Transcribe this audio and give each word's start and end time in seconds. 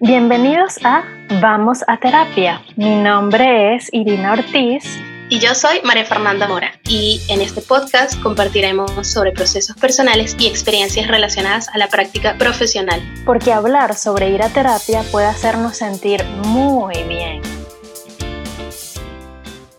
Bienvenidos 0.00 0.78
a 0.84 1.04
Vamos 1.40 1.82
a 1.88 1.96
Terapia. 1.96 2.60
Mi 2.76 3.02
nombre 3.02 3.74
es 3.74 3.88
Irina 3.94 4.34
Ortiz. 4.34 4.84
Y 5.30 5.38
yo 5.38 5.54
soy 5.54 5.80
María 5.84 6.04
Fernanda 6.04 6.46
Mora. 6.46 6.72
Y 6.86 7.22
en 7.30 7.40
este 7.40 7.62
podcast 7.62 8.22
compartiremos 8.22 8.90
sobre 9.06 9.32
procesos 9.32 9.74
personales 9.76 10.36
y 10.38 10.48
experiencias 10.48 11.08
relacionadas 11.08 11.70
a 11.70 11.78
la 11.78 11.88
práctica 11.88 12.36
profesional. 12.36 13.00
Porque 13.24 13.54
hablar 13.54 13.94
sobre 13.94 14.28
ir 14.28 14.42
a 14.42 14.50
terapia 14.50 15.02
puede 15.10 15.28
hacernos 15.28 15.78
sentir 15.78 16.22
muy 16.44 17.02
bien. 17.04 17.40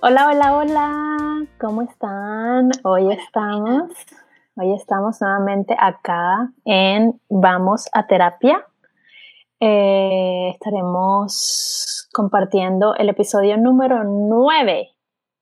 Hola, 0.02 0.30
hola, 0.30 0.54
hola. 0.56 1.46
¿Cómo 1.60 1.84
están? 1.84 2.72
Hoy 2.84 3.14
estamos, 3.14 3.92
hoy 4.56 4.74
estamos 4.74 5.22
nuevamente 5.22 5.76
acá 5.80 6.50
en 6.66 7.22
Vamos 7.30 7.88
a 7.94 8.08
Terapia 8.08 8.66
eh, 9.60 10.50
estaremos 10.54 12.08
compartiendo 12.14 12.96
el 12.96 13.10
episodio 13.10 13.58
número 13.58 14.04
9, 14.04 14.90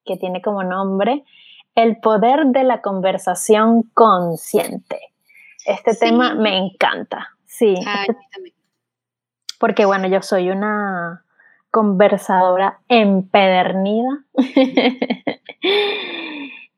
que 0.05 0.17
tiene 0.17 0.41
como 0.41 0.63
nombre 0.63 1.23
El 1.75 1.97
poder 1.99 2.45
de 2.47 2.63
la 2.63 2.81
conversación 2.81 3.83
consciente. 3.93 4.99
Este 5.65 5.95
tema 5.95 6.35
me 6.35 6.57
encanta, 6.57 7.29
sí. 7.45 7.73
Este 7.73 8.53
porque 9.59 9.85
bueno, 9.85 10.07
yo 10.07 10.21
soy 10.21 10.49
una 10.49 11.23
conversadora 11.71 12.79
empedernida. 12.87 14.25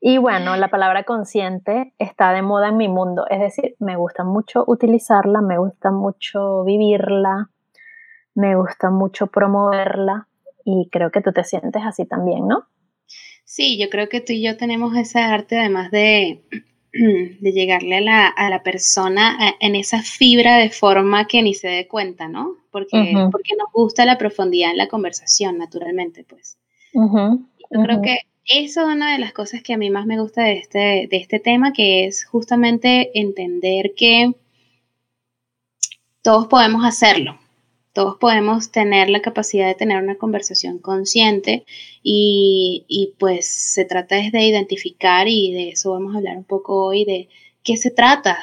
Y 0.00 0.18
bueno, 0.18 0.56
la 0.56 0.68
palabra 0.68 1.02
consciente 1.04 1.92
está 1.98 2.32
de 2.32 2.42
moda 2.42 2.68
en 2.68 2.76
mi 2.76 2.88
mundo, 2.88 3.26
es 3.28 3.40
decir, 3.40 3.74
me 3.80 3.96
gusta 3.96 4.22
mucho 4.22 4.64
utilizarla, 4.66 5.40
me 5.40 5.58
gusta 5.58 5.90
mucho 5.90 6.62
vivirla, 6.64 7.50
me 8.34 8.54
gusta 8.54 8.90
mucho 8.90 9.26
promoverla 9.26 10.28
y 10.64 10.88
creo 10.92 11.10
que 11.10 11.20
tú 11.20 11.32
te 11.32 11.42
sientes 11.42 11.82
así 11.84 12.04
también, 12.06 12.46
¿no? 12.46 12.68
Sí, 13.44 13.76
yo 13.78 13.88
creo 13.88 14.08
que 14.08 14.20
tú 14.20 14.32
y 14.32 14.42
yo 14.42 14.56
tenemos 14.56 14.96
ese 14.96 15.18
arte 15.18 15.58
además 15.58 15.90
de, 15.90 16.44
de 16.92 17.52
llegarle 17.52 17.96
a 17.96 18.00
la, 18.00 18.28
a 18.28 18.50
la, 18.50 18.62
persona 18.62 19.36
en 19.58 19.74
esa 19.74 20.02
fibra 20.02 20.58
de 20.58 20.70
forma 20.70 21.26
que 21.26 21.42
ni 21.42 21.54
se 21.54 21.66
dé 21.66 21.88
cuenta, 21.88 22.28
¿no? 22.28 22.54
Porque, 22.70 23.14
porque 23.32 23.56
nos 23.58 23.72
gusta 23.72 24.04
la 24.04 24.18
profundidad 24.18 24.70
en 24.70 24.76
la 24.76 24.88
conversación, 24.88 25.58
naturalmente, 25.58 26.22
pues. 26.22 26.58
yo 26.92 27.82
creo 27.82 28.02
que 28.02 28.18
eso 28.48 28.80
es 28.80 28.96
una 28.96 29.12
de 29.12 29.18
las 29.18 29.32
cosas 29.32 29.62
que 29.62 29.74
a 29.74 29.78
mí 29.78 29.90
más 29.90 30.06
me 30.06 30.20
gusta 30.20 30.42
de 30.42 30.54
este, 30.54 30.78
de 31.10 31.16
este 31.16 31.38
tema, 31.38 31.72
que 31.72 32.06
es 32.06 32.24
justamente 32.24 33.10
entender 33.18 33.92
que 33.96 34.34
todos 36.22 36.46
podemos 36.46 36.84
hacerlo, 36.84 37.38
todos 37.92 38.16
podemos 38.16 38.70
tener 38.70 39.10
la 39.10 39.20
capacidad 39.20 39.66
de 39.66 39.74
tener 39.74 40.02
una 40.02 40.16
conversación 40.16 40.78
consciente 40.78 41.64
y, 42.02 42.84
y, 42.88 43.14
pues 43.18 43.46
se 43.46 43.84
trata 43.84 44.18
es 44.18 44.32
de 44.32 44.42
identificar 44.42 45.28
y 45.28 45.52
de 45.52 45.70
eso 45.70 45.92
vamos 45.92 46.14
a 46.14 46.18
hablar 46.18 46.36
un 46.36 46.44
poco 46.44 46.84
hoy 46.86 47.04
de 47.04 47.28
qué 47.62 47.76
se 47.76 47.90
trata 47.90 48.38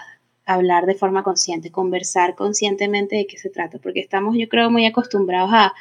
hablar 0.45 0.85
de 0.85 0.93
forma 0.95 1.23
consciente, 1.23 1.71
conversar 1.71 2.35
conscientemente 2.35 3.15
de 3.15 3.27
qué 3.27 3.37
se 3.37 3.49
trata, 3.49 3.79
porque 3.79 3.99
estamos 3.99 4.35
yo 4.37 4.47
creo 4.47 4.69
muy 4.69 4.85
acostumbrados 4.85 5.49
a, 5.53 5.73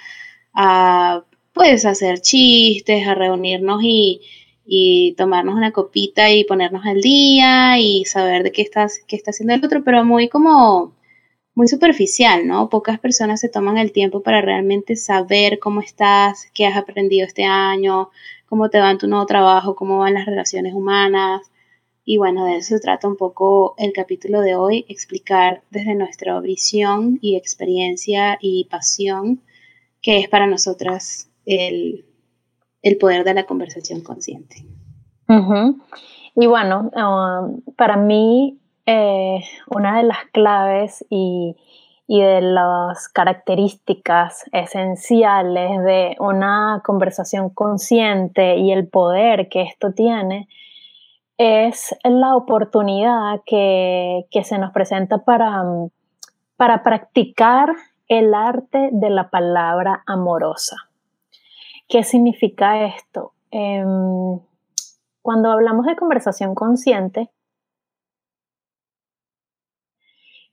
a 0.55 1.25
pues 1.55 1.87
hacer 1.87 2.21
chistes, 2.21 3.07
a 3.07 3.15
reunirnos 3.15 3.81
y, 3.83 4.21
y 4.67 5.15
tomarnos 5.17 5.55
una 5.55 5.73
copita 5.73 6.31
y 6.31 6.45
ponernos 6.45 6.85
al 6.85 7.01
día 7.01 7.79
y 7.79 8.05
saber 8.05 8.43
de 8.43 8.53
qué, 8.53 8.63
estás, 8.63 9.01
qué 9.07 9.17
está 9.17 9.31
haciendo 9.31 9.55
el 9.55 9.65
otro, 9.65 9.85
pero 9.85 10.05
muy 10.05 10.29
como 10.29 10.95
muy 11.55 11.69
superficial, 11.69 12.47
¿no? 12.47 12.69
Pocas 12.69 12.99
personas 12.99 13.41
se 13.41 13.49
toman 13.49 13.79
el 13.79 13.93
tiempo 13.93 14.23
para 14.23 14.41
realmente 14.41 14.97
saber 14.97 15.59
cómo 15.61 15.81
estás, 15.81 16.49
qué 16.53 16.67
has 16.67 16.77
aprendido 16.77 17.27
este 17.27 17.45
año, 17.45 18.11
cómo 18.47 18.71
te 18.71 18.81
va 18.81 18.91
en 18.91 18.99
tu 18.99 19.07
nuevo 19.07 19.27
trabajo, 19.27 19.77
cómo 19.77 19.99
van 19.99 20.15
las 20.15 20.27
relaciones 20.27 20.75
humanas. 20.75 21.43
Y 22.05 22.19
bueno, 22.19 22.45
de 22.45 22.57
eso 22.57 22.75
se 22.75 22.81
trata 22.81 23.09
un 23.09 23.17
poco 23.17 23.75
el 23.79 23.93
capítulo 23.93 24.41
de 24.41 24.57
hoy, 24.57 24.85
explicar 24.89 25.63
desde 25.71 25.95
nuestra 25.95 26.39
visión 26.41 27.19
y 27.23 27.37
experiencia 27.37 28.37
y 28.41 28.65
pasión 28.65 29.41
qué 30.03 30.19
es 30.19 30.29
para 30.29 30.47
nosotras 30.47 31.31
el, 31.47 32.05
poder 33.01 33.25
de 33.25 33.35
la 33.35 33.45
conversación 33.45 34.03
consciente. 34.03 34.67
Y 36.37 36.47
bueno, 36.47 36.91
um, 36.95 37.63
para 37.77 37.97
mí 37.97 38.59
eh, 38.87 39.41
una 39.69 39.97
de 39.97 40.03
las 40.03 40.19
claves 40.33 41.05
y, 41.09 41.57
de 42.07 42.43
las 42.43 43.09
características 43.09 44.45
esenciales 44.53 45.83
de 45.85 46.17
una 46.21 46.83
conversación 46.85 47.49
consciente 47.49 48.57
y 48.57 48.73
el 48.73 48.89
poder 48.89 49.49
que 49.49 49.63
esto 49.63 49.93
tiene 49.93 50.47
es 51.39 51.97
la 52.05 52.37
oportunidad 52.37 53.41
que, 53.47 54.27
se 54.45 54.59
nos 54.59 54.71
presenta 54.73 55.25
para, 55.25 55.63
para 56.57 56.83
practicar 56.83 57.71
el 58.09 58.35
arte 58.35 58.91
de 58.93 59.09
la 59.09 59.31
palabra 59.31 60.03
amorosa. 60.07 60.77
¿Qué 61.89 62.03
significa 62.03 62.87
esto? 62.87 63.33
Em, 63.51 64.41
cuando 65.23 65.51
hablamos 65.51 65.87
de 65.87 65.97
conversación 65.97 66.55
consciente, 66.55 67.31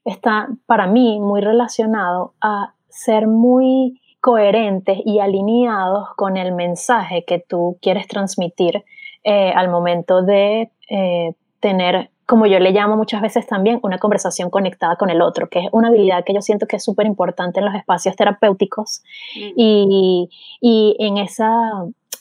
está 0.04 0.48
para 0.66 0.86
mí 0.86 1.20
muy 1.20 1.40
relacionado 1.40 2.34
a 2.40 2.74
ser 2.88 3.26
muy 3.26 4.00
coherentes 4.20 4.98
y 5.04 5.18
alineados 5.18 6.10
con 6.16 6.36
el 6.36 6.52
mensaje 6.52 7.24
que 7.24 7.40
tú 7.40 7.76
quieres 7.82 8.06
transmitir 8.06 8.84
eh, 9.24 9.50
al 9.50 9.68
momento 9.68 10.22
de 10.22 10.70
eh, 10.88 11.34
tener 11.58 12.11
como 12.26 12.46
yo 12.46 12.58
le 12.58 12.70
llamo 12.70 12.96
muchas 12.96 13.20
veces 13.20 13.46
también, 13.46 13.80
una 13.82 13.98
conversación 13.98 14.50
conectada 14.50 14.96
con 14.96 15.10
el 15.10 15.22
otro, 15.22 15.48
que 15.48 15.60
es 15.60 15.68
una 15.72 15.88
habilidad 15.88 16.24
que 16.24 16.34
yo 16.34 16.40
siento 16.40 16.66
que 16.66 16.76
es 16.76 16.84
súper 16.84 17.06
importante 17.06 17.60
en 17.60 17.66
los 17.66 17.74
espacios 17.74 18.16
terapéuticos. 18.16 19.02
Mm. 19.36 19.52
Y, 19.56 20.30
y, 20.60 20.96
en 20.98 21.18
esa, 21.18 21.50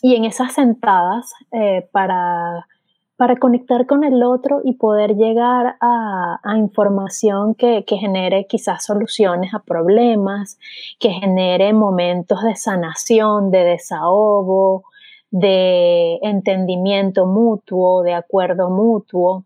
y 0.01 0.16
en 0.16 0.25
esas 0.25 0.53
sentadas 0.53 1.34
eh, 1.51 1.88
para, 1.91 2.67
para 3.16 3.35
conectar 3.38 3.85
con 3.85 4.03
el 4.03 4.23
otro 4.23 4.62
y 4.63 4.73
poder 4.73 5.16
llegar 5.16 5.75
a, 5.79 6.39
a 6.44 6.57
información 6.57 7.53
que, 7.53 7.85
que, 7.85 7.97
genere 7.97 8.47
quizás 8.47 8.83
soluciones 8.83 9.53
a 9.53 9.59
problemas, 9.59 10.57
que 11.00 11.12
genere 11.12 11.72
momentos 11.73 12.44
de 12.44 12.56
sanación, 12.56 13.51
de 13.51 13.63
desahogo, 13.63 14.83
de 15.29 16.19
entendimiento 16.23 17.25
mutuo, 17.25 18.03
de 18.03 18.13
acuerdo 18.13 18.69
mutuo. 18.69 19.45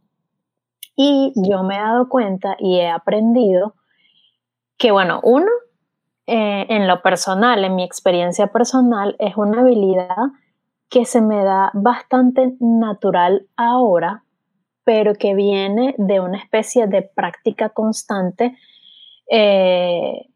Y 0.95 1.33
yo 1.35 1.63
me 1.63 1.75
he 1.75 1.79
dado 1.79 2.09
cuenta 2.09 2.55
y 2.59 2.79
he 2.79 2.89
aprendido 2.89 3.75
que, 4.77 4.91
bueno, 4.91 5.19
uno, 5.23 5.47
eh, 6.27 6.65
en 6.69 6.87
lo 6.87 7.01
personal, 7.01 7.63
en 7.63 7.75
mi 7.75 7.83
experiencia 7.83 8.47
personal, 8.47 9.15
es 9.19 9.37
una 9.37 9.61
habilidad 9.61 10.31
que 10.89 11.05
se 11.05 11.21
me 11.21 11.43
da 11.43 11.71
bastante 11.73 12.55
natural 12.59 13.47
ahora, 13.57 14.23
pero 14.83 15.13
que 15.15 15.33
viene 15.33 15.95
de 15.97 16.19
una 16.19 16.37
especie 16.37 16.87
de 16.87 17.01
práctica 17.01 17.69
constante 17.69 18.57
eh, 19.29 20.29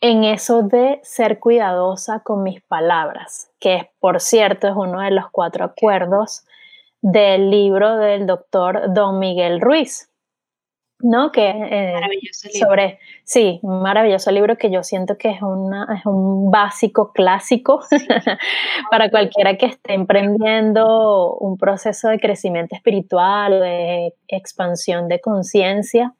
en 0.00 0.24
eso 0.24 0.62
de 0.62 1.00
ser 1.02 1.38
cuidadosa 1.38 2.20
con 2.20 2.42
mis 2.42 2.60
palabras, 2.62 3.50
que 3.60 3.92
por 4.00 4.20
cierto 4.20 4.66
es 4.66 4.74
uno 4.76 5.00
de 5.00 5.12
los 5.12 5.30
cuatro 5.30 5.64
acuerdos 5.64 6.44
del 7.02 7.50
libro 7.50 7.98
del 7.98 8.26
doctor 8.26 8.94
Don 8.94 9.18
Miguel 9.18 9.60
Ruiz, 9.60 10.08
¿no? 11.00 11.32
Que 11.32 11.50
eh, 11.50 12.00
sobre, 12.58 13.00
sí, 13.24 13.58
un 13.62 13.82
maravilloso 13.82 14.30
libro 14.30 14.56
que 14.56 14.70
yo 14.70 14.84
siento 14.84 15.18
que 15.18 15.30
es, 15.30 15.42
una, 15.42 15.88
es 15.98 16.06
un 16.06 16.50
básico 16.50 17.12
clásico 17.12 17.80
para 18.90 19.10
cualquiera 19.10 19.56
que 19.56 19.66
esté 19.66 19.94
emprendiendo 19.94 21.34
un 21.34 21.58
proceso 21.58 22.08
de 22.08 22.20
crecimiento 22.20 22.76
espiritual, 22.76 23.60
de 23.60 24.14
expansión 24.28 25.08
de 25.08 25.20
conciencia, 25.20 26.14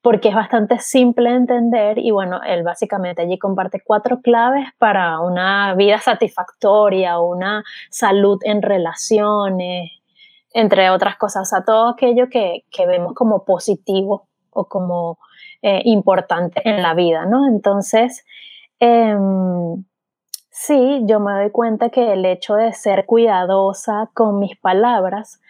porque 0.00 0.28
es 0.28 0.34
bastante 0.34 0.78
simple 0.78 1.30
de 1.30 1.36
entender 1.36 1.98
y 1.98 2.12
bueno, 2.12 2.40
él 2.46 2.62
básicamente 2.62 3.22
allí 3.22 3.36
comparte 3.38 3.80
cuatro 3.84 4.20
claves 4.20 4.68
para 4.78 5.18
una 5.18 5.74
vida 5.74 5.98
satisfactoria, 5.98 7.18
una 7.18 7.64
salud 7.90 8.38
en 8.44 8.62
relaciones, 8.62 9.90
entre 10.54 10.88
otras 10.90 11.16
cosas, 11.16 11.52
a 11.52 11.64
todo 11.64 11.88
aquello 11.88 12.30
que, 12.30 12.64
vemos 12.86 13.12
como 13.14 13.44
positivo 13.44 14.28
o 14.50 14.66
como 14.66 15.18
eh, 15.60 15.82
importante 15.84 16.62
en 16.64 16.80
la 16.80 16.94
vida, 16.94 17.26
¿no? 17.26 17.46
Entonces, 17.48 18.24
em, 18.78 19.84
sí, 20.50 21.02
yo 21.06 21.18
me 21.18 21.32
doy 21.32 21.50
cuenta 21.50 21.90
que 21.90 22.12
el 22.12 22.24
hecho 22.24 22.54
de 22.54 22.72
ser 22.72 23.04
cuidadosa 23.04 24.10
con 24.14 24.38
mis 24.38 24.56
palabras 24.56 25.40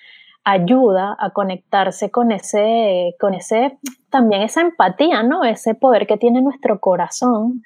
ayuda 0.42 1.16
a 1.18 1.30
conectarse 1.30 2.10
con 2.10 2.32
ese, 2.32 3.14
con 3.20 3.34
ese, 3.34 3.78
también 4.10 4.42
esa 4.42 4.62
empatía, 4.62 5.22
¿no? 5.22 5.44
Ese 5.44 5.74
poder 5.74 6.06
que 6.06 6.16
tiene 6.16 6.40
nuestro 6.40 6.80
corazón 6.80 7.62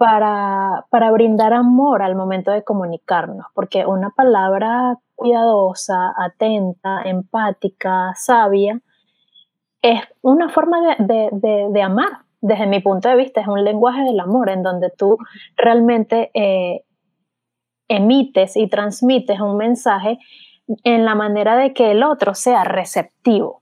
para, 0.00 0.86
para 0.88 1.10
brindar 1.10 1.52
amor 1.52 2.00
al 2.00 2.16
momento 2.16 2.50
de 2.52 2.64
comunicarnos, 2.64 3.44
porque 3.52 3.84
una 3.84 4.08
palabra 4.08 4.96
cuidadosa, 5.14 6.14
atenta, 6.16 7.02
empática, 7.04 8.14
sabia, 8.16 8.80
es 9.82 10.00
una 10.22 10.48
forma 10.48 10.96
de, 10.98 11.82
amar. 11.82 12.22
Desde 12.40 12.66
mi 12.66 12.80
punto 12.80 13.10
de 13.10 13.16
vista, 13.16 13.42
es 13.42 13.46
un 13.46 13.62
lenguaje 13.62 14.04
del 14.04 14.18
amor 14.20 14.48
en 14.48 14.62
donde 14.62 14.88
tú 14.88 15.18
realmente 15.54 16.30
eh, 16.32 16.82
emites 17.86 18.56
y 18.56 18.68
transmites 18.68 19.38
un 19.38 19.58
mensaje 19.58 20.18
en 20.82 21.04
la 21.04 21.14
manera 21.14 21.58
de 21.58 21.74
que 21.74 21.90
el 21.90 22.02
otro 22.02 22.34
sea 22.34 22.64
receptivo, 22.64 23.60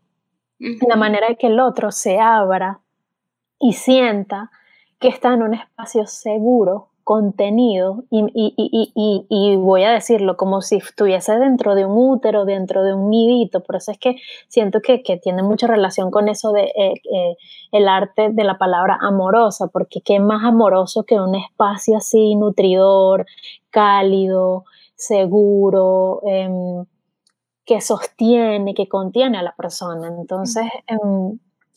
en 0.60 0.88
la 0.88 0.94
manera 0.94 1.30
de 1.30 1.36
que 1.36 1.48
el 1.48 1.58
otro 1.58 1.90
se 1.90 2.20
abra 2.20 2.78
y 3.58 3.72
sienta 3.72 4.52
que 4.98 5.08
está 5.08 5.34
en 5.34 5.42
un 5.42 5.54
espacio 5.54 6.06
seguro 6.06 6.88
contenido 7.08 8.04
y, 8.10 9.56
voy 9.56 9.82
a 9.84 9.92
decirlo 9.92 10.36
como 10.36 10.60
si 10.60 10.76
estuviese 10.76 11.38
dentro 11.38 11.74
de 11.74 11.86
un 11.86 11.96
útero, 11.96 12.44
dentro 12.44 12.82
de 12.82 12.92
un 12.92 13.08
nidito, 13.08 13.60
por 13.60 13.76
eso 13.76 13.92
es 13.92 13.98
que 13.98 14.16
siento 14.48 14.82
que, 14.82 14.98
tiene 15.22 15.42
mucha 15.42 15.66
relación 15.66 16.10
con 16.10 16.28
eso 16.28 16.52
de 16.52 16.64
eh, 16.64 16.92
eh, 17.10 17.36
el 17.72 17.88
arte 17.88 18.28
de 18.30 18.44
la 18.44 18.58
palabra 18.58 18.98
amorosa, 19.00 19.68
porque 19.68 20.02
qué 20.02 20.20
más 20.20 20.44
amoroso 20.44 21.04
que 21.04 21.18
un 21.18 21.34
espacio 21.34 21.96
así 21.96 22.34
nutridor, 22.34 23.24
cálido, 23.70 24.64
seguro, 24.94 26.20
em, 26.26 26.84
que 27.64 27.80
sostiene, 27.80 28.74
que 28.74 28.86
contiene 28.86 29.38
a 29.38 29.42
la 29.42 29.54
persona. 29.56 30.08
Entonces, 30.08 30.66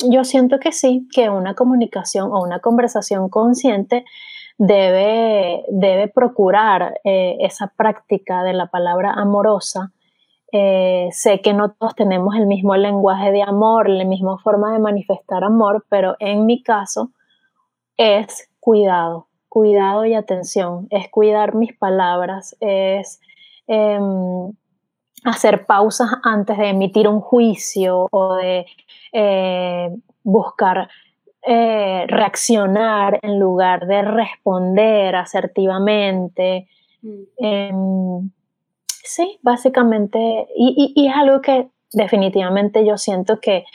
yo 0.10 0.24
siento 0.24 0.60
que 0.60 0.72
sí, 0.72 1.08
que 1.14 1.30
una 1.30 1.56
comunicación 1.56 2.32
o 2.32 2.42
una 2.42 2.60
conversación 2.60 3.30
consciente 3.30 4.06
debe, 4.58 5.64
debe 5.70 6.08
procurar 6.08 7.00
eh, 7.04 7.38
esa 7.42 7.74
práctica 7.76 8.44
de 8.44 8.54
la 8.54 8.68
palabra 8.68 9.12
amorosa. 9.12 9.92
Eh, 10.52 11.10
sé 11.12 11.42
que 11.42 11.54
no 11.54 11.72
todos 11.72 11.96
tenemos 11.96 12.36
el 12.36 12.46
mismo 12.46 12.76
lenguaje 12.76 13.32
de 13.32 13.42
amor, 13.42 13.90
la 13.90 14.04
misma 14.04 14.38
forma 14.40 14.74
de 14.74 14.80
manifestar 14.80 15.44
amor, 15.44 15.86
pero 15.90 16.16
en 16.20 16.46
mi 16.46 16.62
caso 16.62 17.12
es 17.98 18.50
cuidado, 18.60 19.28
cuidado 19.48 20.06
y 20.06 20.14
atención, 20.14 20.88
es 20.90 21.10
cuidar 21.10 21.56
mis 21.56 21.76
palabras, 21.78 22.58
es 22.60 23.22
em, 23.68 24.52
hacer 25.24 25.66
pausas 25.66 26.10
antes 26.24 26.58
de 26.58 26.70
emitir 26.70 27.08
un 27.08 27.22
juicio 27.22 28.08
o 28.12 28.36
de 28.36 28.66
eh, 29.14 29.90
buscar 30.24 30.90
eh, 31.44 32.06
reaccionar 32.08 33.20
en 33.22 33.40
lugar 33.40 33.88
de 33.88 34.02
responder 34.04 35.16
asertivamente. 35.16 36.68
Mm. 37.02 37.22
Em, 37.38 38.32
sí, 38.88 39.40
básicamente, 39.42 40.48
y, 40.56 41.08
es 41.08 41.16
algo 41.16 41.42
que 41.42 41.70
definitivamente 41.94 42.86
yo 42.86 42.98
siento 42.98 43.40
que 43.40 43.66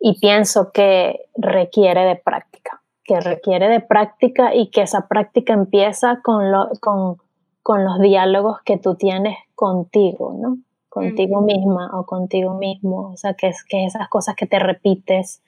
y 0.00 0.18
pienso 0.20 0.70
que 0.70 1.26
requiere 1.36 2.04
de 2.04 2.14
práctica, 2.14 2.80
que 3.02 3.18
requiere 3.18 3.68
de 3.68 3.80
práctica 3.80 4.54
y 4.54 4.70
que 4.70 4.82
esa 4.82 5.08
práctica 5.08 5.52
empieza 5.52 6.20
con, 6.22 6.52
lo, 6.52 6.70
con, 6.80 7.16
con 7.64 7.84
los 7.84 7.98
diálogos 7.98 8.60
que 8.64 8.78
tú 8.78 8.94
tienes 8.94 9.36
contigo, 9.56 10.36
¿no? 10.40 10.58
Contigo 10.88 11.42
misma 11.42 11.90
o 11.98 12.06
contigo 12.06 12.54
mismo, 12.54 13.12
o 13.12 13.16
sea, 13.16 13.34
que, 13.34 13.48
es, 13.48 13.62
que 13.62 13.84
esas 13.84 14.08
cosas 14.08 14.34
que 14.34 14.46
te 14.46 14.58
repites 14.58 15.42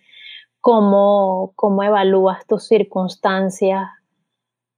cómo, 0.61 1.53
cómo 1.57 1.83
evalúas 1.83 2.47
tus 2.47 2.67
circunstancias, 2.67 3.89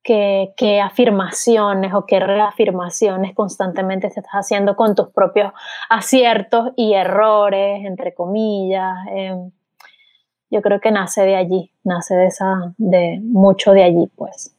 qué, 0.02 0.52
qué, 0.56 0.80
afirmaciones 0.80 1.92
o 1.94 2.06
qué 2.06 2.20
reafirmaciones 2.20 3.34
constantemente 3.34 4.08
te 4.08 4.20
estás 4.20 4.34
haciendo 4.34 4.76
con 4.76 4.94
tus 4.94 5.08
propios 5.08 5.52
aciertos 5.88 6.70
y 6.76 6.94
errores, 6.94 7.84
entre 7.84 8.14
comillas. 8.14 8.94
Em, 9.10 9.50
yo 10.50 10.60
creo 10.60 10.80
que 10.80 10.90
nace 10.90 11.22
de 11.22 11.36
allí, 11.36 11.70
nace 11.82 12.14
de 12.14 12.26
esa, 12.26 12.74
de 12.76 13.20
mucho 13.22 13.72
de 13.72 13.84
allí, 13.84 14.08
pues. 14.14 14.54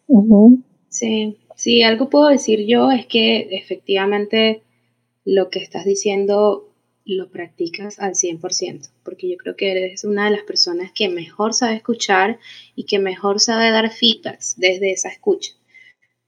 Sí, 0.89 1.38
sí, 1.56 1.83
algo 1.83 2.09
puedo 2.09 2.29
decir 2.29 2.65
yo 2.67 2.91
es 2.91 3.06
que 3.06 3.47
efectivamente 3.51 4.63
lo 5.25 5.49
que 5.49 5.59
estás 5.59 5.85
diciendo 5.85 6.69
lo 7.05 7.29
practicas 7.29 7.99
al 7.99 8.13
100%, 8.13 8.89
porque 9.03 9.29
yo 9.29 9.37
creo 9.37 9.55
que 9.55 9.71
eres 9.71 10.03
una 10.05 10.25
de 10.25 10.31
las 10.31 10.43
personas 10.43 10.91
que 10.93 11.09
mejor 11.09 11.53
sabe 11.53 11.75
escuchar 11.75 12.39
y 12.75 12.85
que 12.85 12.99
mejor 12.99 13.39
sabe 13.39 13.71
dar 13.71 13.91
feedbacks 13.91 14.55
desde 14.57 14.91
esa 14.91 15.09
escucha. 15.09 15.51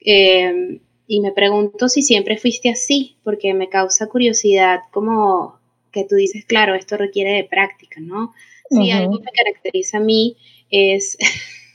Em, 0.01 0.80
y 1.07 1.21
me 1.21 1.31
pregunto 1.31 1.88
si 1.88 2.01
siempre 2.01 2.38
fuiste 2.38 2.69
así, 2.69 3.15
porque 3.24 3.53
me 3.53 3.69
causa 3.69 4.07
curiosidad 4.07 4.81
como 4.92 5.59
que 5.92 6.03
tú 6.03 6.15
dices, 6.15 6.45
claro, 6.45 6.75
esto 6.75 6.97
requiere 6.97 7.31
de 7.31 7.45
práctica, 7.45 8.01
¿no? 8.01 8.33
Si 8.69 8.92
algo 8.92 9.19
me 9.19 9.31
caracteriza 9.31 9.97
a 9.97 10.01
mí 10.01 10.36
es, 10.69 11.18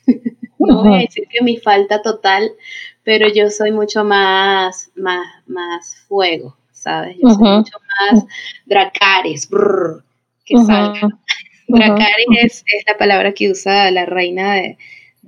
no 0.58 0.82
voy 0.82 0.99
a 0.99 1.00
decir 1.02 1.26
que 1.28 1.43
mi 1.43 1.56
falta 1.56 2.02
total, 2.02 2.52
pero 3.05 3.28
yo 3.28 3.49
soy 3.50 3.70
mucho 3.70 4.05
más, 4.05 4.90
más, 4.94 5.26
más 5.46 5.96
fuego, 6.08 6.56
¿sabes? 6.81 7.17
Yo 7.23 7.31
soy 7.31 7.49
mucho 7.49 7.79
más 7.79 8.25
Dracaris, 8.67 9.49
que 10.44 10.59
salga. 10.59 11.09
Dracaris 11.69 12.27
es, 12.41 12.65
la 12.87 12.99
palabra 12.99 13.32
que 13.32 13.50
usa 13.50 13.91
la 13.91 14.06
reina 14.06 14.55
de, 14.55 14.77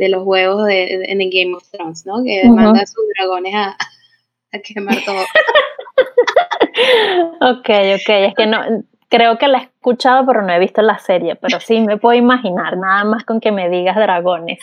los 0.08 0.24
huevos 0.24 0.66
de, 0.66 1.04
en 1.04 1.18
Game 1.30 1.54
of 1.54 1.68
Thrones, 1.70 2.06
¿no? 2.06 2.24
Que 2.24 2.48
manda 2.48 2.80
a 2.80 2.86
sus 2.86 3.04
dragones 3.16 3.54
a, 3.54 3.76
a 4.52 4.58
quemar 4.58 4.96
todo. 5.04 5.20
ok, 7.40 7.68
ok, 7.68 8.08
es 8.08 8.34
que 8.34 8.46
no, 8.46 8.84
creo 9.12 9.36
que 9.36 9.46
la 9.46 9.58
he 9.58 9.62
escuchado, 9.64 10.24
pero 10.24 10.40
no 10.40 10.54
he 10.54 10.58
visto 10.58 10.80
la 10.80 10.98
serie, 10.98 11.36
pero 11.36 11.60
sí 11.60 11.80
me 11.80 11.98
puedo 11.98 12.18
imaginar, 12.18 12.78
nada 12.78 13.04
más 13.04 13.24
con 13.24 13.40
que 13.40 13.52
me 13.52 13.68
digas 13.68 13.94
dragones. 13.94 14.58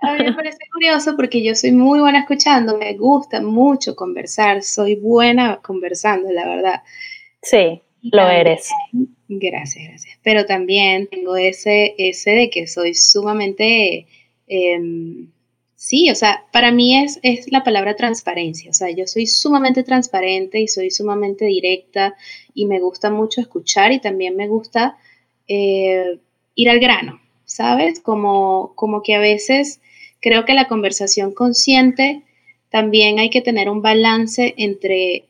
A 0.00 0.12
mí 0.12 0.22
me 0.22 0.32
parece 0.32 0.58
curioso 0.72 1.16
porque 1.16 1.42
yo 1.42 1.56
soy 1.56 1.72
muy 1.72 1.98
buena 1.98 2.20
escuchando, 2.20 2.78
me 2.78 2.94
gusta 2.96 3.42
mucho 3.42 3.96
conversar, 3.96 4.62
soy 4.62 4.94
buena 4.94 5.56
conversando, 5.60 6.30
la 6.30 6.46
verdad. 6.46 6.82
Sí, 7.42 7.82
lo 8.02 8.28
eres. 8.28 8.70
Gracias, 9.26 9.88
gracias. 9.88 10.18
Pero 10.22 10.46
también 10.46 11.08
tengo 11.08 11.36
ese, 11.36 11.96
ese 11.98 12.30
de 12.30 12.50
que 12.50 12.68
soy 12.68 12.94
sumamente, 12.94 14.06
em, 14.46 15.32
sí, 15.78 16.10
o 16.10 16.14
sea, 16.14 16.44
para 16.52 16.72
mí 16.72 16.98
es, 16.98 17.20
es 17.22 17.50
la 17.52 17.62
palabra 17.62 17.96
transparencia, 17.96 18.70
o 18.70 18.74
sea, 18.74 18.90
yo 18.90 19.06
soy 19.06 19.26
sumamente 19.26 19.82
transparente 19.84 20.60
y 20.60 20.68
soy 20.68 20.90
sumamente 20.90 21.46
directa 21.46 22.16
y 22.52 22.66
me 22.66 22.80
gusta 22.80 23.10
mucho 23.10 23.40
escuchar 23.40 23.92
y 23.92 24.00
también 24.00 24.36
me 24.36 24.48
gusta 24.48 24.98
eh, 25.46 26.18
ir 26.54 26.68
al 26.68 26.80
grano, 26.80 27.20
¿sabes? 27.44 28.00
Como, 28.00 28.72
como 28.74 29.02
que 29.02 29.14
a 29.14 29.20
veces 29.20 29.80
Creo 30.20 30.44
que 30.44 30.54
la 30.54 30.68
conversación 30.68 31.32
consciente 31.32 32.22
también 32.70 33.18
hay 33.18 33.30
que 33.30 33.40
tener 33.40 33.70
un 33.70 33.82
balance 33.82 34.54
entre, 34.56 35.26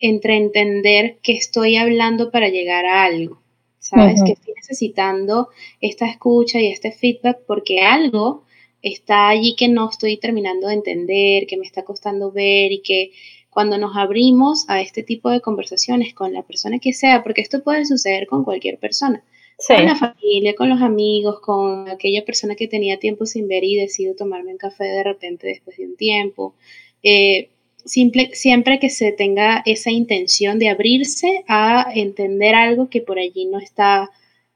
entre 0.00 0.36
entender 0.36 1.18
que 1.22 1.32
estoy 1.32 1.76
hablando 1.76 2.30
para 2.30 2.48
llegar 2.48 2.86
a 2.86 3.04
algo, 3.04 3.40
¿sabes? 3.78 4.22
Que 4.24 4.32
estoy 4.32 4.54
necesitando 4.54 5.48
esta 5.80 6.06
escucha 6.06 6.60
y 6.60 6.66
este 6.66 6.90
feedback 6.90 7.38
porque 7.46 7.82
algo 7.82 8.44
está 8.82 9.28
allí 9.28 9.54
que 9.56 9.68
no 9.68 9.88
estoy 9.90 10.16
terminando 10.16 10.68
de 10.68 10.74
entender, 10.74 11.46
que 11.46 11.56
me 11.56 11.66
está 11.66 11.84
costando 11.84 12.32
ver 12.32 12.72
y 12.72 12.82
que 12.82 13.12
cuando 13.50 13.78
nos 13.78 13.96
abrimos 13.96 14.64
a 14.68 14.80
este 14.80 15.02
tipo 15.02 15.28
de 15.28 15.40
conversaciones 15.40 16.14
con 16.14 16.32
la 16.32 16.42
persona 16.42 16.78
que 16.78 16.92
sea, 16.92 17.22
porque 17.22 17.40
esto 17.40 17.62
puede 17.62 17.84
suceder 17.84 18.26
con 18.26 18.44
cualquier 18.44 18.78
persona, 18.78 19.24
con 19.66 19.84
la 19.84 19.96
familia, 19.96 20.54
con 20.54 20.68
los 20.68 20.80
amigos, 20.80 21.40
con 21.40 21.88
aquella 21.88 22.24
persona 22.24 22.54
que 22.54 22.68
tenía 22.68 22.98
tiempo 22.98 23.26
sin 23.26 23.48
ver 23.48 23.64
y 23.64 23.74
decido 23.74 24.14
tomarme 24.14 24.52
un 24.52 24.58
café 24.58 24.84
de 24.84 25.02
repente 25.02 25.48
después 25.48 25.76
de 25.76 25.86
un 25.86 25.96
tiempo. 25.96 26.54
Eh, 27.02 27.50
simple, 27.84 28.30
siempre 28.34 28.78
que 28.78 28.88
se 28.88 29.12
tenga 29.12 29.62
esa 29.66 29.90
intención 29.90 30.58
de 30.58 30.68
abrirse 30.68 31.44
a 31.48 31.90
entender 31.94 32.54
algo 32.54 32.88
que 32.88 33.00
por 33.00 33.18
allí 33.18 33.46
no 33.46 33.58
está, 33.58 34.10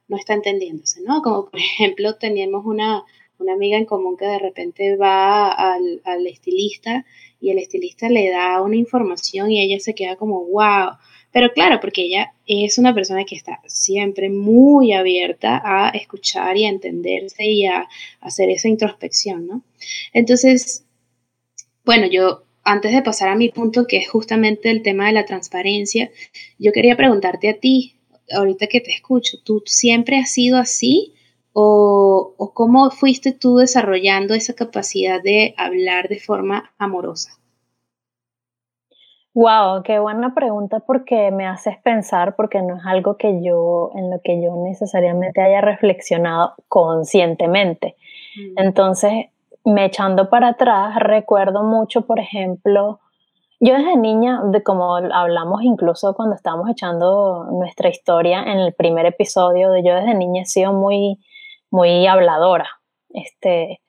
no 0.07 0.17
está 0.17 0.35
entendiéndose, 0.35 1.01
¿no? 1.03 1.21
Como 1.23 1.51
por 1.51 1.59
ejemplo, 1.61 2.15
teníamos 2.17 2.65
una, 2.65 3.05
una 3.45 3.55
amiga 3.55 3.79
en 3.79 3.85
común 3.85 4.17
que 4.17 4.27
de 4.27 4.39
repente 4.39 4.97
va 4.97 5.51
al, 5.51 6.01
al 6.05 6.27
estilista 6.27 7.07
y 7.41 7.51
el 7.51 7.59
estilista 7.59 8.09
le 8.09 8.31
da 8.31 8.61
una 8.63 8.77
información 8.77 9.51
y 9.51 9.63
ella 9.63 9.79
se 9.79 9.95
queda 9.95 10.17
como, 10.17 10.45
wow, 10.47 10.97
pero 11.35 11.53
claro, 11.53 11.81
porque 11.81 12.03
ella 12.03 12.33
es 12.47 12.79
una 12.79 12.95
persona 12.95 13.25
que 13.25 13.35
está 13.35 13.61
siempre 13.67 14.31
muy 14.31 14.93
abierta 14.93 15.61
a 15.65 15.89
escuchar 15.89 16.57
y 16.57 16.65
a 16.65 16.69
entenderse 16.69 17.45
y 17.45 17.67
a, 17.67 17.89
hacer 18.21 18.51
esa 18.51 18.69
introspección, 18.69 19.49
¿no? 19.49 19.65
Entonces, 20.13 20.85
bueno, 21.85 22.07
yo 22.07 22.45
antes 22.63 22.93
de 22.93 23.03
pasar 23.03 23.31
a 23.31 23.35
mi 23.35 23.49
punto, 23.49 23.89
que 23.89 23.97
es 23.97 24.09
justamente 24.09 24.71
el 24.71 24.83
tema 24.83 25.09
de 25.09 25.13
la 25.13 25.27
transparencia, 25.27 26.13
yo 26.61 26.71
quería 26.71 26.97
preguntarte 26.97 27.49
a 27.49 27.59
ti, 27.59 27.97
ahorita 28.31 28.69
que 28.69 28.81
te 28.81 28.93
escucho, 28.93 29.39
¿tú 29.43 29.61
siempre 29.67 30.19
has 30.19 30.33
sido 30.33 30.57
así? 30.57 31.15
¿O, 31.57 32.35
o 32.37 32.53
cómo 32.53 32.91
fuiste 32.91 33.33
tú 33.33 33.57
desarrollando 33.57 34.35
esa 34.35 34.55
capacidad 34.55 35.23
de 35.23 35.55
hablar 35.57 36.09
de 36.09 36.19
forma 36.19 36.73
amorosa? 36.79 37.31
Wow, 39.35 39.83
qué 39.83 39.99
buena 39.99 40.33
pregunta 40.33 40.79
porque 40.79 41.33
me 41.33 41.45
haces 41.47 41.77
pensar, 41.79 42.37
porque 42.37 42.63
no 42.63 42.77
es 42.77 42.83
algo 42.87 43.17
que 43.17 43.43
yo, 43.43 43.91
en 43.97 44.09
lo 44.11 44.21
que 44.23 44.41
yo 44.41 44.55
necesariamente 44.65 45.43
haya 45.43 45.61
reflexionado 45.61 46.55
conscientemente. 46.69 47.97
Mm. 48.37 48.61
Entonces, 48.61 49.13
me 49.65 49.87
echando 49.87 50.31
para 50.31 50.51
atrás, 50.51 50.97
recuerdo 51.01 51.65
mucho, 51.65 52.03
por 52.03 52.21
ejemplo, 52.21 53.01
yo 53.59 53.75
desde 53.75 53.97
niña, 53.97 54.41
de 54.45 54.63
como 54.63 54.95
hablamos 54.95 55.63
incluso 55.63 56.15
cuando 56.15 56.37
estábamos 56.37 56.71
echando 56.71 57.47
nuestra 57.51 57.89
historia 57.89 58.41
en 58.43 58.59
el 58.61 58.73
primer 58.73 59.07
episodio, 59.07 59.73
de 59.73 59.83
yo 59.83 59.97
desde 59.97 60.15
niña 60.15 60.43
he 60.43 60.47
sido 60.47 60.73
muy, 60.73 61.19
muy 61.75 62.07
habladora, 62.07 62.69
este, 63.11 63.81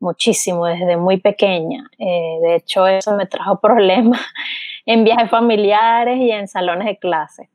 muchísimo, 0.00 0.64
desde 0.64 0.96
muy 0.96 1.20
pequeña. 1.20 1.90
Eh, 1.98 2.38
de 2.40 2.54
hecho, 2.54 2.86
eso 2.86 3.14
me 3.16 3.26
trajo 3.26 3.60
problemas 3.60 4.20
en 4.86 5.04
viajes 5.04 5.28
familiares 5.28 6.18
y 6.20 6.30
en 6.30 6.48
salones 6.48 6.86
de 6.86 6.98
clase. 6.98 7.50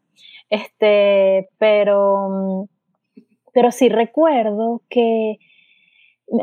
Este, 0.52 1.50
pero, 1.58 2.68
pero 3.52 3.72
sí 3.72 3.90
recuerdo 3.90 4.84
que 4.90 5.40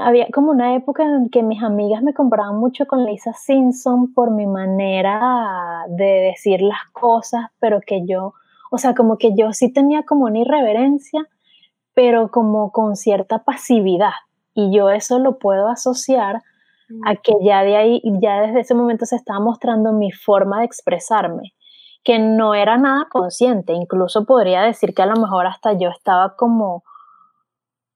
había 0.01 0.27
como 0.35 0.51
una 0.51 0.75
época 0.75 1.05
en 1.05 1.29
que 1.29 1.45
mis 1.45 1.63
amigas 1.63 2.03
me 2.03 2.15
comparaban 2.15 2.59
mucho 2.59 2.87
con 2.87 3.05
Lisa 3.05 3.33
Simpson 3.33 4.13
por 4.13 4.33
mi 4.33 4.49
manera 4.49 5.85
de 5.89 6.33
decir 6.33 6.63
las 6.63 6.85
cosas, 6.93 7.43
pero 7.61 7.81
que 7.81 8.05
yo, 8.05 8.35
o 8.73 8.79
sea, 8.79 8.97
como 8.97 9.19
que 9.19 9.37
yo 9.37 9.53
sí 9.53 9.73
tenía 9.73 10.03
como 10.03 10.25
una 10.25 10.41
irreverencia, 10.41 11.29
pero 11.97 12.31
como 12.31 12.73
con 12.73 12.95
cierta 12.95 13.43
pasividad. 13.43 14.13
Y 14.53 14.71
yo 14.71 14.91
eso 14.91 15.19
lo 15.19 15.39
puedo 15.39 15.69
asociar 15.69 16.43
a 17.05 17.13
mm. 17.15 17.17
que 17.23 17.33
ya 17.43 17.63
de 17.63 17.75
ahí, 17.75 18.03
ya 18.21 18.43
desde 18.43 18.61
ese 18.61 18.75
momento 18.75 19.07
se 19.07 19.17
estaba 19.17 19.41
mostrando 19.41 19.93
mi 19.93 20.13
forma 20.13 20.59
de 20.59 20.67
expresarme, 20.67 21.55
que 22.05 22.19
no 22.19 22.55
era 22.55 22.77
nada 22.77 23.09
consciente, 23.11 23.73
incluso 23.73 24.27
podría 24.27 24.61
decir 24.61 24.93
que 24.95 25.03
a 25.03 25.07
lo 25.07 25.17
mejor 25.17 25.47
hasta 25.47 25.73
yo 25.73 25.89
estaba 25.89 26.37
como 26.37 26.85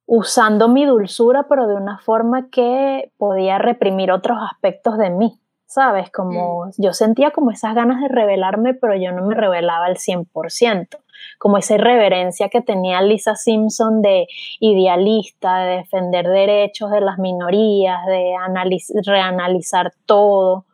usando 0.07 0.69
mi 0.69 0.87
dulzura, 0.87 1.47
pero 1.47 1.66
de 1.66 1.75
una 1.75 1.99
forma 1.99 2.49
que 2.49 3.12
podía 3.19 3.59
reprimir 3.59 4.11
otros 4.12 4.38
aspectos 4.50 4.97
de 4.97 5.11
mí, 5.11 5.38
¿sabes? 5.66 6.11
Como 6.11 6.64
mm. 6.64 6.71
yo 6.78 6.95
sentía 6.95 7.33
como 7.33 7.50
esas 7.50 7.75
ganas 7.75 8.00
de 8.00 8.09
revelarme, 8.09 8.73
pero 8.73 8.97
yo 8.97 9.12
no 9.12 9.26
me 9.26 9.35
revelaba 9.35 9.85
al 9.85 9.97
100%, 9.97 10.88
como 11.38 11.58
esa 11.58 11.74
irreverencia 11.74 12.48
que 12.48 12.60
tenía 12.60 13.02
Lisa 13.02 13.36
Simpson 13.36 14.02
de 14.02 14.26
idealista, 14.60 15.64
de 15.64 15.76
defender 15.78 16.28
derechos 16.28 16.90
de 16.90 17.00
las 17.00 17.18
minorías, 17.18 18.04
de 18.06 18.34
reanalizar 19.04 19.92
todo 20.06 20.66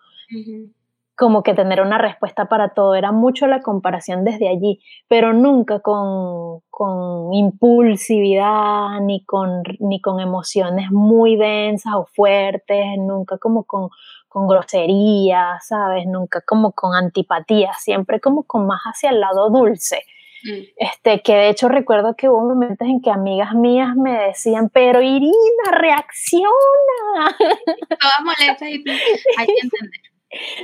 como 1.17 1.43
que 1.43 1.55
tener 1.55 1.81
una 1.81 1.99
respuesta 1.99 2.45
para 2.45 2.69
todo. 2.75 2.95
Era 2.95 3.11
mucho 3.11 3.47
la 3.47 3.63
comparación 3.63 4.23
desde 4.23 4.49
allí, 4.49 4.81
pero 5.09 5.33
nunca 5.33 5.81
con, 5.81 6.61
con 6.71 7.33
impulsividad, 7.33 9.01
ni 9.01 9.25
con, 9.25 9.63
ni 9.81 10.01
con 10.01 10.21
emociones 10.21 10.91
muy 10.91 11.37
densas 11.37 11.95
o 11.95 12.07
fuertes, 12.15 12.85
nunca 12.99 13.39
como 13.39 13.65
con, 13.65 13.89
con 14.29 14.47
grosería, 14.47 15.59
¿sabes? 15.63 16.07
Nunca 16.07 16.43
como 16.43 16.73
con 16.73 16.95
antipatía, 16.95 17.73
siempre 17.79 18.21
como 18.21 18.43
con 18.43 18.67
más 18.67 18.83
hacia 18.83 19.11
el 19.11 19.21
lado 19.21 19.49
dulce. 19.49 20.03
Mm. 20.47 20.63
Este, 20.77 21.23
que 21.23 21.35
de 21.35 21.49
hecho 21.49 21.69
recuerdo 21.69 22.15
que 22.15 22.29
hubo 22.29 22.41
momentos 22.47 22.87
en 22.87 23.01
que 23.01 23.11
amigas 23.11 23.55
mías 23.55 23.97
me 23.97 24.13
decían, 24.29 24.71
pero 24.73 25.03
Irina, 25.03 25.33
reacciona. 25.73 26.47
Todas 28.01 28.21
molestas 28.25 28.69
y 28.69 28.85
hay 29.39 29.47
que 29.47 29.61
entender. 29.63 30.01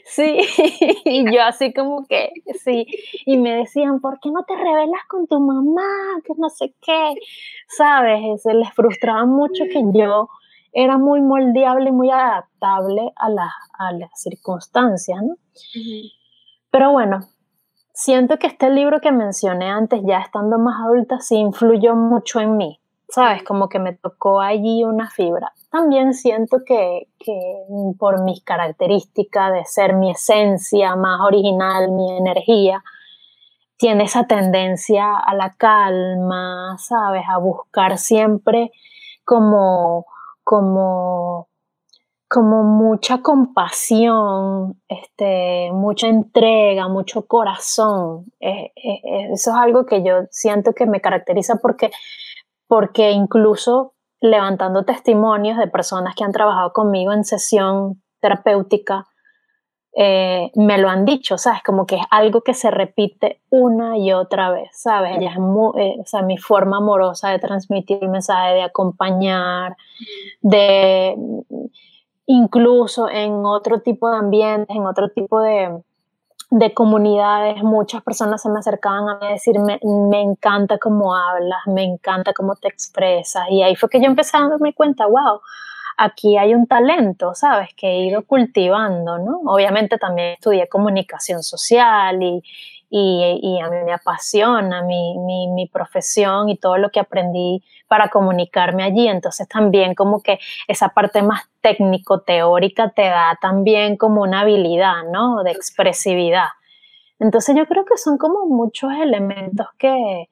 Sí, 0.04 0.38
y 1.04 1.32
yo 1.32 1.42
así 1.42 1.72
como 1.72 2.06
que, 2.06 2.30
sí, 2.62 2.86
y 3.24 3.36
me 3.38 3.56
decían, 3.56 4.00
¿por 4.00 4.18
qué 4.20 4.30
no 4.30 4.44
te 4.44 4.54
revelas 4.56 5.02
con 5.08 5.26
tu 5.26 5.40
mamá? 5.40 6.20
Que 6.24 6.32
no 6.36 6.48
sé 6.48 6.74
qué, 6.82 7.14
¿sabes? 7.68 8.42
Se 8.42 8.54
les 8.54 8.72
frustraba 8.74 9.24
mucho 9.24 9.64
que 9.64 9.82
yo 9.94 10.28
era 10.72 10.98
muy 10.98 11.20
moldeable 11.20 11.90
y 11.90 11.92
muy 11.92 12.10
adaptable 12.10 13.12
a, 13.16 13.26
a 13.26 13.92
las 13.92 14.10
circunstancias, 14.20 15.20
¿no? 15.22 15.36
Pero 16.70 16.92
bueno, 16.92 17.20
siento 17.92 18.38
que 18.38 18.46
este 18.46 18.70
libro 18.70 19.00
que 19.00 19.12
mencioné 19.12 19.70
antes, 19.70 20.00
ya 20.04 20.18
estando 20.18 20.58
más 20.58 20.80
adulta, 20.84 21.20
sí 21.20 21.36
influyó 21.36 21.94
mucho 21.94 22.40
en 22.40 22.56
mí. 22.56 22.82
¿sabes? 23.12 23.42
Como 23.42 23.68
que 23.68 23.78
me 23.78 23.92
tocó 23.92 24.40
allí 24.40 24.84
una 24.84 25.10
fibra. 25.10 25.52
También 25.70 26.14
siento 26.14 26.58
que, 26.66 27.08
por 27.98 28.22
mis 28.24 28.42
características 28.42 29.52
de 29.52 29.64
ser 29.66 29.94
mi 29.94 30.10
esencia 30.10 30.96
más 30.96 31.20
original, 31.20 31.90
mi 31.92 32.16
energía, 32.16 32.82
tiene 33.76 34.04
esa 34.04 34.24
tendencia 34.26 35.14
a 35.14 35.34
la 35.34 35.54
calma, 35.58 36.76
¿sabes? 36.78 37.24
A 37.28 37.36
buscar 37.38 37.98
siempre 37.98 38.70
como, 39.24 40.06
como, 40.42 41.48
como 42.32 42.62
mucha 42.64 43.20
compasión, 43.20 44.80
este, 44.88 45.70
mucha 45.70 46.08
entrega, 46.08 46.88
mucho 46.88 47.26
corazón. 47.26 48.24
Eh, 48.40 48.72
eh, 48.74 49.00
eh, 49.04 49.28
eso 49.34 49.50
es 49.50 49.56
algo 49.56 49.84
que 49.84 50.02
yo 50.02 50.22
siento 50.30 50.72
que 50.72 50.86
me 50.86 51.02
caracteriza 51.02 51.56
porque 51.56 51.90
porque 52.66 53.10
incluso 53.10 53.92
levantando 54.22 54.86
testimonios 54.86 55.58
de 55.58 55.66
personas 55.66 56.14
que 56.14 56.24
han 56.24 56.32
trabajado 56.32 56.72
conmigo 56.72 57.12
en 57.12 57.24
sesión 57.24 58.02
terapéutica, 58.20 59.06
eh, 59.94 60.50
me 60.54 60.78
lo 60.78 60.88
han 60.88 61.04
dicho, 61.04 61.36
¿sabes? 61.36 61.62
Como 61.62 61.84
que 61.84 61.96
es 61.96 62.02
algo 62.10 62.40
que 62.40 62.54
se 62.54 62.70
repite 62.70 63.42
una 63.50 63.98
y 63.98 64.14
otra 64.14 64.50
vez, 64.50 64.70
¿sabes? 64.72 65.18
Ella 65.18 65.32
es 65.32 65.36
eh, 65.36 65.96
o 66.00 66.06
sea, 66.06 66.22
mi 66.22 66.38
forma 66.38 66.78
amorosa 66.78 67.28
de 67.28 67.38
transmitir 67.40 67.98
el 68.00 68.08
mensaje, 68.08 68.54
de 68.54 68.62
acompañar, 68.62 69.76
de 70.40 71.14
incluso 72.26 73.08
en 73.08 73.44
otro 73.44 73.80
tipo 73.80 74.10
de 74.10 74.18
ambientes, 74.18 74.74
en 74.74 74.86
otro 74.86 75.10
tipo 75.10 75.40
de, 75.40 75.82
de 76.50 76.74
comunidades, 76.74 77.62
muchas 77.62 78.02
personas 78.02 78.42
se 78.42 78.50
me 78.50 78.58
acercaban 78.58 79.08
a 79.08 79.18
mí 79.18 79.26
a 79.26 79.30
decirme, 79.30 79.80
me 79.82 80.20
encanta 80.20 80.78
cómo 80.78 81.14
hablas, 81.14 81.60
me 81.66 81.82
encanta 81.82 82.32
cómo 82.32 82.54
te 82.56 82.68
expresas. 82.68 83.44
Y 83.50 83.62
ahí 83.62 83.74
fue 83.74 83.88
que 83.88 84.00
yo 84.00 84.06
empecé 84.06 84.36
a 84.36 84.48
darme 84.48 84.74
cuenta, 84.74 85.06
wow, 85.06 85.40
aquí 85.96 86.36
hay 86.36 86.54
un 86.54 86.66
talento, 86.66 87.34
¿sabes? 87.34 87.70
Que 87.76 87.88
he 87.88 88.06
ido 88.06 88.24
cultivando, 88.24 89.18
¿no? 89.18 89.40
Obviamente 89.46 89.98
también 89.98 90.34
estudié 90.34 90.68
comunicación 90.68 91.42
social 91.42 92.22
y, 92.22 92.42
y, 92.94 93.58
a 93.58 93.70
mí 93.70 93.76
me 93.86 93.92
apasiona 93.94 94.82
mi, 94.82 95.16
mi, 95.18 95.48
mi, 95.48 95.66
profesión 95.66 96.50
y 96.50 96.58
todo 96.58 96.76
lo 96.76 96.90
que 96.90 97.00
aprendí 97.00 97.64
para 97.88 98.08
comunicarme 98.08 98.82
allí. 98.82 99.08
Entonces 99.08 99.48
también 99.48 99.94
como 99.94 100.22
que 100.22 100.38
esa 100.68 100.90
parte 100.90 101.22
más 101.22 101.48
técnico-teórica 101.62 102.90
te 102.90 103.08
da 103.08 103.38
también 103.40 103.96
como 103.96 104.20
una 104.20 104.40
habilidad, 104.40 105.04
¿no? 105.10 105.42
De 105.42 105.52
expresividad. 105.52 106.48
Entonces 107.18 107.56
yo 107.56 107.64
creo 107.64 107.86
que 107.86 107.96
son 107.96 108.18
como 108.18 108.44
muchos 108.44 108.92
elementos 108.92 109.68
que, 109.78 110.28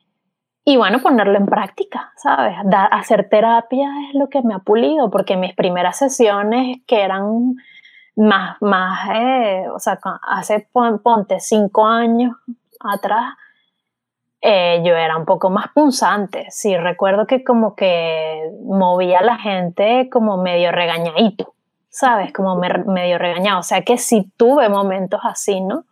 y 0.63 0.77
bueno, 0.77 1.01
ponerlo 1.01 1.39
en 1.39 1.47
práctica, 1.47 2.13
¿sabes? 2.17 2.57
hacer 2.91 3.31
terapia 3.31 3.89
es 4.09 4.15
lo 4.15 4.29
que 4.29 4.43
me 4.43 4.53
ha 4.53 4.59
pulido, 4.59 5.11
porque 5.11 5.39
mis 5.39 5.55
primeras 5.55 5.97
sesiones 5.97 6.81
que 6.87 7.01
eran 7.01 7.55
más, 8.21 8.61
más 8.61 9.09
eh, 9.15 9.65
o 9.75 9.79
sea, 9.79 9.99
hace, 10.23 10.69
ponte, 10.73 11.41
cinco 11.41 11.87
años 11.87 12.37
atrás, 12.81 13.35
eh, 14.43 14.83
yo 14.85 14.95
era 14.95 15.17
un 15.17 15.25
poco 15.25 15.51
más 15.51 15.69
punzante. 15.75 16.47
Sí, 16.51 16.77
recuerdo 16.77 17.27
que 17.27 17.43
como 17.43 17.75
que 17.75 18.51
movía 18.63 19.21
a 19.21 19.25
la 19.25 19.39
gente 19.39 20.09
como 20.11 20.37
medio 20.37 20.71
regañadito, 20.71 21.55
¿sabes? 21.89 22.33
Como 22.33 22.57
medio 22.57 23.19
regañado. 23.19 23.61
O 23.61 23.63
sea 23.63 23.83
que 23.83 23.99
sí 23.99 24.31
tuve 24.37 24.69
momentos 24.69 25.21
así, 25.25 25.61
¿no? 25.61 25.85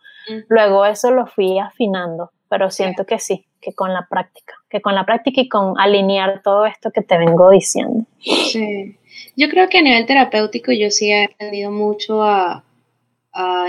Luego 0.48 0.84
eso 0.84 1.10
lo 1.10 1.26
fui 1.26 1.58
afinando, 1.58 2.32
pero 2.50 2.70
siento 2.70 3.06
que 3.06 3.18
sí, 3.18 3.46
que 3.62 3.74
con 3.74 3.94
la 3.94 4.06
práctica, 4.10 4.56
que 4.68 4.82
con 4.82 4.94
la 4.94 5.06
práctica 5.06 5.40
y 5.40 5.48
con 5.48 5.80
alinear 5.80 6.42
todo 6.42 6.66
esto 6.66 6.90
que 6.90 7.00
te 7.00 7.16
vengo 7.16 7.48
diciendo. 7.48 8.04
Sí. 8.20 8.97
Yo 9.36 9.48
creo 9.48 9.68
que 9.68 9.78
a 9.78 9.82
nivel 9.82 10.06
terapéutico 10.06 10.72
yo 10.72 10.90
sí 10.90 11.10
he 11.10 11.24
aprendido 11.24 11.70
mucho 11.70 12.22
a, 12.22 12.64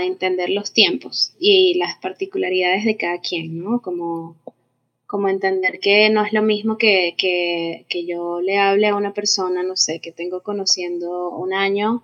entender 0.02 0.50
los 0.50 0.72
tiempos 0.72 1.32
y 1.38 1.74
las 1.74 1.96
particularidades 1.98 2.84
de 2.84 2.96
cada 2.96 3.20
quien, 3.20 3.62
¿no? 3.62 3.80
Como, 3.80 4.34
como 5.06 5.28
entender 5.28 5.78
que 5.78 6.10
no 6.10 6.24
es 6.24 6.32
lo 6.32 6.42
mismo 6.42 6.76
que, 6.76 7.14
que, 7.16 7.86
que, 7.88 8.04
yo 8.04 8.40
le 8.40 8.58
hable 8.58 8.88
a 8.88 8.96
una 8.96 9.14
persona, 9.14 9.62
no 9.62 9.76
sé, 9.76 10.00
que 10.00 10.10
tengo 10.10 10.42
conociendo 10.42 11.30
un 11.30 11.54
año, 11.54 12.02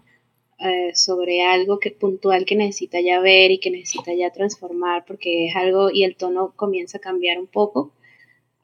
eh, 0.58 0.94
sobre 0.94 1.42
algo 1.42 1.78
que 1.78 1.90
puntual 1.90 2.46
que 2.46 2.56
necesita 2.56 2.98
ya 3.00 3.20
ver 3.20 3.50
y 3.50 3.58
que 3.58 3.70
necesita 3.70 4.14
ya 4.14 4.30
transformar 4.30 5.04
porque 5.06 5.48
es 5.48 5.56
algo 5.56 5.90
y 5.90 6.02
el 6.02 6.16
tono 6.16 6.54
comienza 6.56 6.96
a 6.96 7.00
cambiar 7.02 7.38
un 7.38 7.46
poco 7.46 7.92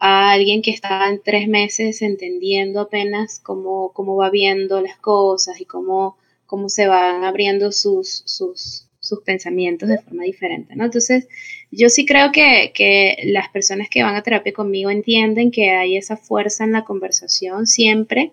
a 0.04 0.32
alguien 0.32 0.62
que 0.62 0.72
está 0.72 1.08
en 1.08 1.22
tres 1.22 1.46
meses 1.46 2.02
entendiendo 2.02 2.80
apenas 2.80 3.38
cómo, 3.38 3.92
cómo 3.92 4.16
va 4.16 4.30
viendo 4.30 4.80
las 4.80 4.96
cosas 4.96 5.60
y 5.60 5.64
cómo, 5.64 6.16
cómo 6.44 6.68
se 6.68 6.88
van 6.88 7.22
abriendo 7.22 7.70
sus, 7.70 8.24
sus, 8.26 8.88
sus 8.98 9.20
pensamientos 9.20 9.88
de 9.88 9.98
forma 9.98 10.24
diferente, 10.24 10.74
¿no? 10.74 10.86
Entonces, 10.86 11.28
yo 11.70 11.88
sí 11.88 12.04
creo 12.04 12.32
que, 12.32 12.72
que, 12.74 13.16
las 13.26 13.48
personas 13.50 13.88
que 13.88 14.02
van 14.02 14.16
a 14.16 14.24
terapia 14.24 14.52
conmigo 14.52 14.90
entienden 14.90 15.52
que 15.52 15.70
hay 15.70 15.96
esa 15.96 16.16
fuerza 16.16 16.64
en 16.64 16.72
la 16.72 16.82
conversación 16.82 17.68
siempre, 17.68 18.32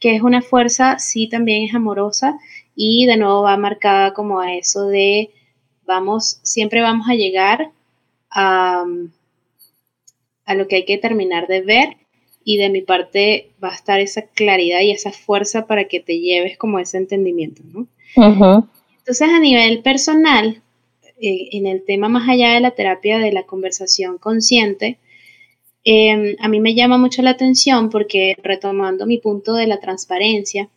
que 0.00 0.16
es 0.16 0.22
una 0.22 0.40
fuerza, 0.40 0.98
sí, 0.98 1.28
también 1.28 1.64
es 1.64 1.74
amorosa 1.74 2.38
y 2.74 3.04
de 3.04 3.18
nuevo 3.18 3.42
va 3.42 3.58
marcada 3.58 4.14
como 4.14 4.40
a 4.40 4.54
eso 4.54 4.86
de, 4.86 5.28
vamos, 5.84 6.38
siempre 6.42 6.80
vamos 6.80 7.06
a 7.10 7.16
llegar 7.16 7.70
a 8.30 8.86
a 10.44 10.54
lo 10.54 10.68
que 10.68 10.76
hay 10.76 10.84
que 10.84 10.98
terminar 10.98 11.46
de 11.46 11.60
ver 11.62 11.96
y 12.44 12.56
de 12.56 12.68
mi 12.68 12.82
parte 12.82 13.50
va 13.62 13.70
a 13.70 13.74
estar 13.74 14.00
esa 14.00 14.22
claridad 14.22 14.80
y 14.80 14.90
esa 14.90 15.12
fuerza 15.12 15.66
para 15.66 15.84
que 15.84 16.00
te 16.00 16.18
lleves 16.18 16.58
como 16.58 16.78
ese 16.78 16.98
entendimiento, 16.98 17.62
¿no? 17.72 17.86
Entonces 18.98 19.28
a 19.28 19.38
nivel 19.38 19.82
personal, 19.82 20.62
eh, 21.20 21.48
en 21.52 21.66
el 21.66 21.84
tema 21.84 22.08
más 22.08 22.28
allá 22.28 22.54
de 22.54 22.60
la 22.60 22.72
terapia 22.72 23.18
de 23.18 23.32
la 23.32 23.44
conversación 23.44 24.18
consciente, 24.18 24.98
em, 25.84 26.36
a 26.40 26.48
mí 26.48 26.60
me 26.60 26.74
llama 26.74 26.98
mucho 26.98 27.22
la 27.22 27.30
atención 27.30 27.90
porque 27.90 28.36
retomando 28.42 29.06
mi 29.06 29.18
punto 29.18 29.54
de 29.54 29.66
la 29.66 29.80
transparencia, 29.80 30.68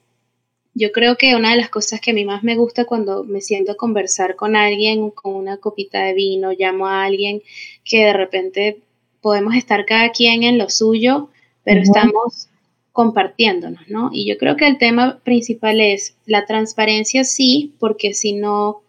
yo 0.73 0.91
creo 0.91 1.15
que 1.17 1.35
una 1.35 1.51
de 1.51 1.57
las 1.57 1.69
cosas 1.69 2.01
que 2.01 2.11
a 2.11 2.13
mí 2.13 2.25
más 2.25 2.43
me 2.43 2.57
gusta 2.57 2.83
cuando 2.85 3.23
me 3.23 3.39
siento 3.41 3.71
a 3.71 3.77
conversar 3.77 4.35
con 4.35 4.57
alguien, 4.57 5.09
con 5.09 5.33
una 5.35 5.57
copita 5.57 6.03
de 6.03 6.13
vino, 6.13 6.51
llamo 6.51 6.87
a 6.87 7.05
alguien 7.05 7.41
que 7.85 8.05
de 8.05 8.13
repente 8.13 8.79
podemos 9.25 9.55
estar 9.55 9.87
cada 9.87 10.11
quien 10.11 10.43
en 10.43 10.59
lo 10.59 10.69
suyo, 10.69 11.31
pero 11.63 11.81
estamos 11.81 12.47
compartiéndonos, 12.91 13.87
¿no? 13.87 14.11
Y 14.13 14.29
yo 14.29 14.37
creo 14.37 14.55
que 14.55 14.67
el 14.67 14.77
tema 14.77 15.17
principal 15.23 15.81
es 15.81 16.15
la 16.27 16.45
transparencia, 16.45 17.23
sí, 17.23 17.73
porque 17.79 18.13
si 18.13 18.33
no, 18.33 18.83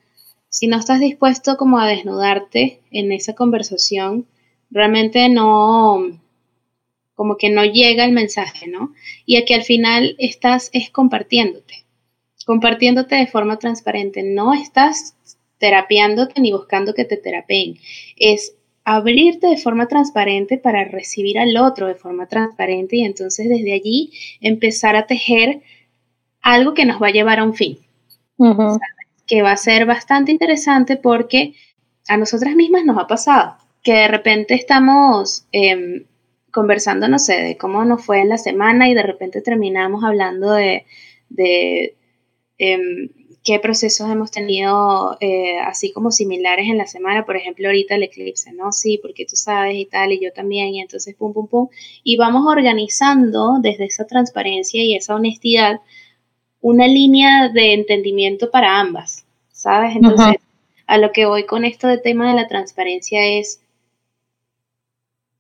si 0.50 0.66
no 0.66 0.76
estás 0.76 1.00
dispuesto 1.00 1.56
como 1.56 1.78
a 1.78 1.88
desnudarte 1.88 2.82
en 2.90 3.12
esa 3.12 3.32
conversación, 3.34 4.26
realmente 4.70 5.30
no, 5.30 6.02
como 7.14 7.38
que 7.38 7.48
no 7.48 7.64
llega 7.64 8.04
el 8.04 8.12
mensaje, 8.12 8.66
¿no? 8.66 8.92
Y 9.24 9.38
aquí 9.38 9.54
al 9.54 9.62
final 9.62 10.16
estás 10.18 10.68
es 10.74 10.90
compartiéndote, 10.90 11.86
compartiéndote 12.44 13.14
de 13.14 13.26
forma 13.26 13.58
transparente, 13.58 14.22
no 14.22 14.52
estás 14.52 15.16
terapiándote 15.56 16.42
ni 16.42 16.52
buscando 16.52 16.92
que 16.92 17.06
te 17.06 17.16
terapeen, 17.16 17.78
es 18.16 18.52
abrirte 18.88 19.48
de 19.48 19.56
forma 19.56 19.88
transparente 19.88 20.58
para 20.58 20.84
recibir 20.84 21.40
al 21.40 21.56
otro 21.56 21.88
de 21.88 21.96
forma 21.96 22.26
transparente 22.26 22.96
y 22.96 23.04
entonces 23.04 23.48
desde 23.48 23.72
allí 23.72 24.12
empezar 24.40 24.94
a 24.94 25.08
tejer 25.08 25.60
algo 26.40 26.72
que 26.72 26.84
nos 26.86 27.02
va 27.02 27.08
a 27.08 27.10
llevar 27.10 27.40
a 27.40 27.44
un 27.44 27.54
fin. 27.54 27.78
Que 29.26 29.42
va 29.42 29.50
a 29.50 29.56
ser 29.56 29.86
bastante 29.86 30.30
interesante 30.30 30.96
porque 30.96 31.54
a 32.06 32.16
nosotras 32.16 32.54
mismas 32.54 32.84
nos 32.84 32.96
ha 32.96 33.08
pasado 33.08 33.56
que 33.82 33.92
de 33.92 34.06
repente 34.06 34.54
estamos 34.54 35.46
em, 35.50 36.04
conversando, 36.52 37.08
no 37.08 37.18
sé, 37.18 37.42
de 37.42 37.56
cómo 37.56 37.84
nos 37.84 38.06
fue 38.06 38.20
en 38.20 38.28
la 38.28 38.38
semana 38.38 38.88
y 38.88 38.94
de 38.94 39.02
repente 39.02 39.42
terminamos 39.42 40.04
hablando 40.04 40.52
de, 40.52 40.86
de 41.28 41.96
em, 42.58 43.08
qué 43.46 43.60
procesos 43.60 44.10
hemos 44.10 44.32
tenido 44.32 45.16
eh, 45.20 45.60
así 45.60 45.92
como 45.92 46.10
similares 46.10 46.68
en 46.68 46.78
la 46.78 46.86
semana, 46.88 47.24
por 47.24 47.36
ejemplo, 47.36 47.68
ahorita 47.68 47.94
el 47.94 48.02
eclipse, 48.02 48.52
¿no? 48.52 48.72
Sí, 48.72 48.98
porque 49.00 49.24
tú 49.24 49.36
sabes 49.36 49.76
y 49.76 49.86
tal, 49.86 50.12
y 50.12 50.20
yo 50.20 50.32
también, 50.32 50.74
y 50.74 50.80
entonces 50.80 51.14
pum, 51.14 51.32
pum, 51.32 51.46
pum, 51.46 51.68
y 52.02 52.16
vamos 52.16 52.44
organizando 52.44 53.58
desde 53.62 53.84
esa 53.84 54.04
transparencia 54.04 54.82
y 54.82 54.96
esa 54.96 55.14
honestidad 55.14 55.80
una 56.60 56.88
línea 56.88 57.48
de 57.48 57.74
entendimiento 57.74 58.50
para 58.50 58.80
ambas, 58.80 59.24
¿sabes? 59.52 59.94
Entonces, 59.94 60.42
a 60.88 60.98
lo 60.98 61.12
que 61.12 61.26
voy 61.26 61.46
con 61.46 61.64
esto 61.64 61.86
de 61.86 61.98
tema 61.98 62.28
de 62.28 62.34
la 62.34 62.48
transparencia 62.48 63.24
es, 63.24 63.60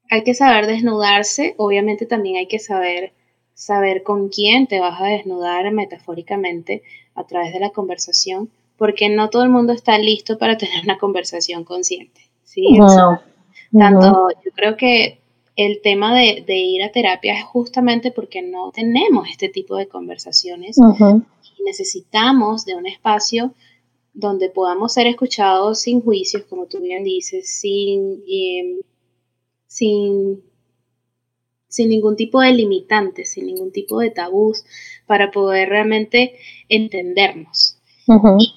hay 0.08 0.22
que 0.22 0.34
saber 0.34 0.68
desnudarse, 0.68 1.54
obviamente 1.56 2.06
también 2.06 2.36
hay 2.36 2.46
que 2.46 2.60
saber 2.60 3.12
saber 3.54 4.04
con 4.04 4.28
quién 4.28 4.68
te 4.68 4.78
vas 4.78 5.00
a 5.00 5.06
desnudar 5.06 5.72
metafóricamente 5.72 6.82
a 7.16 7.24
través 7.24 7.52
de 7.52 7.60
la 7.60 7.70
conversación, 7.70 8.50
porque 8.76 9.08
no 9.08 9.30
todo 9.30 9.42
el 9.42 9.50
mundo 9.50 9.72
está 9.72 9.98
listo 9.98 10.38
para 10.38 10.56
tener 10.56 10.84
una 10.84 10.98
conversación 10.98 11.64
consciente. 11.64 12.20
¿sí? 12.44 12.64
Tanto 13.76 14.28
yo 14.44 14.50
creo 14.54 14.76
que 14.76 15.18
el 15.56 15.80
tema 15.82 16.14
de, 16.14 16.44
ir 16.46 16.82
a 16.82 16.92
terapia 16.92 17.34
es 17.38 17.44
justamente 17.44 18.12
porque 18.12 18.42
no 18.42 18.70
tenemos 18.70 19.28
este 19.28 19.48
tipo 19.48 19.76
de 19.76 19.88
conversaciones 19.88 20.76
y 20.78 21.62
necesitamos 21.64 22.64
de 22.64 22.74
un 22.74 22.86
espacio 22.86 23.54
donde 24.12 24.48
podamos 24.48 24.92
ser 24.92 25.06
escuchados 25.06 25.80
sin 25.80 26.00
juicios, 26.00 26.44
como 26.44 26.66
tú 26.66 26.80
bien 26.80 27.04
dices, 27.04 27.50
sin, 27.50 28.22
em, 28.28 28.78
sin 29.66 30.42
sin 31.76 31.90
ningún 31.90 32.16
tipo 32.16 32.40
de 32.40 32.52
limitantes, 32.52 33.32
sin 33.32 33.46
ningún 33.46 33.70
tipo 33.70 33.98
de 33.98 34.10
tabús, 34.10 34.64
para 35.06 35.30
poder 35.30 35.68
realmente 35.68 36.34
entendernos. 36.68 37.78
Y 38.38 38.54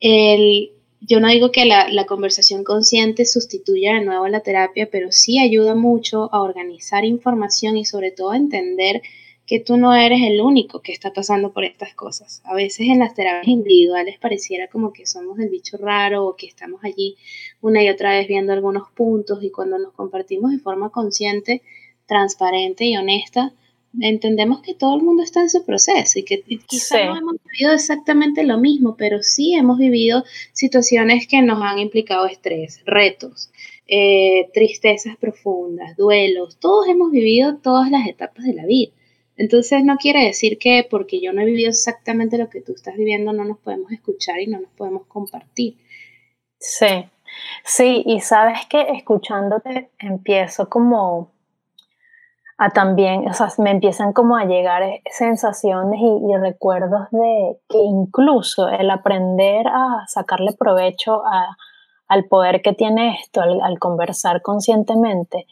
el, 0.00 0.70
yo 1.00 1.20
no 1.20 1.28
digo 1.28 1.50
que 1.50 1.64
la, 1.64 1.88
la, 1.88 2.06
conversación 2.06 2.62
consciente 2.62 3.24
sustituya 3.24 3.94
de 3.94 4.04
nuevo 4.04 4.28
la 4.28 4.40
terapia, 4.40 4.88
pero 4.90 5.10
sí 5.10 5.38
ayuda 5.38 5.74
mucho 5.74 6.32
a 6.32 6.42
organizar 6.42 7.04
información 7.04 7.76
y 7.76 7.84
sobre 7.84 8.10
todo 8.10 8.30
a 8.30 8.36
entender 8.36 9.02
que 9.50 9.58
tú 9.58 9.76
no 9.76 9.92
eres 9.92 10.20
el 10.22 10.40
único 10.40 10.80
que 10.80 10.92
está 10.92 11.12
pasando 11.12 11.52
por 11.52 11.64
estas 11.64 11.92
cosas. 11.94 12.40
A 12.44 12.54
veces 12.54 12.86
en 12.88 13.00
las 13.00 13.14
terapias 13.14 13.48
individuales 13.48 14.16
pareciera 14.16 14.68
como 14.68 14.92
que 14.92 15.06
somos 15.06 15.40
el 15.40 15.48
bicho 15.48 15.76
raro 15.76 16.24
o 16.24 16.36
que 16.36 16.46
estamos 16.46 16.84
allí 16.84 17.16
una 17.60 17.82
y 17.82 17.88
otra 17.88 18.12
vez 18.12 18.28
viendo 18.28 18.52
algunos 18.52 18.92
puntos 18.92 19.42
y 19.42 19.50
cuando 19.50 19.76
nos 19.76 19.92
compartimos 19.92 20.52
de 20.52 20.60
forma 20.60 20.90
consciente 20.90 21.62
transparente 22.06 22.84
y 22.84 22.96
honesta, 22.96 23.52
entendemos 23.98 24.62
que 24.62 24.74
todo 24.74 24.96
el 24.96 25.02
mundo 25.02 25.22
está 25.22 25.40
en 25.40 25.50
su 25.50 25.64
proceso 25.64 26.18
y 26.18 26.22
que 26.22 26.42
quizás 26.42 27.06
no 27.06 27.16
hemos 27.16 27.36
vivido 27.44 27.72
exactamente 27.72 28.44
lo 28.44 28.58
mismo, 28.58 28.96
pero 28.96 29.22
sí 29.22 29.54
hemos 29.54 29.78
vivido 29.78 30.24
situaciones 30.52 31.26
que 31.26 31.42
nos 31.42 31.60
han 31.62 31.78
implicado 31.78 32.26
estrés, 32.26 32.80
retos, 32.84 33.50
eh, 33.88 34.48
tristezas 34.54 35.16
profundas, 35.16 35.96
duelos, 35.96 36.58
todos 36.58 36.86
hemos 36.88 37.10
vivido 37.10 37.56
todas 37.56 37.90
las 37.90 38.06
etapas 38.06 38.44
de 38.44 38.54
la 38.54 38.66
vida. 38.66 38.92
Entonces 39.36 39.82
no 39.84 39.96
quiere 39.96 40.24
decir 40.24 40.58
que 40.58 40.86
porque 40.88 41.20
yo 41.20 41.32
no 41.32 41.40
he 41.40 41.46
vivido 41.46 41.70
exactamente 41.70 42.38
lo 42.38 42.50
que 42.50 42.60
tú 42.60 42.72
estás 42.72 42.96
viviendo 42.96 43.32
no 43.32 43.44
nos 43.44 43.58
podemos 43.58 43.90
escuchar 43.90 44.38
y 44.38 44.46
no 44.46 44.60
nos 44.60 44.70
podemos 44.72 45.06
compartir. 45.06 45.76
Sí, 46.58 47.06
sí, 47.64 48.02
y 48.04 48.20
sabes 48.20 48.66
que 48.68 48.82
escuchándote 48.92 49.88
empiezo 49.98 50.68
como 50.68 51.32
a 52.62 52.68
también, 52.68 53.26
o 53.26 53.32
sea, 53.32 53.48
me 53.56 53.70
empiezan 53.70 54.12
como 54.12 54.36
a 54.36 54.44
llegar 54.44 54.82
sensaciones 55.10 55.98
y, 55.98 56.36
recuerdos 56.36 57.08
de 57.10 57.58
que 57.66 57.78
incluso 57.78 58.68
el 58.68 58.90
aprender 58.90 59.66
a 59.66 60.04
sacarle 60.06 60.52
provecho 60.52 61.22
al 62.06 62.24
poder 62.26 62.60
que 62.60 62.74
tiene 62.74 63.16
esto, 63.18 63.40
al, 63.40 63.78
conversar 63.78 64.42
conscientemente, 64.42 65.46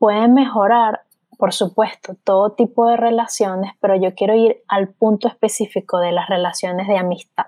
puede 0.00 0.26
mejorar, 0.26 1.02
por 1.38 1.52
supuesto, 1.52 2.16
todo 2.24 2.54
tipo 2.54 2.88
de 2.88 2.96
relaciones, 2.96 3.74
pero 3.80 3.94
yo 3.94 4.12
quiero 4.16 4.34
ir 4.34 4.64
al 4.66 4.88
punto 4.88 5.28
específico 5.28 6.00
de 6.00 6.10
las 6.10 6.28
relaciones 6.28 6.88
de 6.88 6.98
amistad. 6.98 7.46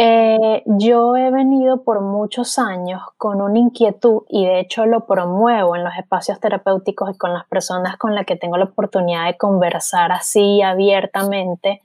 Eh, 0.00 0.62
yo 0.64 1.16
he 1.16 1.32
venido 1.32 1.82
por 1.82 2.00
muchos 2.00 2.60
años 2.60 3.02
con 3.16 3.42
una 3.42 3.58
inquietud 3.58 4.22
y 4.28 4.46
de 4.46 4.60
hecho 4.60 4.86
lo 4.86 5.06
promuevo 5.06 5.74
en 5.74 5.82
los 5.82 5.92
espacios 5.98 6.38
terapéuticos 6.38 7.10
y 7.10 7.18
con 7.18 7.32
las 7.32 7.44
personas 7.48 7.96
con 7.96 8.14
las 8.14 8.24
que 8.24 8.36
tengo 8.36 8.56
la 8.56 8.66
oportunidad 8.66 9.26
de 9.26 9.36
conversar 9.36 10.12
así 10.12 10.62
abiertamente, 10.62 11.82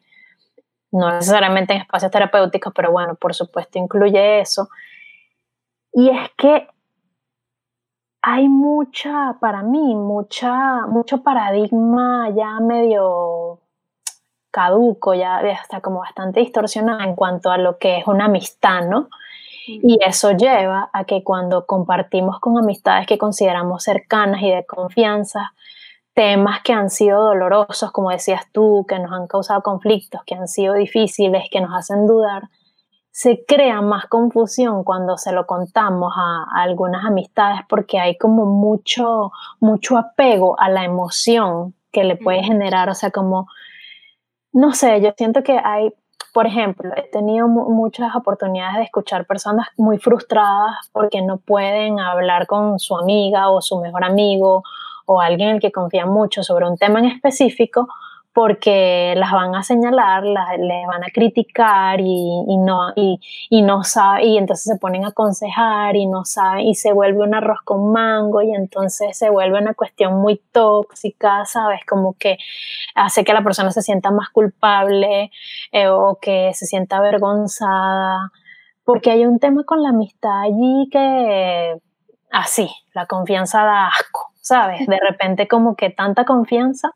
no 0.92 1.12
necesariamente 1.12 1.74
en 1.74 1.82
espacios 1.82 2.12
terapéuticos, 2.12 2.72
pero 2.76 2.92
bueno, 2.92 3.16
por 3.16 3.34
supuesto 3.34 3.80
incluye 3.80 4.42
eso. 4.42 4.70
Y 5.92 6.10
es 6.10 6.30
que 6.38 6.68
hay 8.22 8.48
mucha, 8.48 9.38
para 9.42 9.64
mí, 9.64 9.96
mucha, 9.96 10.86
mucho 10.86 11.24
paradigma 11.24 12.30
ya 12.30 12.60
medio 12.60 13.63
caduco, 14.54 15.16
ya 15.16 15.42
está 15.42 15.82
como 15.82 16.00
bastante 16.00 16.40
distorsionada 16.40 17.04
en 17.04 17.16
cuanto 17.16 17.50
a 17.50 17.58
lo 17.58 17.78
que 17.80 17.98
es 17.98 18.08
una 18.08 18.26
amistad, 18.26 18.88
¿no? 18.88 19.10
Y 19.66 19.98
eso 20.06 20.32
lleva 20.32 20.90
a 20.94 21.06
que 21.06 21.24
cuando 21.24 21.66
compartimos 21.66 22.40
con 22.40 22.58
amistades 22.58 23.08
que 23.08 23.18
consideramos 23.18 23.84
cercanas 23.84 24.42
y 24.44 24.52
de 24.52 24.66
confianza, 24.66 25.54
temas 26.14 26.62
que 26.62 26.74
han 26.74 26.90
sido 26.90 27.24
dolorosos, 27.24 27.92
como 27.92 28.12
decías 28.12 28.44
tú, 28.52 28.86
que 28.88 29.00
nos 29.00 29.12
han 29.12 29.28
causado 29.28 29.64
conflictos, 29.64 30.22
que 30.26 30.36
han 30.36 30.48
sido 30.48 30.76
difíciles, 30.76 31.46
que 31.50 31.62
nos 31.62 31.74
hacen 31.74 32.06
dudar, 32.06 32.44
se 33.14 33.46
crea 33.46 33.82
más 33.82 34.08
confusión 34.08 34.84
cuando 34.84 35.18
se 35.18 35.32
lo 35.32 35.46
contamos 35.46 36.14
a, 36.16 36.46
algunas 36.56 37.06
amistades 37.06 37.62
porque 37.70 38.00
hay 38.00 38.18
como 38.18 38.46
mucho, 38.46 39.32
mucho 39.60 39.98
apego 39.98 40.60
a 40.60 40.70
la 40.70 40.84
emoción 40.84 41.74
que 41.92 42.04
le 42.04 42.16
puede 42.16 42.44
generar, 42.44 42.90
o 42.90 42.96
sea, 42.96 43.12
como, 43.12 43.48
no 44.54 44.74
sé, 44.74 45.02
yo 45.02 45.12
siento 45.18 45.44
que 45.44 45.60
hay, 45.64 45.92
por 46.34 46.46
ejemplo, 46.46 46.92
he 46.96 47.10
tenido 47.10 47.48
muchas 47.48 48.16
oportunidades 48.16 48.78
de 48.78 48.84
escuchar 48.84 49.26
personas 49.26 49.68
muy 49.78 49.98
frustradas 49.98 50.90
porque 50.92 51.22
no 51.22 51.38
pueden 51.38 52.00
hablar 52.00 52.48
con 52.48 52.80
su 52.80 52.96
amiga 52.96 53.50
o 53.50 53.62
su 53.62 53.80
mejor 53.80 54.04
amigo 54.04 54.64
o 55.06 55.20
alguien 55.20 55.50
en 55.50 55.56
el 55.56 55.62
que 55.62 55.72
confían 55.72 56.10
mucho 56.10 56.44
sobre 56.44 56.68
un 56.68 56.78
tema 56.78 57.00
en 57.00 57.06
específico 57.06 57.88
porque 58.34 59.14
las 59.16 59.32
van 59.32 59.56
a 59.56 59.62
señalar, 59.62 60.24
las, 60.24 60.58
les 60.58 60.88
van 60.88 61.04
a 61.04 61.08
criticar 61.14 62.00
y, 62.02 62.58
no, 62.58 62.92
y, 62.96 63.20
y 63.50 63.62
no 63.62 63.84
sabe, 63.84 64.26
y 64.26 64.38
entonces 64.38 64.74
se 64.74 64.80
ponen 64.80 65.06
a 65.06 65.10
aconsejar 65.10 65.96
y 65.96 66.08
no 66.08 66.26
saben, 66.26 66.66
y 66.66 66.76
se 66.76 66.94
vuelve 66.94 67.20
un 67.20 67.36
arroz 67.36 67.60
con 67.64 67.92
mango 67.92 68.42
y 68.42 68.52
entonces 68.54 69.16
se 69.16 69.30
vuelve 69.30 69.60
una 69.60 69.76
cuestión 69.76 70.20
muy 70.20 70.42
tóxica, 70.52 71.46
¿sabes? 71.46 71.82
Como 71.86 72.14
que 72.18 72.38
hace 72.96 73.24
que 73.24 73.34
la 73.34 73.44
persona 73.44 73.72
se 73.72 73.84
sienta 73.84 74.10
más 74.10 74.30
culpable 74.30 75.32
eh, 75.72 75.88
o 75.88 76.18
que 76.20 76.52
se 76.56 76.66
sienta 76.66 76.98
avergonzada, 76.98 78.32
porque 78.84 79.12
hay 79.12 79.26
un 79.26 79.40
tema 79.40 79.64
con 79.64 79.84
la 79.84 79.90
amistad 79.90 80.42
allí 80.42 80.90
que, 80.92 81.76
así, 82.32 82.70
la 82.96 83.06
confianza 83.06 83.64
da 83.64 83.88
asco, 83.88 84.32
¿sabes? 84.42 84.86
De 84.88 85.00
repente 85.00 85.48
como 85.48 85.76
que 85.76 85.92
tanta 85.92 86.26
confianza 86.26 86.94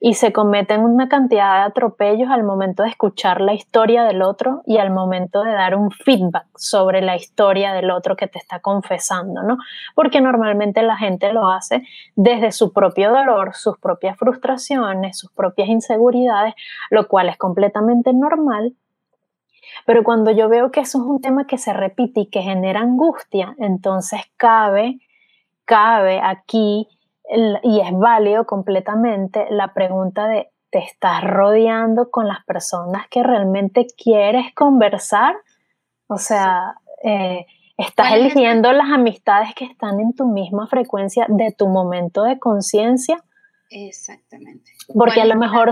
y 0.00 0.14
se 0.14 0.32
cometen 0.32 0.80
una 0.80 1.08
cantidad 1.08 1.58
de 1.58 1.64
atropellos 1.68 2.30
al 2.30 2.42
momento 2.42 2.82
de 2.82 2.88
escuchar 2.88 3.40
la 3.40 3.52
historia 3.52 4.04
del 4.04 4.22
otro 4.22 4.62
y 4.66 4.78
al 4.78 4.90
momento 4.90 5.42
de 5.42 5.52
dar 5.52 5.76
un 5.76 5.90
feedback 5.90 6.46
sobre 6.56 7.02
la 7.02 7.16
historia 7.16 7.72
del 7.72 7.90
otro 7.90 8.16
que 8.16 8.26
te 8.26 8.38
está 8.38 8.60
confesando, 8.60 9.42
¿no? 9.42 9.58
Porque 9.94 10.20
normalmente 10.20 10.82
la 10.82 10.96
gente 10.96 11.32
lo 11.32 11.50
hace 11.50 11.82
desde 12.16 12.50
su 12.50 12.72
propio 12.72 13.10
dolor, 13.10 13.54
sus 13.54 13.78
propias 13.78 14.16
frustraciones, 14.16 15.18
sus 15.18 15.30
propias 15.32 15.68
inseguridades, 15.68 16.54
lo 16.90 17.06
cual 17.06 17.28
es 17.28 17.36
completamente 17.36 18.12
normal. 18.14 18.74
Pero 19.86 20.02
cuando 20.02 20.30
yo 20.30 20.48
veo 20.48 20.70
que 20.70 20.80
eso 20.80 20.98
es 20.98 21.04
un 21.04 21.20
tema 21.20 21.46
que 21.46 21.58
se 21.58 21.72
repite 21.72 22.20
y 22.20 22.26
que 22.26 22.42
genera 22.42 22.80
angustia, 22.80 23.54
entonces 23.58 24.20
cabe, 24.36 24.98
cabe 25.64 26.20
aquí 26.22 26.88
y 27.62 27.80
es 27.80 27.92
válido 27.92 28.44
completamente 28.44 29.46
la 29.50 29.72
pregunta 29.72 30.26
de, 30.26 30.50
¿te 30.70 30.78
estás 30.78 31.22
rodeando 31.22 32.10
con 32.10 32.26
las 32.26 32.44
personas 32.44 33.06
que 33.08 33.22
realmente 33.22 33.86
quieres 33.96 34.54
conversar? 34.54 35.36
O 36.08 36.18
sea, 36.18 36.74
eh, 37.04 37.46
estás 37.76 38.12
eligiendo 38.12 38.72
las 38.72 38.90
amistades 38.90 39.54
que 39.54 39.64
están 39.64 40.00
en 40.00 40.14
tu 40.14 40.26
misma 40.26 40.66
frecuencia 40.66 41.26
de 41.28 41.52
tu 41.52 41.68
momento 41.68 42.22
de 42.24 42.38
conciencia. 42.38 43.22
Exactamente. 43.70 44.72
Porque 44.92 45.20
a 45.20 45.24
lo 45.24 45.36
mejor, 45.36 45.70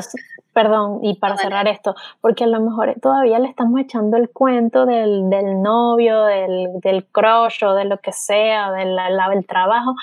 perdón, 0.52 1.00
y 1.02 1.16
para 1.16 1.36
cerrar 1.36 1.66
esto, 1.66 1.96
porque 2.20 2.44
a 2.44 2.46
lo 2.46 2.60
mejor 2.60 2.94
todavía 3.02 3.40
le 3.40 3.48
estamos 3.48 3.80
echando 3.80 4.16
el 4.16 4.30
cuento 4.30 4.86
del, 4.86 5.28
del 5.28 5.60
novio, 5.60 6.24
del, 6.24 6.80
del 6.80 7.06
crush 7.06 7.64
o 7.64 7.74
de 7.74 7.84
lo 7.84 7.98
que 7.98 8.12
sea, 8.12 8.70
del, 8.70 8.96
del 8.96 9.46
trabajo, 9.46 9.96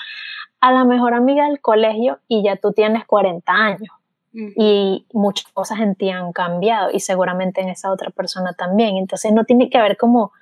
a 0.60 0.72
la 0.72 0.84
mejor 0.84 1.14
amiga 1.14 1.46
del 1.46 1.60
colegio 1.60 2.18
y 2.28 2.42
ya 2.44 2.56
tú 2.56 2.72
tienes 2.72 3.04
40 3.06 3.52
años 3.52 3.90
y 4.32 5.06
muchas 5.14 5.50
cosas 5.52 5.80
en 5.80 5.94
ti 5.94 6.10
han 6.10 6.32
cambiado 6.32 6.90
y 6.92 7.00
seguramente 7.00 7.62
en 7.62 7.70
esa 7.70 7.90
otra 7.90 8.10
persona 8.10 8.52
también. 8.52 8.96
Entonces 8.96 9.32
no 9.32 9.44
tiene 9.44 9.70
que 9.70 9.78
haber 9.78 9.96
como, 9.96 10.32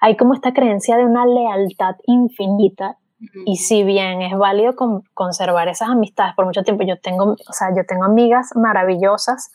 hay 0.00 0.16
como 0.16 0.34
esta 0.34 0.52
creencia 0.52 0.96
de 0.96 1.04
una 1.04 1.26
lealtad 1.26 1.94
infinita 2.06 2.98
y 3.46 3.56
si 3.56 3.82
bien 3.82 4.20
es 4.20 4.36
válido 4.36 4.74
conservar 5.14 5.68
esas 5.68 5.88
amistades 5.88 6.34
por 6.34 6.44
mucho 6.44 6.62
tiempo, 6.64 6.84
yo 6.84 6.98
tengo, 6.98 7.32
o 7.32 7.52
sea, 7.52 7.68
yo 7.74 7.84
tengo 7.86 8.04
amigas 8.04 8.50
maravillosas 8.54 9.52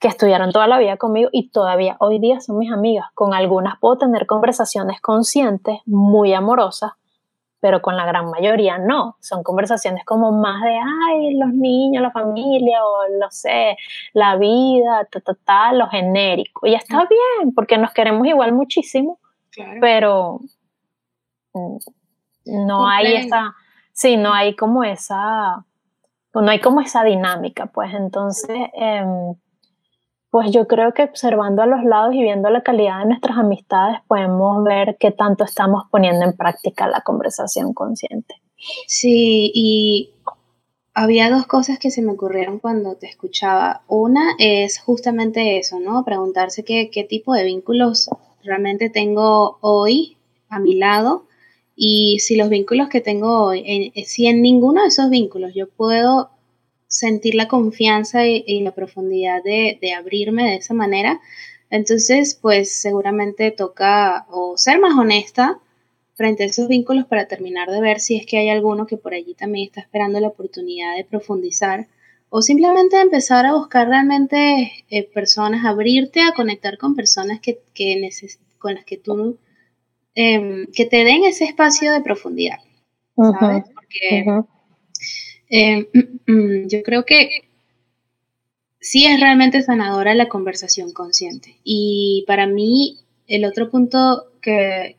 que 0.00 0.08
estudiaron 0.08 0.50
toda 0.50 0.66
la 0.66 0.78
vida 0.78 0.96
conmigo 0.96 1.28
y 1.30 1.50
todavía 1.50 1.96
hoy 2.00 2.18
día 2.18 2.40
son 2.40 2.58
mis 2.58 2.72
amigas. 2.72 3.06
Con 3.14 3.34
algunas 3.34 3.78
puedo 3.78 3.98
tener 3.98 4.26
conversaciones 4.26 5.00
conscientes, 5.00 5.78
muy 5.84 6.32
amorosas, 6.32 6.92
pero 7.60 7.82
con 7.82 7.96
la 7.96 8.06
gran 8.06 8.30
mayoría 8.30 8.78
no. 8.78 9.16
Son 9.20 9.42
conversaciones 9.42 10.04
como 10.04 10.32
más 10.32 10.62
de, 10.62 10.78
ay, 10.78 11.34
los 11.34 11.52
niños, 11.52 12.02
la 12.02 12.10
familia, 12.10 12.84
o 12.84 13.18
no 13.18 13.30
sé, 13.30 13.76
la 14.14 14.36
vida, 14.36 15.06
ta, 15.10 15.20
ta, 15.20 15.34
ta, 15.44 15.72
lo 15.72 15.88
genérico. 15.88 16.66
Y 16.66 16.74
está 16.74 17.06
bien, 17.06 17.54
porque 17.54 17.78
nos 17.78 17.92
queremos 17.92 18.26
igual 18.26 18.52
muchísimo, 18.52 19.18
pero 19.80 20.40
mm, 21.52 21.76
no 22.66 22.88
hay 22.88 23.16
esa, 23.16 23.54
sí, 23.92 24.16
no 24.16 24.32
hay 24.32 24.56
como 24.56 24.82
esa, 24.82 25.64
no 26.34 26.50
hay 26.50 26.60
como 26.60 26.80
esa 26.80 27.04
dinámica, 27.04 27.66
pues 27.66 27.92
entonces... 27.94 28.58
Em, 28.74 29.34
pues 30.30 30.52
yo 30.52 30.66
creo 30.66 30.94
que 30.94 31.02
observando 31.02 31.62
a 31.62 31.66
los 31.66 31.84
lados 31.84 32.14
y 32.14 32.22
viendo 32.22 32.48
la 32.50 32.62
calidad 32.62 33.00
de 33.00 33.06
nuestras 33.06 33.36
amistades 33.36 33.98
podemos 34.06 34.62
ver 34.64 34.96
qué 34.98 35.10
tanto 35.10 35.44
estamos 35.44 35.84
poniendo 35.90 36.24
en 36.24 36.36
práctica 36.36 36.86
la 36.88 37.00
conversación 37.00 37.74
consciente. 37.74 38.36
Sí, 38.86 39.50
y 39.54 40.10
había 40.94 41.30
dos 41.30 41.46
cosas 41.46 41.78
que 41.78 41.90
se 41.90 42.02
me 42.02 42.12
ocurrieron 42.12 42.58
cuando 42.58 42.94
te 42.94 43.06
escuchaba. 43.06 43.82
Una 43.88 44.34
es 44.38 44.80
justamente 44.80 45.58
eso, 45.58 45.80
¿no? 45.80 46.04
Preguntarse 46.04 46.64
qué, 46.64 46.90
qué 46.90 47.04
tipo 47.04 47.34
de 47.34 47.44
vínculos 47.44 48.08
realmente 48.44 48.88
tengo 48.88 49.58
hoy 49.60 50.16
a 50.48 50.58
mi 50.58 50.74
lado 50.74 51.24
y 51.74 52.18
si 52.20 52.36
los 52.36 52.50
vínculos 52.50 52.88
que 52.88 53.00
tengo 53.00 53.44
hoy, 53.44 53.92
si 54.04 54.26
en 54.26 54.42
ninguno 54.42 54.82
de 54.82 54.88
esos 54.88 55.08
vínculos 55.10 55.54
yo 55.54 55.68
puedo 55.68 56.30
sentir 56.90 57.36
la 57.36 57.46
confianza 57.46 58.26
y, 58.26 58.60
la 58.62 58.72
profundidad 58.72 59.42
de, 59.44 59.94
abrirme 59.96 60.42
de 60.42 60.56
esa 60.56 60.74
manera, 60.74 61.20
entonces 61.70 62.36
pues 62.42 62.74
seguramente 62.74 63.52
toca 63.52 64.26
o 64.28 64.58
ser 64.58 64.80
más 64.80 64.98
honesta 64.98 65.60
frente 66.14 66.42
a 66.42 66.46
esos 66.46 66.66
vínculos 66.66 67.06
para 67.06 67.28
terminar 67.28 67.70
de 67.70 67.80
ver 67.80 68.00
si 68.00 68.16
es 68.16 68.26
que 68.26 68.38
hay 68.38 68.50
alguno 68.50 68.86
que 68.86 68.96
por 68.96 69.14
allí 69.14 69.34
también 69.34 69.68
está 69.68 69.80
esperando 69.80 70.18
la 70.18 70.28
oportunidad 70.28 70.96
de 70.96 71.04
profundizar 71.04 71.86
o 72.28 72.42
simplemente 72.42 73.00
empezar 73.00 73.46
a 73.46 73.54
buscar 73.54 73.86
realmente 73.88 74.84
eh, 74.90 75.04
personas, 75.04 75.64
abrirte 75.64 76.22
a 76.22 76.34
conectar 76.34 76.76
con 76.76 76.96
personas 76.96 77.38
que, 77.40 77.60
con 78.58 78.74
las 78.74 78.84
que 78.84 78.96
tú, 78.96 79.38
em, 80.16 80.66
que 80.74 80.86
te 80.86 81.04
den 81.04 81.24
ese 81.24 81.44
espacio 81.44 81.92
de 81.92 82.00
profundidad, 82.00 82.58
¿sabes? 83.16 83.64
Porque 83.74 84.24
eh, 85.50 85.88
yo 86.66 86.82
creo 86.82 87.04
que 87.04 87.50
sí 88.80 89.04
es 89.04 89.20
realmente 89.20 89.62
sanadora 89.62 90.14
la 90.14 90.28
conversación 90.28 90.92
consciente. 90.92 91.56
Y 91.64 92.24
para 92.26 92.46
mí, 92.46 92.98
el 93.26 93.44
otro 93.44 93.70
punto 93.70 94.30
que, 94.40 94.96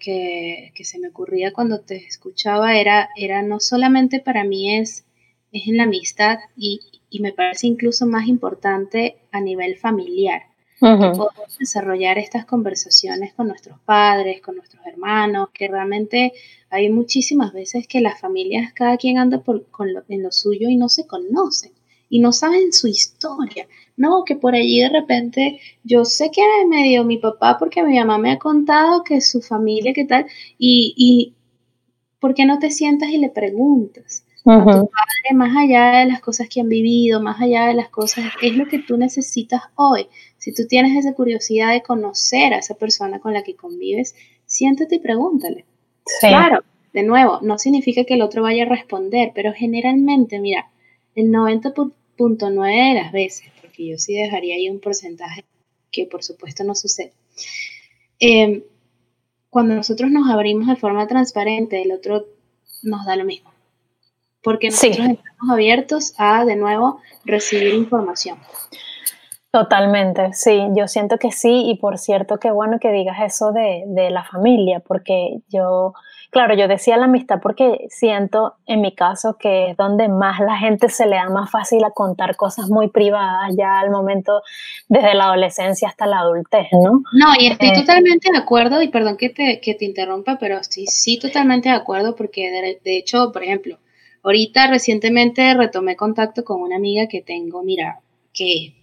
se 0.84 1.00
me 1.00 1.10
ocurría 1.10 1.52
cuando 1.54 1.80
te 1.82 1.98
escuchaba 2.06 2.78
era, 2.78 3.10
era 3.18 3.42
no 3.42 3.60
solamente 3.60 4.20
para 4.20 4.44
mí 4.44 4.78
es, 4.78 5.06
es 5.52 5.68
en 5.68 5.78
la 5.78 5.84
amistad 5.84 6.40
y, 6.56 6.80
me 7.20 7.34
parece 7.34 7.68
incluso 7.68 8.06
más 8.06 8.28
importante 8.28 9.18
a 9.32 9.42
nivel 9.42 9.76
familiar. 9.76 10.44
Que 10.82 11.18
podamos 11.18 11.58
desarrollar 11.60 12.18
estas 12.18 12.46
conversaciones 12.46 13.34
con 13.34 13.48
nuestros 13.48 13.80
padres, 13.82 14.42
con 14.42 14.56
nuestros 14.56 14.86
hermanos, 14.86 15.50
que 15.54 15.68
realmente 15.68 16.34
hay 16.70 16.90
muchísimas 16.90 17.54
veces 17.54 17.88
que 17.88 18.02
las 18.02 18.20
familias, 18.20 18.74
cada 18.74 18.98
quien 18.98 19.20
anda 19.20 19.42
por, 19.42 19.68
con 19.68 19.94
lo, 19.94 20.04
en 20.10 20.24
lo 20.24 20.32
suyo 20.32 20.70
y 20.70 20.78
no 20.78 20.90
se 20.90 21.06
conocen 21.06 21.72
y 22.10 22.20
no 22.20 22.32
saben 22.32 22.74
su 22.74 22.88
historia. 22.88 23.68
No, 23.96 24.24
que 24.26 24.36
por 24.36 24.56
allí 24.56 24.82
de 24.82 24.90
repente 24.90 25.60
yo 25.84 26.04
sé 26.04 26.32
que 26.32 26.42
me 26.68 26.84
dio 26.84 27.04
mi 27.04 27.18
papá 27.18 27.58
porque 27.60 27.84
mi 27.84 27.98
mamá 28.00 28.18
me 28.18 28.32
ha 28.32 28.40
contado 28.40 29.04
que 29.04 29.22
su 29.22 29.42
familia, 29.42 29.94
qué 29.94 30.06
tal, 30.06 30.26
y, 30.58 30.94
y 30.98 31.36
¿por 32.20 32.34
qué 32.34 32.46
no 32.46 32.60
te 32.60 32.72
sientas 32.72 33.10
y 33.10 33.18
le 33.18 33.30
preguntas? 33.30 34.26
a 34.44 34.64
tu 34.64 34.90
padre, 34.90 35.36
más 35.36 35.56
allá 35.56 36.00
de 36.00 36.06
las 36.06 36.20
cosas 36.20 36.50
que 36.50 36.62
han 36.62 36.70
vivido, 36.70 37.22
más 37.22 37.40
allá 37.40 37.68
de 37.68 37.76
las 37.76 37.90
cosas, 37.90 38.26
es 38.42 38.56
lo 38.56 38.66
que 38.68 38.80
tú 38.80 38.98
necesitas 38.98 39.62
hoy. 39.76 40.08
Si 40.42 40.52
tú 40.52 40.66
tienes 40.68 40.98
esa 40.98 41.14
curiosidad 41.14 41.72
de 41.72 41.84
conocer 41.84 42.56
a 42.56 42.58
esa 42.58 42.74
persona 42.74 43.20
con 43.20 43.32
la 43.32 43.44
que 43.44 43.56
convives, 43.56 44.16
siéntate 44.48 44.96
y 44.96 45.00
pregúntale. 45.00 45.66
Claro, 46.20 46.64
de 46.94 47.04
nuevo, 47.04 47.38
no 47.44 47.60
significa 47.60 48.06
que 48.06 48.16
el 48.16 48.24
otro 48.24 48.42
vaya 48.42 48.64
a 48.64 48.68
responder, 48.68 49.34
pero 49.36 49.54
generalmente, 49.54 50.40
mira, 50.40 50.72
el 51.14 51.28
90.9 51.28 52.90
de 52.90 53.00
las 53.00 53.12
veces, 53.12 53.52
porque 53.62 53.86
yo 53.86 54.00
sí 54.00 54.16
dejaría 54.16 54.56
ahí 54.56 54.68
un 54.68 54.80
porcentaje 54.80 55.46
que 55.92 56.08
por 56.08 56.24
supuesto 56.24 56.64
no 56.64 56.74
sucede. 56.74 57.14
Em, 58.18 58.64
cuando 59.52 59.76
nosotros 59.76 60.10
nos 60.10 60.28
abrimos 60.28 60.68
de 60.68 60.76
forma 60.76 61.06
transparente, 61.06 61.84
el 61.84 61.92
otro 61.92 62.26
nos 62.82 63.06
da 63.06 63.16
lo 63.16 63.26
mismo. 63.26 63.52
porque 64.42 64.72
nosotros 64.72 65.08
estamos 65.08 65.52
abiertos 65.52 66.16
a, 66.18 66.46
de 66.46 66.56
nuevo, 66.56 67.00
recibir 67.26 67.76
información. 67.76 68.40
Totalmente, 69.52 70.32
sí, 70.32 70.62
yo 70.78 70.88
siento 70.88 71.18
que 71.18 71.34
sí 71.34 71.64
y 71.66 71.76
por 71.76 71.98
cierto 71.98 72.38
qué 72.38 72.52
bueno 72.52 72.80
que 72.80 72.90
digas 72.90 73.18
eso 73.22 73.52
de, 73.52 73.84
de, 73.86 74.10
la 74.10 74.24
familia, 74.24 74.80
porque 74.80 75.40
yo, 75.50 75.94
claro, 76.30 76.56
yo 76.56 76.70
decía 76.70 76.96
la 76.96 77.04
amistad 77.04 77.42
porque 77.42 77.86
siento 77.90 78.54
en 78.66 78.80
mi 78.80 78.96
caso 78.96 79.36
que 79.38 79.72
es 79.72 79.76
donde 79.76 80.08
más 80.08 80.40
la 80.40 80.58
gente 80.58 80.88
se 80.88 81.06
le 81.06 81.18
da 81.18 81.30
más 81.30 81.52
fácil 81.52 81.84
a 81.84 81.92
contar 81.92 82.38
cosas 82.38 82.70
muy 82.70 82.88
privadas 82.92 83.54
ya 83.58 83.78
al 83.82 83.92
momento 83.92 84.42
desde 84.88 85.16
la 85.16 85.26
adolescencia 85.26 85.90
hasta 85.90 86.06
la 86.06 86.20
adultez, 86.20 86.68
¿no? 86.72 87.04
No, 87.12 87.34
y 87.38 87.48
estoy 87.48 87.72
eh, 87.72 87.74
totalmente 87.76 88.32
de 88.32 88.38
acuerdo 88.38 88.82
y 88.82 88.88
perdón 88.88 89.18
que 89.18 89.32
te, 89.32 89.60
que 89.60 89.76
te 89.76 89.84
interrumpa, 89.84 90.38
pero 90.40 90.64
sí, 90.64 90.88
sí 90.88 91.20
totalmente 91.20 91.68
de 91.68 91.76
acuerdo 91.76 92.16
porque 92.16 92.50
de, 92.50 92.80
de 92.82 92.98
hecho, 92.98 93.34
por 93.34 93.44
ejemplo, 93.44 93.80
ahorita 94.24 94.68
recientemente 94.68 95.54
retomé 95.56 95.98
contacto 95.98 96.46
con 96.46 96.62
una 96.62 96.78
amiga 96.78 97.08
que 97.08 97.22
tengo, 97.22 97.64
mira, 97.64 98.00
que 98.34 98.76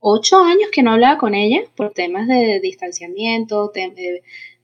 ocho 0.00 0.42
años 0.42 0.70
que 0.72 0.82
no 0.82 0.92
hablaba 0.92 1.18
con 1.18 1.34
ella 1.34 1.62
por 1.76 1.92
temas 1.92 2.26
de 2.26 2.60
distanciamiento, 2.60 3.70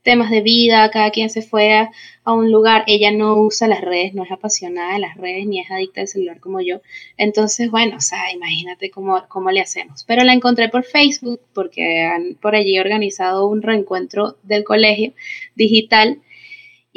temas 0.03 0.29
de 0.29 0.41
vida, 0.41 0.89
cada 0.89 1.11
quien 1.11 1.29
se 1.29 1.41
fue 1.41 1.73
a, 1.73 1.91
un 2.25 2.51
lugar, 2.51 2.83
ella 2.87 3.11
no 3.11 3.35
usa 3.35 3.67
las 3.67 3.81
redes, 3.81 4.13
no 4.13 4.23
es 4.23 4.31
apasionada 4.31 4.93
de 4.93 4.99
las 4.99 5.15
redes 5.15 5.45
ni 5.47 5.59
es 5.59 5.71
adicta 5.71 6.01
al 6.01 6.07
celular 6.07 6.39
como 6.39 6.59
yo. 6.61 6.81
Entonces, 7.17 7.71
bueno, 7.71 7.97
o 7.97 8.01
sea, 8.01 8.31
imagínate 8.33 8.89
cómo, 8.89 9.23
cómo 9.29 9.51
le 9.51 9.61
hacemos. 9.61 10.03
Pero 10.05 10.23
la 10.23 10.33
encontré 10.33 10.69
por 10.69 10.83
Facebook 10.83 11.41
porque 11.53 12.03
han 12.03 12.35
por 12.41 12.55
allí 12.55 12.79
organizado 12.79 13.47
un 13.47 13.61
reencuentro 13.61 14.37
del 14.43 14.63
colegio 14.63 15.13
digital 15.55 16.21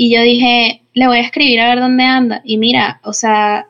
y 0.03 0.15
yo 0.15 0.23
dije, 0.23 0.83
le 0.95 1.07
voy 1.09 1.19
a 1.19 1.23
escribir 1.23 1.61
a 1.61 1.69
ver 1.69 1.81
dónde 1.81 2.05
anda. 2.05 2.41
Y 2.45 2.57
mira, 2.57 3.01
o 3.05 3.13
sea, 3.13 3.67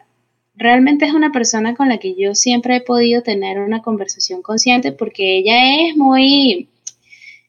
realmente 0.61 1.07
es 1.07 1.15
una 1.15 1.33
persona 1.33 1.75
con 1.75 1.89
la 1.89 1.99
que 1.99 2.15
yo 2.15 2.35
siempre 2.35 2.77
he 2.77 2.81
podido 2.83 3.23
tener 3.23 3.59
una 3.59 3.81
conversación 3.81 4.43
consciente 4.43 4.93
porque 4.93 5.39
ella 5.39 5.89
es 5.89 5.97
muy, 5.97 6.69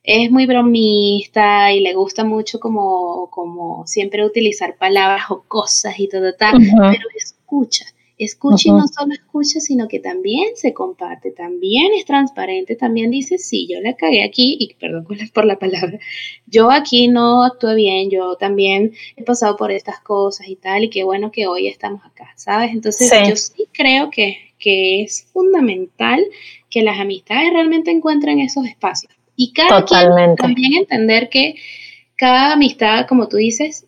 es 0.03 0.31
muy 0.31 0.45
bromista 0.45 1.73
y 1.73 1.81
le 1.81 1.93
gusta 1.93 2.23
mucho 2.23 2.59
como, 2.59 3.29
como 3.29 3.85
siempre 3.85 4.25
utilizar 4.25 4.77
palabras 4.77 5.25
o 5.29 5.43
cosas 5.45 5.99
y 5.99 6.07
todo 6.07 6.33
tal, 6.33 6.53
pero 6.57 7.07
escucha. 7.15 7.85
Escucha 8.23 8.69
y 8.69 8.71
no 8.71 8.87
solo 8.87 9.13
escucha, 9.13 9.59
sino 9.59 9.87
que 9.87 9.99
también 9.99 10.49
se 10.55 10.75
comparte, 10.75 11.31
también 11.31 11.91
es 11.97 12.05
transparente, 12.05 12.75
también 12.75 13.09
dice, 13.09 13.39
sí, 13.39 13.67
yo 13.67 13.81
la 13.81 13.95
cagué 13.95 14.23
aquí, 14.23 14.57
y 14.59 14.75
perdón 14.75 15.07
por 15.33 15.45
la 15.45 15.57
palabra, 15.57 15.97
yo 16.45 16.69
aquí 16.69 17.07
no 17.07 17.43
actué 17.43 17.73
bien, 17.73 18.11
yo 18.11 18.35
también 18.35 18.93
he 19.15 19.23
pasado 19.23 19.57
por 19.57 19.71
estas 19.71 20.01
cosas 20.01 20.47
y 20.47 20.55
tal, 20.55 20.83
y 20.83 20.91
qué 20.91 21.03
bueno 21.03 21.31
que 21.31 21.47
hoy 21.47 21.65
estamos 21.65 22.05
acá, 22.05 22.31
¿sabes? 22.35 22.69
Entonces 22.73 23.11
yo 23.27 23.35
sí 23.35 23.65
creo 23.73 24.11
que, 24.11 24.37
que 24.59 25.01
es 25.01 25.27
fundamental 25.33 26.23
que 26.69 26.83
las 26.83 26.99
amistades 26.99 27.51
realmente 27.51 27.89
encuentren 27.89 28.39
esos 28.39 28.67
espacios. 28.67 29.11
Y 29.35 29.51
cada 29.51 29.83
quien 29.83 30.35
también 30.35 30.73
entender 30.73 31.27
que 31.29 31.55
cada 32.15 32.53
amistad, 32.53 33.07
como 33.07 33.27
tú 33.27 33.37
dices, 33.37 33.87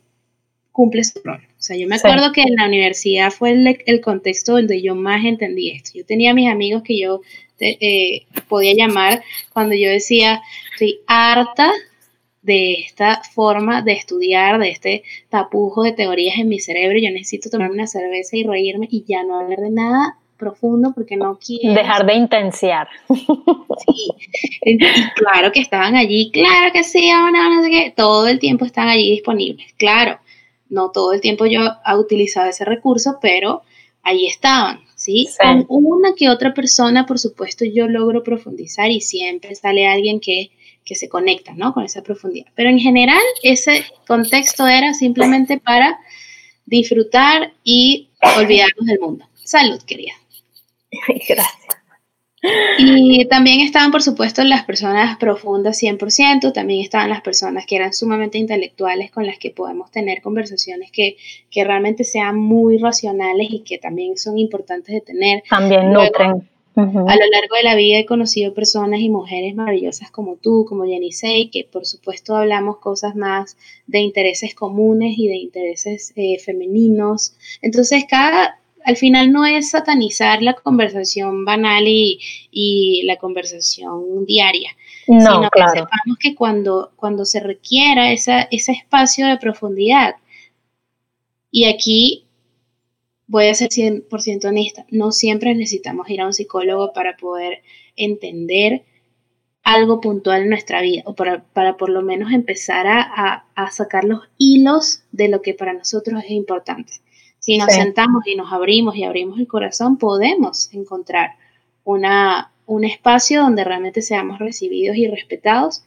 cumple 0.72 1.04
su 1.04 1.20
rol. 1.24 1.48
O 1.64 1.66
sea, 1.66 1.78
yo 1.78 1.88
me 1.88 1.96
acuerdo 1.96 2.34
que 2.34 2.42
en 2.42 2.58
la 2.58 2.68
universidad 2.68 3.32
fue 3.32 3.52
el, 3.52 4.02
contexto 4.02 4.52
donde 4.52 4.82
yo 4.82 4.96
más 4.96 5.24
entendí 5.24 5.70
esto. 5.70 5.92
Yo 5.96 6.06
tenía 6.06 6.34
mis 6.34 6.52
amigos 6.52 6.84
que 6.84 7.00
yo 7.00 7.22
eh, 7.58 8.26
podía 8.50 8.74
llamar 8.76 9.24
cuando 9.54 9.74
yo 9.74 9.90
decía, 9.90 10.42
estoy 10.74 11.00
harta 11.08 11.72
de 12.42 12.74
esta 12.74 13.22
forma 13.34 13.82
de 13.82 13.94
estudiar, 13.94 14.60
de 14.60 14.72
este 14.72 15.04
tapujo 15.30 15.84
de 15.84 15.94
teorías 15.94 16.38
en 16.38 16.50
mi 16.50 16.60
cerebro, 16.60 17.00
yo 17.00 17.10
necesito 17.12 17.50
tomarme 17.50 17.76
una 17.76 17.88
cerveza 17.88 18.36
y 18.36 18.44
reírme 18.44 18.90
y 18.92 19.06
ya 19.08 19.24
no 19.24 19.40
hablar 19.40 19.60
de 19.60 19.72
nada 19.72 20.18
profundo 20.36 20.92
porque 20.94 21.16
no 21.16 21.40
quiero. 21.40 21.74
Dejar 21.76 22.06
de 22.06 22.16
intenciar. 22.16 22.90
Sí, 23.08 24.10
y 24.66 24.78
claro 25.16 25.54
que 25.54 25.62
estaban 25.62 25.96
allí, 25.96 26.30
claro 26.32 26.74
que 26.74 26.84
sí, 26.84 27.10
no 27.10 27.64
sé 27.64 27.70
qué, 27.70 27.94
todo 27.96 28.28
el 28.28 28.40
tiempo 28.40 28.66
están 28.66 28.90
allí 28.90 29.12
disponibles, 29.12 29.74
claro 29.78 30.20
no 30.74 30.92
todo 30.92 31.14
el 31.14 31.22
tiempo 31.22 31.46
yo 31.46 31.62
he 31.86 31.96
utilizado 31.96 32.50
ese 32.50 32.66
recurso, 32.66 33.20
pero 33.22 33.62
ahí 34.02 34.26
estaban, 34.26 34.82
¿sí? 34.96 35.30
Con 35.40 35.66
una 35.70 36.14
que 36.16 36.30
otra 36.30 36.54
persona, 36.54 37.06
por 37.06 37.20
supuesto, 37.20 37.64
yo 37.64 37.88
logro 37.88 38.24
profundizar 38.24 38.90
y 38.90 39.00
siempre 39.00 39.56
sale 39.56 39.88
alguien 39.88 40.20
que, 40.20 40.52
que 40.84 40.96
se 40.96 41.08
conecta, 41.08 41.54
¿no? 41.54 41.74
Con 41.74 41.84
esa 41.84 42.02
profundidad. 42.02 42.48
Pero 42.56 42.70
en 42.70 42.80
general, 42.80 43.22
ese 43.44 43.86
contexto 44.08 44.68
era 44.68 44.94
simplemente 44.94 45.60
para 45.60 46.00
disfrutar 46.66 47.54
y 47.64 48.10
olvidarnos 48.38 48.86
del 48.86 49.00
mundo. 49.00 49.30
Salud, 49.36 49.82
querida. 49.84 50.14
Gracias. 51.28 51.83
Y 52.78 53.26
también 53.26 53.62
estaban, 53.62 53.92
por 53.92 54.02
supuesto, 54.02 54.44
las 54.44 54.66
personas 54.66 55.18
profundas 55.18 55.82
100%, 55.82 56.52
también 56.52 56.82
estaban 56.82 57.10
las 57.10 57.22
personas 57.22 57.66
que 57.66 57.78
eran 57.78 57.94
sumamente 57.94 58.38
intelectuales 58.38 59.12
con 59.12 59.26
las 59.26 59.38
que 59.38 59.52
podemos 59.52 59.92
tener 59.92 60.22
conversaciones 60.22 60.92
que, 60.92 61.16
que 61.50 61.64
realmente 61.64 62.04
sean 62.04 62.38
muy 62.38 62.78
racionales 62.78 63.48
y 63.50 63.60
que 63.60 63.78
también 63.78 64.18
son 64.18 64.38
importantes 64.38 64.94
de 64.94 65.02
tener. 65.02 65.44
También 65.50 65.94
nutren. 65.94 66.50
A 66.76 66.82
lo 67.16 67.28
largo 67.32 67.56
de 67.56 67.64
la 67.64 67.76
vida 67.76 68.00
he 68.00 68.06
conocido 68.06 68.56
personas 68.56 69.00
y 69.00 69.10
mujeres 69.10 69.54
maravillosas 69.54 70.10
como 70.10 70.38
tú, 70.38 70.66
como 70.68 70.86
Yenisei, 70.86 71.52
que 71.52 71.68
por 71.72 71.86
supuesto 71.86 72.36
hablamos 72.36 72.78
cosas 72.80 73.16
más 73.16 73.58
de 73.86 74.00
intereses 74.00 74.56
comunes 74.56 75.14
y 75.18 75.28
de 75.28 75.36
intereses 75.36 76.14
eh, 76.16 76.40
femeninos. 76.40 77.36
Entonces, 77.62 78.06
cada, 78.10 78.60
al 78.84 78.98
final 78.98 79.32
no 79.32 79.46
es 79.46 79.72
satanizar 79.72 80.42
la 80.42 80.54
conversación 80.54 81.46
banal 81.46 81.84
y, 81.88 83.02
la 83.06 83.18
conversación 83.18 84.26
diaria, 84.26 84.72
sino 85.06 85.50
que 85.52 85.62
sepamos 85.68 86.18
que 86.20 86.36
cuando, 86.36 86.92
cuando 86.96 87.26
se 87.26 87.40
requiera 87.40 88.12
ese 88.12 88.48
espacio 88.50 89.28
de 89.28 89.38
profundidad, 89.38 90.16
y 91.52 91.66
aquí 91.66 92.26
voy 93.28 93.48
a 93.48 93.54
ser 93.54 93.70
100% 93.70 94.46
honesta, 94.46 94.86
no 94.90 95.12
siempre 95.12 95.54
necesitamos 95.54 96.10
ir 96.10 96.22
a 96.22 96.26
un 96.26 96.34
psicólogo 96.34 96.94
para 96.94 97.16
poder 97.16 97.62
entender 97.96 98.84
algo 99.64 100.02
puntual 100.02 100.42
en 100.42 100.50
nuestra 100.50 100.82
vida 100.82 101.04
o 101.06 101.16
para, 101.16 101.78
por 101.78 101.90
lo 101.90 102.02
menos 102.02 102.32
empezar 102.32 102.86
a, 102.88 103.46
a 103.56 103.72
sacar 103.72 104.04
los 104.04 104.22
hilos 104.38 105.04
de 105.12 105.30
lo 105.30 105.42
que 105.42 105.54
para 105.54 105.74
nosotros 105.74 106.24
es 106.24 106.32
importante. 106.32 107.03
Si 107.44 107.58
nos 107.58 107.74
sentamos 107.74 108.26
y 108.26 108.38
nos 108.38 108.54
abrimos 108.54 108.96
y 108.96 109.04
abrimos 109.04 109.38
el 109.38 109.50
corazón, 109.50 109.98
podemos 109.98 110.74
encontrar 110.74 111.32
una, 111.84 112.54
un 112.66 112.86
espacio 112.86 113.42
donde 113.42 113.66
realmente 113.66 114.02
seamos 114.02 114.40
recibidos 114.40 114.96
y 114.96 115.10
respetados 115.10 115.84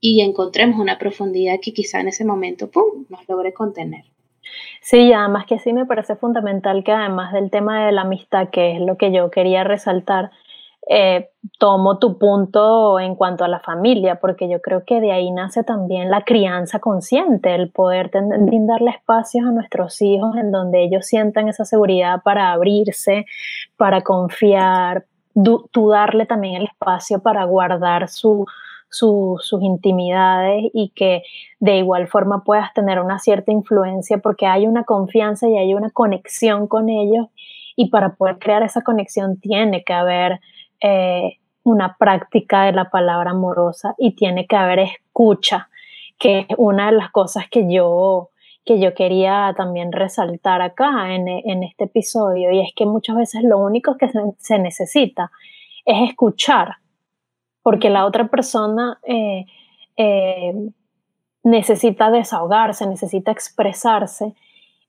y 0.00 0.20
encontremos 0.20 0.78
una 0.80 0.98
profundidad 0.98 1.60
que 1.62 1.72
quizá 1.72 2.00
en 2.00 2.08
ese 2.08 2.26
momento 2.26 2.70
¡pum! 2.70 3.06
nos 3.08 3.26
logre 3.26 3.54
contener. 3.54 4.04
Sí, 4.82 5.14
además 5.14 5.46
que 5.46 5.58
sí 5.60 5.72
me 5.72 5.86
parece 5.86 6.14
fundamental 6.14 6.84
que 6.84 6.92
además 6.92 7.32
del 7.32 7.50
tema 7.50 7.86
de 7.86 7.92
la 7.92 8.02
amistad, 8.02 8.50
que 8.50 8.76
es 8.76 8.82
lo 8.82 8.98
que 8.98 9.10
yo 9.10 9.30
quería 9.30 9.64
resaltar, 9.64 10.30
eh, 10.90 11.28
tomo 11.58 11.98
tu 11.98 12.16
punto 12.16 12.98
en 12.98 13.14
cuanto 13.14 13.44
a 13.44 13.48
la 13.48 13.60
familia, 13.60 14.20
porque 14.20 14.48
yo 14.48 14.62
creo 14.62 14.84
que 14.86 15.02
de 15.02 15.12
ahí 15.12 15.30
nace 15.30 15.62
también 15.62 16.10
la 16.10 16.22
crianza 16.22 16.78
consciente, 16.78 17.54
el 17.54 17.70
poder 17.70 18.10
brindarle 18.40 18.92
espacios 18.92 19.46
a 19.46 19.50
nuestros 19.50 20.00
hijos 20.00 20.34
en 20.36 20.50
donde 20.50 20.82
ellos 20.82 21.04
sientan 21.04 21.48
esa 21.48 21.66
seguridad 21.66 22.22
para 22.22 22.52
abrirse, 22.52 23.26
para 23.76 24.00
confiar, 24.00 25.04
tú 25.34 25.88
darle 25.90 26.24
también 26.24 26.54
el 26.54 26.64
espacio 26.64 27.20
para 27.20 27.44
guardar 27.44 28.08
sus 28.08 28.48
intimidades 29.60 30.70
y 30.72 30.88
que 30.96 31.22
de 31.60 31.76
igual 31.76 32.08
forma 32.08 32.44
puedas 32.44 32.72
tener 32.72 32.98
una 32.98 33.18
cierta 33.18 33.52
influencia 33.52 34.18
porque 34.18 34.46
hay 34.46 34.66
una 34.66 34.84
confianza 34.84 35.48
y 35.48 35.58
hay 35.58 35.74
una 35.74 35.90
conexión 35.90 36.66
con 36.66 36.88
ellos 36.88 37.26
y 37.76 37.90
para 37.90 38.14
poder 38.14 38.38
crear 38.38 38.62
esa 38.62 38.80
conexión 38.80 39.38
tiene 39.38 39.84
que 39.84 39.92
haber 39.92 40.40
eh, 40.80 41.38
una 41.62 41.96
práctica 41.98 42.64
de 42.64 42.72
la 42.72 42.90
palabra 42.90 43.32
amorosa 43.32 43.94
y 43.98 44.12
tiene 44.12 44.46
que 44.46 44.56
haber 44.56 44.78
escucha, 44.80 45.68
que 46.18 46.40
es 46.40 46.46
una 46.56 46.86
de 46.86 46.96
las 46.96 47.10
cosas 47.10 47.48
que 47.50 47.72
yo, 47.72 48.30
que 48.64 48.80
yo 48.80 48.94
quería 48.94 49.54
también 49.56 49.92
resaltar 49.92 50.62
acá 50.62 51.14
en, 51.14 51.62
este 51.62 51.84
episodio, 51.84 52.50
y 52.50 52.60
es 52.60 52.72
que 52.74 52.86
muchas 52.86 53.16
veces 53.16 53.42
lo 53.44 53.58
único 53.58 53.96
que 53.96 54.08
se, 54.38 54.58
necesita 54.58 55.30
es 55.84 56.10
escuchar, 56.10 56.76
porque 57.62 57.90
la 57.90 58.06
otra 58.06 58.28
persona 58.28 58.98
eh, 59.02 59.44
eh, 59.96 60.54
necesita 61.42 62.10
desahogarse, 62.10 62.86
necesita 62.86 63.30
expresarse, 63.30 64.34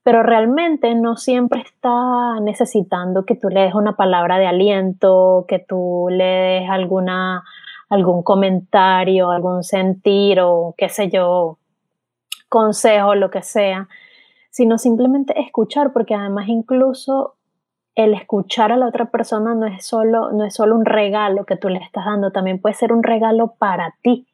pero 0.02 0.22
realmente 0.22 0.94
no 0.94 1.16
siempre 1.16 1.60
está 1.60 2.40
necesitando 2.40 3.24
que 3.24 3.36
tú 3.36 3.48
le 3.48 3.60
des 3.60 3.74
una 3.74 3.96
palabra 3.96 4.38
de 4.38 4.46
aliento, 4.46 5.44
que 5.46 5.58
tú 5.58 6.08
le 6.10 6.24
des 6.24 6.70
alguna, 6.70 7.44
algún 7.88 8.22
comentario, 8.22 9.30
algún 9.30 9.62
sentir 9.62 10.40
o 10.40 10.74
qué 10.78 10.88
sé 10.88 11.10
yo, 11.10 11.58
consejo, 12.48 13.14
lo 13.14 13.30
que 13.30 13.42
sea, 13.42 13.88
sino 14.50 14.78
simplemente 14.78 15.38
escuchar, 15.40 15.92
porque 15.92 16.14
además 16.14 16.48
incluso 16.48 17.36
el 17.94 18.14
escuchar 18.14 18.72
a 18.72 18.76
la 18.76 18.86
otra 18.86 19.10
persona 19.10 19.54
no 19.54 19.66
es 19.66 19.84
solo, 19.84 20.32
no 20.32 20.44
es 20.44 20.54
solo 20.54 20.76
un 20.76 20.84
regalo 20.84 21.44
que 21.44 21.56
tú 21.56 21.68
le 21.68 21.78
estás 21.78 22.04
dando, 22.06 22.32
también 22.32 22.60
puede 22.60 22.74
ser 22.74 22.92
un 22.92 23.02
regalo 23.02 23.54
para 23.58 23.94
ti, 24.02 24.26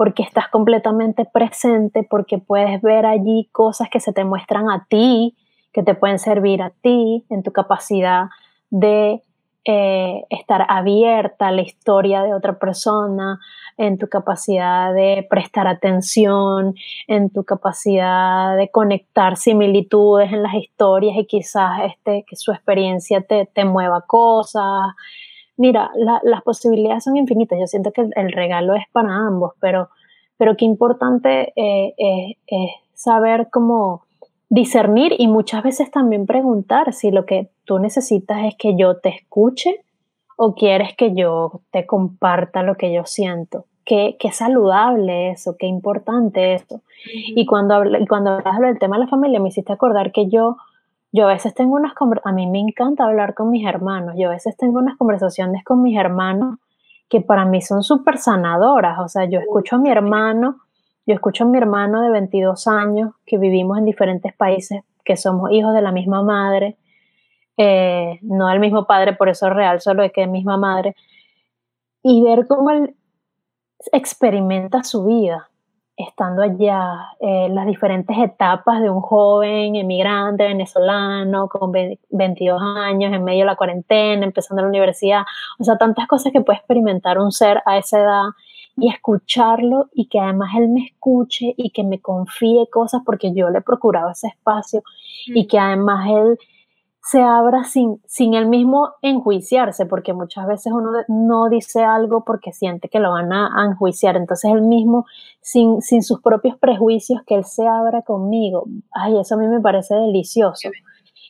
porque 0.00 0.22
estás 0.22 0.48
completamente 0.48 1.26
presente, 1.26 2.06
porque 2.08 2.38
puedes 2.38 2.80
ver 2.80 3.04
allí 3.04 3.50
cosas 3.52 3.90
que 3.90 4.00
se 4.00 4.14
te 4.14 4.24
muestran 4.24 4.70
a 4.70 4.86
ti, 4.88 5.36
que 5.74 5.82
te 5.82 5.94
pueden 5.94 6.18
servir 6.18 6.62
a 6.62 6.70
ti 6.70 7.26
en 7.28 7.42
tu 7.42 7.52
capacidad 7.52 8.30
de 8.70 9.22
eh, 9.66 10.24
estar 10.30 10.64
abierta 10.70 11.48
a 11.48 11.52
la 11.52 11.60
historia 11.60 12.22
de 12.22 12.32
otra 12.32 12.58
persona, 12.58 13.40
en 13.76 13.98
tu 13.98 14.08
capacidad 14.08 14.94
de 14.94 15.26
prestar 15.28 15.66
atención, 15.66 16.74
en 17.06 17.28
tu 17.28 17.44
capacidad 17.44 18.56
de 18.56 18.70
conectar 18.70 19.36
similitudes 19.36 20.32
en 20.32 20.42
las 20.42 20.54
historias 20.54 21.14
y 21.18 21.26
quizás 21.26 21.82
este, 21.84 22.24
que 22.26 22.36
su 22.36 22.52
experiencia 22.52 23.20
te, 23.20 23.44
te 23.52 23.66
mueva 23.66 24.00
cosas. 24.06 24.94
Mira, 25.60 25.90
las 25.94 26.42
posibilidades 26.42 27.04
son 27.04 27.18
infinitas. 27.18 27.58
Yo 27.58 27.66
siento 27.66 27.92
que 27.92 28.08
el, 28.16 28.32
regalo 28.32 28.74
es 28.74 28.84
para 28.92 29.14
ambos, 29.14 29.52
pero, 29.60 29.90
pero 30.38 30.56
qué 30.56 30.64
importante 30.64 31.52
eh, 31.54 32.34
es 32.46 32.70
saber 32.94 33.48
cómo 33.50 34.04
discernir 34.48 35.14
y 35.18 35.28
muchas 35.28 35.62
veces 35.62 35.90
también 35.90 36.24
preguntar 36.24 36.94
si 36.94 37.10
lo 37.10 37.26
que 37.26 37.50
tú 37.66 37.78
necesitas 37.78 38.44
es 38.44 38.56
que 38.56 38.74
yo 38.74 38.96
te 38.96 39.10
escuche 39.10 39.82
o 40.38 40.54
quieres 40.54 40.96
que 40.96 41.14
yo 41.14 41.60
te 41.70 41.84
comparta 41.84 42.62
lo 42.62 42.76
que 42.76 42.90
yo 42.90 43.04
siento. 43.04 43.66
Qué, 43.84 44.16
qué 44.18 44.32
saludable 44.32 45.30
eso, 45.30 45.56
qué 45.58 45.66
importante 45.66 46.54
eso. 46.54 46.80
Y 47.04 47.44
cuando, 47.44 47.84
y 47.84 48.06
cuando 48.06 48.30
hablas 48.30 48.60
del 48.60 48.78
tema 48.78 48.96
de 48.96 49.04
la 49.04 49.10
familia, 49.10 49.40
me 49.40 49.50
hiciste 49.50 49.74
acordar 49.74 50.10
que 50.10 50.30
yo, 50.30 50.56
yo 51.12 51.24
a 51.24 51.32
veces 51.32 51.54
tengo 51.54 51.76
unas 51.76 51.92
a 52.24 52.32
mí 52.32 52.46
me 52.46 52.60
encanta 52.60 53.04
hablar 53.04 53.34
con 53.34 53.50
mis 53.50 53.66
hermanos, 53.66 54.14
yo 54.18 54.28
a 54.28 54.32
veces 54.32 54.56
tengo 54.56 54.78
unas 54.78 54.96
conversaciones 54.96 55.64
con 55.64 55.82
mis 55.82 55.98
hermanos 55.98 56.58
que 57.08 57.20
para 57.20 57.44
mí 57.44 57.60
son 57.60 57.82
súper 57.82 58.18
sanadoras, 58.18 58.98
o 59.00 59.08
sea, 59.08 59.24
yo 59.24 59.40
escucho 59.40 59.76
a 59.76 59.78
mi 59.80 59.90
hermano 59.90 60.56
yo 61.10 61.14
escucho 61.14 61.42
a 61.42 61.48
mi 61.48 61.58
hermano 61.58 62.02
de 62.02 62.10
22 62.10 62.68
años 62.68 63.14
que 63.26 63.36
vivimos 63.36 63.78
en 63.78 63.84
diferentes 63.84 64.32
países, 64.32 64.84
que 65.04 65.16
somos 65.16 65.50
hijos 65.50 65.74
de 65.74 65.82
la 65.82 65.90
misma 65.90 66.22
madre, 66.22 66.76
eh, 67.56 68.20
no 68.22 68.46
del 68.46 68.60
mismo 68.60 68.86
padre, 68.86 69.14
por 69.14 69.28
eso 69.28 69.48
es 69.48 69.52
real, 69.52 69.80
solo 69.80 70.02
de 70.02 70.12
que 70.12 70.22
es 70.22 70.28
misma 70.28 70.56
madre, 70.56 70.94
y 72.04 72.22
ver 72.22 72.46
cómo 72.46 72.70
él 72.70 72.94
experimenta 73.92 74.84
su 74.84 75.04
vida 75.04 75.49
estando 76.06 76.42
allá, 76.42 77.12
eh, 77.20 77.48
las 77.50 77.66
diferentes 77.66 78.16
etapas 78.18 78.80
de 78.80 78.90
un 78.90 79.00
joven 79.00 79.76
emigrante 79.76 80.44
venezolano 80.44 81.48
con 81.48 81.72
22 81.72 82.60
años, 82.62 83.12
en 83.12 83.24
medio 83.24 83.40
de 83.40 83.46
la 83.46 83.56
cuarentena, 83.56 84.24
empezando 84.24 84.62
la 84.62 84.68
universidad, 84.68 85.22
o 85.58 85.64
sea, 85.64 85.76
tantas 85.76 86.06
cosas 86.06 86.32
que 86.32 86.40
puede 86.40 86.58
experimentar 86.58 87.18
un 87.18 87.32
ser 87.32 87.62
a 87.66 87.78
esa 87.78 88.00
edad 88.00 88.22
y 88.76 88.88
escucharlo 88.88 89.90
y 89.92 90.06
que 90.06 90.18
además 90.18 90.50
él 90.56 90.68
me 90.68 90.84
escuche 90.84 91.54
y 91.56 91.70
que 91.70 91.84
me 91.84 92.00
confíe 92.00 92.68
cosas 92.70 93.02
porque 93.04 93.32
yo 93.34 93.50
le 93.50 93.58
he 93.58 93.62
procurado 93.62 94.10
ese 94.10 94.28
espacio 94.28 94.82
y 95.26 95.46
que 95.46 95.58
además 95.58 96.08
él 96.08 96.38
se 97.10 97.20
abra 97.22 97.64
sin, 97.64 98.00
sin 98.06 98.34
él 98.34 98.46
mismo 98.46 98.90
enjuiciarse, 99.02 99.84
porque 99.84 100.12
muchas 100.12 100.46
veces 100.46 100.72
uno 100.72 100.92
no 101.08 101.48
dice 101.48 101.82
algo 101.82 102.22
porque 102.24 102.52
siente 102.52 102.88
que 102.88 103.00
lo 103.00 103.10
van 103.10 103.32
a, 103.32 103.64
enjuiciar, 103.66 104.16
entonces 104.16 104.52
él 104.52 104.62
mismo, 104.62 105.06
sin, 105.40 105.82
sin 105.82 106.04
sus 106.04 106.20
propios 106.20 106.56
prejuicios, 106.56 107.22
que 107.26 107.34
él 107.34 107.44
se 107.44 107.66
abra 107.66 108.02
conmigo, 108.02 108.64
ay, 108.92 109.18
eso 109.18 109.34
a 109.34 109.38
mí 109.38 109.48
me 109.48 109.60
parece 109.60 109.96
delicioso. 109.96 110.68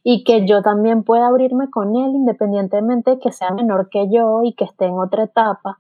Y 0.03 0.23
que 0.25 0.47
yo 0.47 0.61
también 0.61 1.03
pueda 1.03 1.29
abrirme 1.29 1.71
con 1.71 1.97
él 1.97 2.11
independientemente 2.15 3.13
de 3.13 3.19
que 3.19 3.33
sea 3.33 3.51
menor 3.51 3.89
que 3.89 4.11
yo 4.11 4.43
y 4.45 4.53
que 4.53 4.65
esté 4.65 4.85
en 4.85 4.99
otra 4.99 5.25
etapa, 5.25 5.79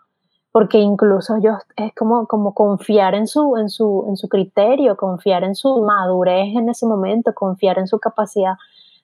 porque 0.50 0.78
incluso 0.78 1.36
yo 1.42 1.58
es 1.76 1.94
como, 1.94 2.26
como 2.26 2.54
confiar 2.54 3.14
en 3.14 3.26
su, 3.26 3.58
en, 3.58 3.68
su, 3.68 4.06
en 4.08 4.16
su 4.16 4.30
criterio, 4.30 4.96
confiar 4.96 5.44
en 5.44 5.54
su 5.54 5.82
madurez 5.82 6.56
en 6.56 6.70
ese 6.70 6.86
momento, 6.86 7.34
confiar 7.34 7.78
en 7.78 7.86
su 7.86 7.98
capacidad 7.98 8.54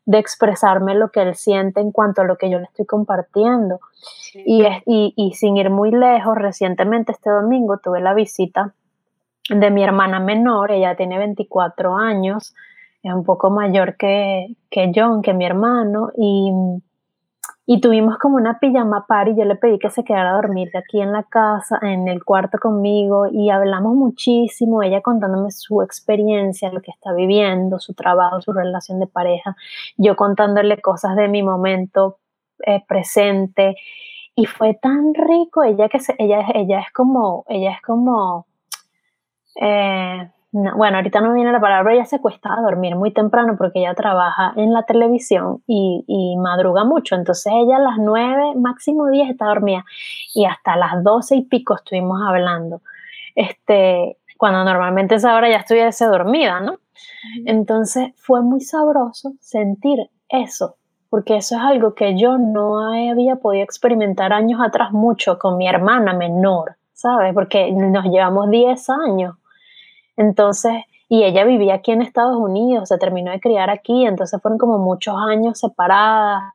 de 0.06 0.18
expresarme 0.18 0.94
lo 0.94 1.10
que 1.10 1.20
él 1.20 1.34
siente 1.34 1.80
en 1.80 1.90
cuanto 1.90 2.22
a 2.22 2.24
lo 2.24 2.36
que 2.38 2.48
yo 2.48 2.58
le 2.58 2.64
estoy 2.64 2.86
compartiendo. 2.86 3.80
Y, 4.34 4.64
y, 4.86 5.12
y, 5.16 5.32
sin 5.32 5.56
ir 5.56 5.70
muy 5.70 5.90
lejos, 5.90 6.36
recientemente 6.36 7.12
este 7.12 7.30
domingo 7.30 7.78
tuve 7.78 8.00
la 8.00 8.14
visita 8.14 8.72
de 9.50 9.70
mi 9.70 9.82
hermana 9.82 10.20
menor, 10.20 10.72
ella 10.72 10.96
tiene 10.96 11.18
24 11.18 11.96
años, 11.96 12.54
es 13.02 13.12
un 13.12 13.24
poco 13.24 13.50
mayor 13.50 13.96
que, 13.96 14.56
que 14.70 14.92
John, 14.94 15.22
que 15.22 15.34
mi 15.34 15.44
hermano, 15.44 16.10
y 16.16 16.52
y 17.68 17.80
tuvimos 17.80 18.16
como 18.18 18.36
una 18.36 18.60
pijama 18.60 19.06
party, 19.08 19.34
yo 19.36 19.44
le 19.44 19.56
pedí 19.56 19.80
que 19.80 19.90
se 19.90 20.04
quedara 20.04 20.30
a 20.30 20.34
dormir 20.36 20.70
aquí 20.76 21.00
en 21.00 21.12
la 21.12 21.24
casa, 21.24 21.80
en 21.82 22.06
el 22.06 22.24
cuarto 22.24 22.58
conmigo, 22.58 23.26
y 23.26 23.50
hablamos 23.50 23.96
muchísimo, 23.96 24.84
ella 24.84 25.00
contándome 25.00 25.50
su 25.50 25.82
experiencia, 25.82 26.70
lo 26.70 26.80
que 26.80 26.92
está 26.92 27.12
viviendo, 27.12 27.80
su 27.80 27.92
trabajo, 27.92 28.40
su 28.40 28.52
relación 28.52 29.00
de 29.00 29.08
pareja, 29.08 29.56
yo 29.96 30.14
contándole 30.14 30.80
cosas 30.80 31.16
de 31.16 31.26
mi 31.26 31.42
momento 31.42 32.18
eh, 32.64 32.84
presente, 32.86 33.74
y 34.36 34.46
fue 34.46 34.74
tan 34.74 35.12
rico, 35.14 35.64
ella 35.64 35.88
que 35.88 35.98
se, 35.98 36.14
ella, 36.18 36.46
ella 36.54 36.80
es 36.80 36.92
como, 36.92 37.44
ella 37.48 37.72
es 37.72 37.82
como, 37.82 38.46
eh, 39.60 40.30
bueno, 40.74 40.96
ahorita 40.96 41.20
no 41.20 41.34
viene 41.34 41.52
la 41.52 41.60
palabra, 41.60 41.92
ella 41.92 42.06
se 42.06 42.18
cuesta 42.18 42.54
a 42.54 42.62
dormir 42.62 42.96
muy 42.96 43.12
temprano 43.12 43.56
porque 43.58 43.80
ella 43.80 43.94
trabaja 43.94 44.54
en 44.56 44.72
la 44.72 44.84
televisión 44.84 45.62
y, 45.66 46.34
madruga 46.38 46.84
mucho. 46.84 47.14
Entonces 47.14 47.52
ella 47.54 47.76
a 47.76 47.80
las 47.80 47.98
9, 47.98 48.54
máximo 48.56 49.08
10 49.08 49.30
está 49.30 49.46
dormida 49.46 49.84
y 50.34 50.46
hasta 50.46 50.76
las 50.76 51.02
12 51.04 51.36
y 51.36 51.42
pico 51.42 51.74
estuvimos 51.74 52.20
hablando. 52.26 52.80
Este, 53.34 54.16
cuando 54.38 54.64
normalmente 54.64 55.16
esa 55.16 55.34
hora 55.34 55.50
ya 55.50 55.58
estuviese 55.58 56.06
dormida, 56.06 56.60
¿no? 56.60 56.78
Entonces 57.44 58.12
fue 58.16 58.40
muy 58.40 58.62
sabroso 58.62 59.34
sentir 59.40 60.08
eso, 60.30 60.76
porque 61.10 61.36
eso 61.36 61.56
es 61.56 61.60
algo 61.60 61.94
que 61.94 62.18
yo 62.18 62.38
no 62.38 62.92
había 62.92 63.36
podido 63.36 63.62
experimentar 63.62 64.32
años 64.32 64.60
atrás 64.64 64.92
mucho 64.92 65.38
con 65.38 65.58
mi 65.58 65.68
hermana 65.68 66.14
menor, 66.14 66.76
¿sabes? 66.94 67.34
Porque 67.34 67.70
nos 67.72 68.06
llevamos 68.06 68.48
10 68.48 68.88
años. 68.90 69.34
Entonces, 70.16 70.72
y 71.08 71.22
ella 71.22 71.44
vivía 71.44 71.74
aquí 71.74 71.92
en 71.92 72.02
Estados 72.02 72.36
Unidos, 72.36 72.88
se 72.88 72.98
terminó 72.98 73.30
de 73.30 73.40
criar 73.40 73.70
aquí, 73.70 74.06
entonces 74.06 74.40
fueron 74.42 74.58
como 74.58 74.78
muchos 74.78 75.14
años 75.16 75.58
separadas. 75.58 76.52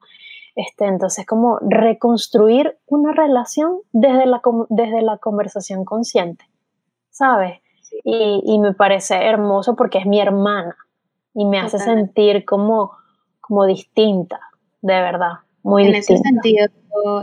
Este, 0.56 0.86
entonces, 0.86 1.26
como 1.26 1.60
reconstruir 1.62 2.78
una 2.88 3.14
relación 3.14 3.80
desde 3.94 4.26
la, 4.26 4.42
desde 4.70 5.02
la 5.02 5.18
conversación 5.18 5.86
consciente, 5.86 6.44
¿sabes? 7.10 7.62
Y, 8.04 8.42
y, 8.46 8.60
me 8.60 8.74
parece 8.74 9.16
hermoso 9.16 9.76
porque 9.76 10.00
es 10.00 10.06
mi 10.06 10.20
hermana 10.20 10.76
y 11.34 11.46
me 11.46 11.60
hace 11.60 11.78
sentir 11.78 12.46
como, 12.46 12.92
como 13.40 13.66
distinta, 13.66 14.40
de 14.82 14.94
verdad, 14.94 15.34
muy 15.64 15.86
en 15.86 15.94
distinta. 15.94 16.22
ese 16.22 16.30
sentido, 16.30 16.68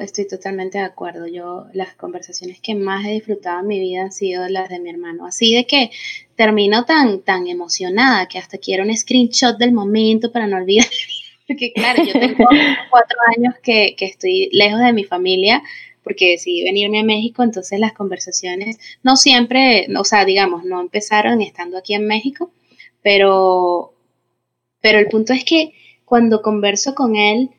estoy 0.00 0.26
totalmente 0.26 0.78
de 0.78 0.84
acuerdo. 0.84 1.26
Yo, 1.26 1.66
las 1.72 1.94
conversaciones 1.94 2.60
que 2.60 2.74
más 2.74 3.04
he 3.06 3.10
disfrutado 3.10 3.60
en 3.60 3.66
mi 3.66 3.80
vida 3.80 4.02
han 4.02 4.12
sido 4.12 4.48
las 4.48 4.68
de 4.68 4.80
mi 4.80 4.90
hermano. 4.90 5.26
Así 5.26 5.54
de 5.54 5.66
que 5.66 5.90
termino 6.36 6.84
tan, 6.84 7.20
tan 7.22 7.46
emocionada 7.46 8.26
que 8.28 8.38
hasta 8.38 8.58
quiero 8.58 8.84
un 8.84 8.96
screenshot 8.96 9.58
del 9.58 9.72
momento 9.72 10.32
para 10.32 10.46
no 10.46 10.56
olvidar. 10.56 10.86
Porque 11.46 11.72
claro, 11.72 12.04
yo 12.04 12.12
tengo 12.12 12.44
cuatro 12.90 13.18
años 13.36 13.54
que, 13.62 13.94
que 13.96 14.04
estoy 14.04 14.50
lejos 14.52 14.80
de 14.80 14.92
mi 14.92 15.04
familia 15.04 15.62
porque 16.08 16.30
decidí 16.30 16.64
venirme 16.64 17.00
a 17.00 17.04
México, 17.04 17.42
entonces 17.42 17.78
las 17.78 17.92
conversaciones 17.92 18.78
no 19.02 19.16
siempre, 19.16 19.86
o 19.94 20.04
sea, 20.04 20.24
digamos, 20.24 20.64
no 20.64 20.80
empezaron 20.80 21.42
estando 21.42 21.76
aquí 21.76 21.92
en 21.92 22.06
México, 22.06 22.50
pero, 23.02 23.92
pero 24.80 24.98
el 24.98 25.08
punto 25.08 25.34
es 25.34 25.44
que 25.44 25.74
cuando 26.06 26.40
converso 26.40 26.94
con 26.94 27.16
él, 27.16 27.50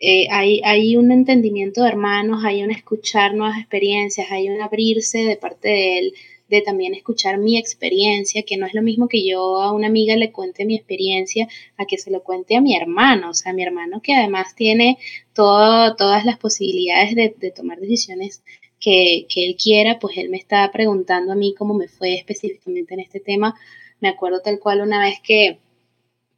eh, 0.00 0.28
hay, 0.30 0.60
hay, 0.64 0.96
un 0.96 1.10
entendimiento 1.10 1.82
de 1.82 1.88
hermanos, 1.88 2.44
hay 2.44 2.62
un 2.62 2.70
escuchar 2.70 3.34
nuevas 3.34 3.58
experiencias, 3.58 4.30
hay 4.30 4.48
un 4.48 4.60
abrirse 4.60 5.18
de 5.18 5.36
parte 5.36 5.68
de 5.68 5.98
él, 5.98 6.14
de 6.48 6.62
también 6.62 6.94
escuchar 6.94 7.38
mi 7.38 7.58
experiencia, 7.58 8.42
que 8.42 8.56
no 8.56 8.66
es 8.66 8.74
lo 8.74 8.82
mismo 8.82 9.08
que 9.08 9.26
yo 9.26 9.60
a 9.60 9.72
una 9.72 9.88
amiga 9.88 10.16
le 10.16 10.32
cuente 10.32 10.64
mi 10.64 10.76
experiencia, 10.76 11.48
a 11.76 11.84
que 11.84 11.98
se 11.98 12.10
lo 12.10 12.22
cuente 12.22 12.56
a 12.56 12.60
mi 12.60 12.76
hermano, 12.76 13.30
o 13.30 13.34
sea, 13.34 13.52
mi 13.52 13.62
hermano 13.62 14.00
que 14.02 14.14
además 14.14 14.54
tiene 14.54 14.98
todo, 15.34 15.94
todas 15.96 16.24
las 16.24 16.38
posibilidades 16.38 17.14
de, 17.14 17.34
de 17.36 17.50
tomar 17.50 17.78
decisiones 17.80 18.42
que, 18.80 19.26
que, 19.28 19.46
él 19.46 19.56
quiera, 19.62 19.98
pues 19.98 20.16
él 20.16 20.30
me 20.30 20.38
está 20.38 20.70
preguntando 20.72 21.32
a 21.32 21.36
mí 21.36 21.54
cómo 21.56 21.74
me 21.74 21.88
fue 21.88 22.14
específicamente 22.14 22.94
en 22.94 23.00
este 23.00 23.20
tema. 23.20 23.54
Me 24.00 24.08
acuerdo 24.08 24.40
tal 24.40 24.58
cual 24.60 24.80
una 24.80 25.00
vez 25.00 25.20
que, 25.22 25.58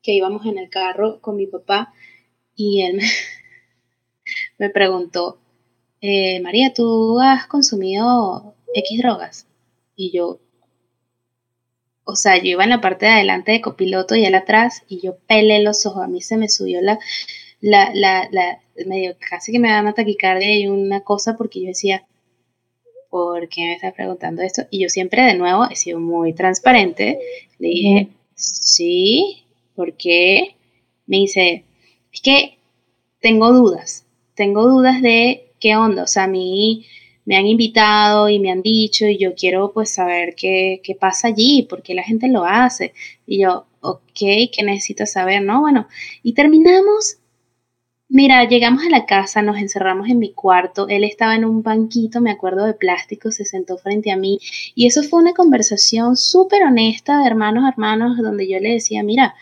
que 0.03 0.13
íbamos 0.13 0.47
en 0.47 0.59
el 0.59 0.71
carro 0.71 1.21
con 1.21 1.37
mi 1.37 1.47
papá 1.47 1.93
y 2.57 2.83
él 2.83 2.97
me, 2.97 3.03
me 4.61 4.69
preguntó, 4.69 5.39
eh, 6.03 6.39
María, 6.41 6.75
¿tú 6.75 7.19
has 7.19 7.47
consumido 7.47 8.55
X 8.75 9.01
drogas? 9.01 9.47
Y 9.97 10.13
yo, 10.13 10.39
o 12.05 12.15
sea, 12.15 12.37
yo 12.37 12.51
iba 12.51 12.65
en 12.65 12.71
la 12.71 12.83
parte 12.83 13.07
de 13.07 13.13
adelante 13.13 13.53
de 13.53 13.63
copiloto 13.63 14.17
y 14.17 14.27
él 14.27 14.35
atrás 14.35 14.83
y 14.87 15.01
yo 15.01 15.17
pelé 15.27 15.63
los 15.63 15.87
ojos, 15.87 16.05
a 16.05 16.09
mí 16.09 16.21
se 16.21 16.37
me 16.37 16.51
subió 16.51 16.83
la, 16.83 16.99
la, 17.63 17.91
la, 17.95 18.29
la 18.31 18.61
medio, 18.87 19.17
casi 19.31 19.51
que 19.51 19.59
me 19.59 19.71
da 19.71 19.81
una 19.81 19.95
taquicardia 19.95 20.55
y 20.55 20.69
una 20.69 21.01
cosa 21.01 21.39
porque 21.39 21.63
yo 21.63 21.69
decía, 21.69 22.07
¿por 23.09 23.49
qué 23.49 23.63
me 23.63 23.75
estás 23.77 23.95
preguntando 23.95 24.43
esto? 24.43 24.65
Y 24.71 24.83
yo 24.83 24.91
siempre 24.91 25.23
de 25.23 25.37
nuevo 25.37 25.65
he 25.71 25.77
sido 25.77 26.01
muy 26.01 26.35
transparente, 26.35 27.19
le 27.59 27.69
dije, 27.69 28.09
sí, 28.35 29.47
¿por 29.75 29.97
qué? 29.97 30.55
Me 31.07 31.17
dice, 31.17 31.65
es 32.13 32.21
que 32.21 32.59
tengo 33.21 33.55
dudas, 33.55 34.05
tengo 34.41 34.67
dudas 34.67 35.03
de 35.03 35.53
qué 35.61 35.77
onda, 35.77 36.05
o 36.05 36.07
sea, 36.07 36.25
a 36.25 36.27
mí 36.27 36.87
me 37.27 37.37
han 37.37 37.45
invitado 37.47 38.31
y 38.31 38.39
me 38.39 38.51
han 38.51 38.63
dicho 38.63 39.05
y 39.05 39.19
yo 39.19 39.35
quiero 39.35 39.71
pues 39.75 39.91
saber 39.93 40.35
qué, 40.35 40.81
qué 40.83 40.95
pasa 40.95 41.29
allí, 41.29 41.67
por 41.69 41.83
qué 41.83 41.93
la 41.93 42.03
gente 42.03 42.27
lo 42.27 42.47
hace. 42.47 42.95
Y 43.27 43.43
yo, 43.43 43.67
ok, 43.83 44.01
¿qué 44.15 44.63
necesito 44.65 45.05
saber? 45.05 45.43
No, 45.43 45.61
bueno, 45.61 45.89
y 46.23 46.33
terminamos. 46.33 47.19
Mira, 48.09 48.49
llegamos 48.49 48.83
a 48.83 48.89
la 48.89 49.05
casa, 49.05 49.43
nos 49.43 49.59
encerramos 49.59 50.09
en 50.09 50.19
mi 50.19 50.33
cuarto, 50.33 50.89
él 50.89 51.05
estaba 51.05 51.37
en 51.37 51.45
un 51.45 51.63
banquito, 51.63 52.23
me 52.23 52.31
acuerdo 52.31 52.65
de 52.65 52.73
plástico, 52.73 53.31
se 53.33 53.45
sentó 53.45 53.77
frente 53.77 54.11
a 54.11 54.17
mí 54.17 54.39
y 54.75 54.87
eso 54.87 55.03
fue 55.03 55.21
una 55.21 55.35
conversación 55.35 56.17
súper 56.17 56.63
honesta 56.63 57.19
de 57.19 57.27
hermanos 57.27 57.65
a 57.65 57.69
hermanos 57.69 58.17
donde 58.17 58.49
yo 58.49 58.59
le 58.59 58.73
decía, 58.73 59.03
mira, 59.03 59.35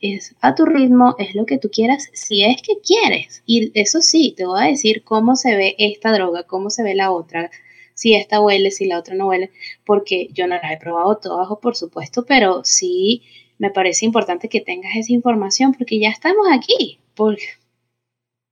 es 0.00 0.34
a 0.40 0.54
tu 0.54 0.66
ritmo, 0.66 1.14
es 1.18 1.34
lo 1.34 1.46
que 1.46 1.58
tú 1.58 1.70
quieras, 1.70 2.08
si 2.12 2.44
es 2.44 2.60
que 2.62 2.80
quieres. 2.80 3.42
Y 3.46 3.72
eso 3.78 4.00
sí, 4.00 4.34
te 4.36 4.46
voy 4.46 4.60
a 4.60 4.66
decir 4.66 5.02
cómo 5.04 5.36
se 5.36 5.56
ve 5.56 5.74
esta 5.78 6.12
droga, 6.12 6.44
cómo 6.44 6.70
se 6.70 6.82
ve 6.82 6.94
la 6.94 7.10
otra, 7.12 7.50
si 7.94 8.14
esta 8.14 8.40
huele, 8.40 8.70
si 8.70 8.86
la 8.86 8.98
otra 8.98 9.14
no 9.14 9.28
huele, 9.28 9.50
porque 9.84 10.28
yo 10.32 10.46
no 10.46 10.56
la 10.56 10.72
he 10.72 10.78
probado 10.78 11.16
todas, 11.16 11.48
por 11.60 11.76
supuesto, 11.76 12.24
pero 12.26 12.62
sí 12.64 13.22
me 13.58 13.70
parece 13.70 14.04
importante 14.04 14.48
que 14.48 14.60
tengas 14.60 14.94
esa 14.96 15.12
información 15.12 15.72
porque 15.72 15.98
ya 15.98 16.10
estamos 16.10 16.46
aquí. 16.52 17.00
Porque 17.14 17.44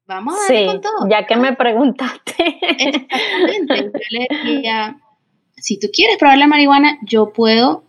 vamos 0.07 0.35
a 0.35 0.53
ver 0.53 0.67
con 0.67 0.81
todo. 0.81 1.09
Ya 1.11 1.27
que 1.27 1.37
me 1.37 1.55
preguntaste. 1.55 2.59
Exactamente. 2.63 4.01
Yo 4.11 4.19
le 4.19 4.27
decía, 4.55 4.99
si 5.57 5.79
tú 5.79 5.89
quieres 5.93 6.17
probar 6.17 6.39
la 6.39 6.47
marihuana, 6.47 6.99
yo 7.03 7.35
puedo, 7.35 7.85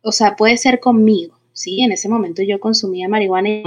o 0.00 0.12
sea, 0.12 0.36
puede 0.36 0.56
ser 0.56 0.80
conmigo 0.80 1.35
sí, 1.56 1.80
en 1.80 1.92
ese 1.92 2.08
momento 2.08 2.42
yo 2.42 2.60
consumía 2.60 3.08
marihuana 3.08 3.48
y 3.48 3.62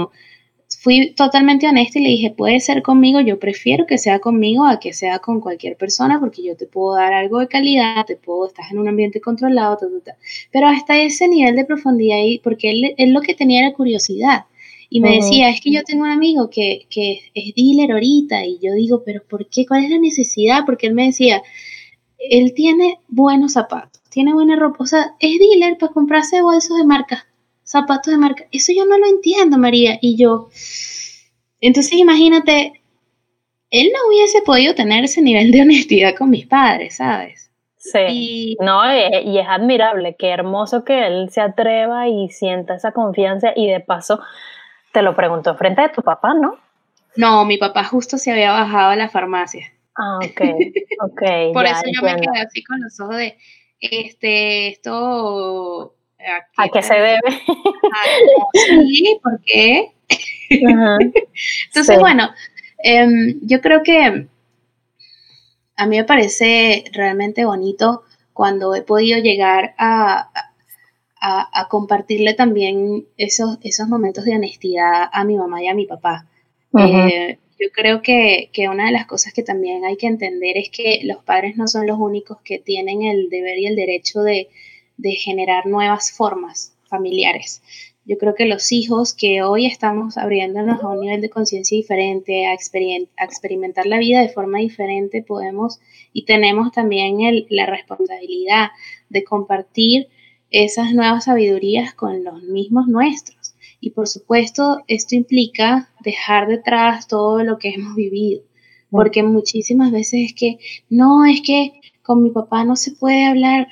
fui 0.78 1.12
totalmente 1.14 1.66
honesta 1.66 1.98
y 1.98 2.02
le 2.02 2.08
dije, 2.10 2.30
puede 2.30 2.60
ser 2.60 2.82
conmigo, 2.82 3.20
yo 3.20 3.38
prefiero 3.38 3.86
que 3.86 3.98
sea 3.98 4.20
conmigo 4.20 4.64
a 4.64 4.78
que 4.78 4.92
sea 4.92 5.18
con 5.18 5.40
cualquier 5.40 5.76
persona 5.76 6.20
porque 6.20 6.42
yo 6.42 6.56
te 6.56 6.66
puedo 6.66 6.96
dar 6.96 7.12
algo 7.12 7.40
de 7.40 7.48
calidad, 7.48 8.06
te 8.06 8.16
puedo, 8.16 8.46
estás 8.46 8.70
en 8.70 8.78
un 8.78 8.88
ambiente 8.88 9.20
controlado, 9.20 9.78
pero 10.52 10.68
hasta 10.68 10.96
ese 11.02 11.28
nivel 11.28 11.56
de 11.56 11.64
profundidad, 11.64 12.18
y 12.24 12.38
porque 12.38 12.94
él, 12.96 13.12
lo 13.12 13.20
que 13.20 13.34
tenía 13.34 13.66
era 13.66 13.74
curiosidad. 13.74 14.44
Y 14.92 15.00
me 15.00 15.16
decía, 15.16 15.50
es 15.50 15.60
que 15.60 15.70
yo 15.70 15.84
tengo 15.84 16.02
un 16.02 16.10
amigo 16.10 16.50
que, 16.50 16.86
que 16.90 17.20
es 17.32 17.54
dealer 17.54 17.92
ahorita 17.92 18.44
y 18.44 18.58
yo 18.60 18.72
digo, 18.72 19.04
pero 19.04 19.22
¿por 19.22 19.48
qué? 19.48 19.64
¿Cuál 19.64 19.84
es 19.84 19.90
la 19.90 19.98
necesidad? 19.98 20.64
Porque 20.66 20.88
él 20.88 20.94
me 20.94 21.06
decía, 21.06 21.42
él 22.18 22.54
tiene 22.54 22.98
buenos 23.06 23.52
zapatos, 23.52 24.02
tiene 24.10 24.34
buena 24.34 24.56
ropa, 24.56 24.82
o 24.82 24.86
sea, 24.86 25.14
es 25.20 25.38
dealer 25.38 25.78
para 25.78 25.92
comprarse 25.92 26.42
bolsos 26.42 26.76
de 26.76 26.86
marca 26.86 27.29
zapatos 27.70 28.12
de 28.12 28.18
marca. 28.18 28.44
Eso 28.50 28.72
yo 28.76 28.84
no 28.84 28.98
lo 28.98 29.06
entiendo, 29.06 29.56
María. 29.56 29.98
Y 30.00 30.16
yo, 30.16 30.48
entonces 31.60 31.92
imagínate, 31.92 32.82
él 33.70 33.90
no 33.94 34.08
hubiese 34.08 34.42
podido 34.42 34.74
tener 34.74 35.04
ese 35.04 35.22
nivel 35.22 35.52
de 35.52 35.62
honestidad 35.62 36.16
con 36.16 36.30
mis 36.30 36.46
padres, 36.46 36.96
¿sabes? 36.96 37.50
Sí, 37.76 38.58
no, 38.60 38.82
y 38.92 39.38
es 39.38 39.46
admirable, 39.48 40.14
qué 40.18 40.28
hermoso 40.28 40.84
que 40.84 41.06
él 41.06 41.30
se 41.30 41.40
atreva 41.40 42.08
y 42.08 42.28
sienta 42.28 42.74
esa 42.74 42.92
confianza 42.92 43.52
y 43.56 43.68
de 43.68 43.80
paso 43.80 44.20
te 44.92 45.00
lo 45.00 45.16
preguntó 45.16 45.54
frente 45.54 45.80
de 45.82 45.88
tu 45.88 46.02
papá, 46.02 46.34
¿no? 46.34 46.58
No, 47.16 47.44
mi 47.46 47.56
papá 47.56 47.84
justo 47.84 48.18
se 48.18 48.32
había 48.32 48.52
bajado 48.52 48.90
a 48.90 48.96
la 48.96 49.08
farmacia. 49.08 49.72
Ah, 49.96 50.18
ok, 50.18 50.40
ok. 51.04 51.22
Por 51.54 51.64
eso 51.64 51.82
yo 51.86 52.02
me 52.02 52.16
quedé 52.16 52.40
así 52.40 52.62
con 52.64 52.80
los 52.82 53.00
ojos 53.00 53.16
de, 53.16 53.38
este, 53.80 54.68
esto 54.68 55.94
¿A 56.56 56.68
qué 56.68 56.82
se 56.82 56.94
debe? 56.94 57.20
sí, 58.88 59.18
¿por 59.22 59.40
qué? 59.44 59.92
Entonces, 61.66 61.98
bueno, 61.98 62.30
em, 62.82 63.40
yo 63.42 63.60
creo 63.60 63.82
que 63.82 64.26
a 65.76 65.86
mí 65.86 65.96
me 65.96 66.04
parece 66.04 66.84
realmente 66.92 67.44
bonito 67.44 68.02
cuando 68.32 68.74
he 68.74 68.82
podido 68.82 69.18
llegar 69.18 69.74
a, 69.78 70.30
a, 71.20 71.68
compartirle 71.68 72.34
también 72.34 73.06
esos, 73.16 73.58
esos 73.62 73.88
momentos 73.88 74.24
de 74.24 74.34
honestidad 74.34 75.08
a 75.12 75.24
mi 75.24 75.36
mamá 75.36 75.62
y 75.62 75.68
a 75.68 75.74
mi 75.74 75.86
papá. 75.86 76.26
Eh, 76.78 77.38
yo 77.58 77.68
creo 77.72 78.00
que, 78.00 78.50
que, 78.52 78.68
una 78.68 78.86
de 78.86 78.92
las 78.92 79.06
cosas 79.06 79.32
que 79.32 79.42
también 79.42 79.84
hay 79.84 79.96
que 79.96 80.06
entender 80.06 80.56
es 80.56 80.70
que 80.70 81.00
los 81.04 81.22
padres 81.22 81.56
no 81.56 81.66
son 81.68 81.86
los 81.86 81.98
únicos 81.98 82.38
que 82.42 82.58
tienen 82.58 83.02
el 83.02 83.28
deber 83.28 83.58
y 83.58 83.66
el 83.66 83.76
derecho 83.76 84.22
de, 84.22 84.48
de 85.00 85.12
generar 85.12 85.66
nuevas 85.66 86.12
formas 86.12 86.74
familiares. 86.88 87.62
Yo 88.04 88.18
creo 88.18 88.34
que 88.34 88.46
los 88.46 88.72
hijos 88.72 89.14
que 89.14 89.42
hoy 89.42 89.66
estamos 89.66 90.18
abriéndonos 90.18 90.82
a 90.82 90.88
un 90.88 91.00
nivel 91.00 91.20
de 91.20 91.30
conciencia 91.30 91.76
diferente, 91.76 92.46
a, 92.46 92.54
experimentar 92.54 93.86
la 93.86 93.98
vida 93.98 94.20
de 94.20 94.30
forma 94.30 94.58
diferente, 94.58 95.22
podemos 95.22 95.78
y 96.12 96.24
tenemos 96.24 96.72
también 96.72 97.18
la 97.50 97.66
responsabilidad 97.66 98.70
de 99.08 99.22
compartir 99.22 100.08
esas 100.50 100.92
nuevas 100.92 101.24
sabidurías 101.24 101.94
con 101.94 102.24
los 102.24 102.42
mismos 102.42 102.88
nuestros. 102.88 103.54
Y 103.80 103.90
por 103.90 104.08
supuesto, 104.08 104.82
esto 104.88 105.14
implica 105.14 105.90
dejar 106.00 106.48
detrás 106.48 107.06
todo 107.06 107.44
lo 107.44 107.58
que 107.58 107.70
hemos 107.70 107.94
vivido, 107.94 108.42
porque 108.90 109.22
muchísimas 109.22 109.92
veces 109.92 110.30
es 110.30 110.34
que, 110.34 110.58
no, 110.88 111.24
es 111.24 111.40
que 111.42 111.80
con 112.02 112.22
mi 112.22 112.30
papá 112.30 112.64
no 112.64 112.76
se 112.76 112.92
puede 112.92 113.24
hablar, 113.24 113.68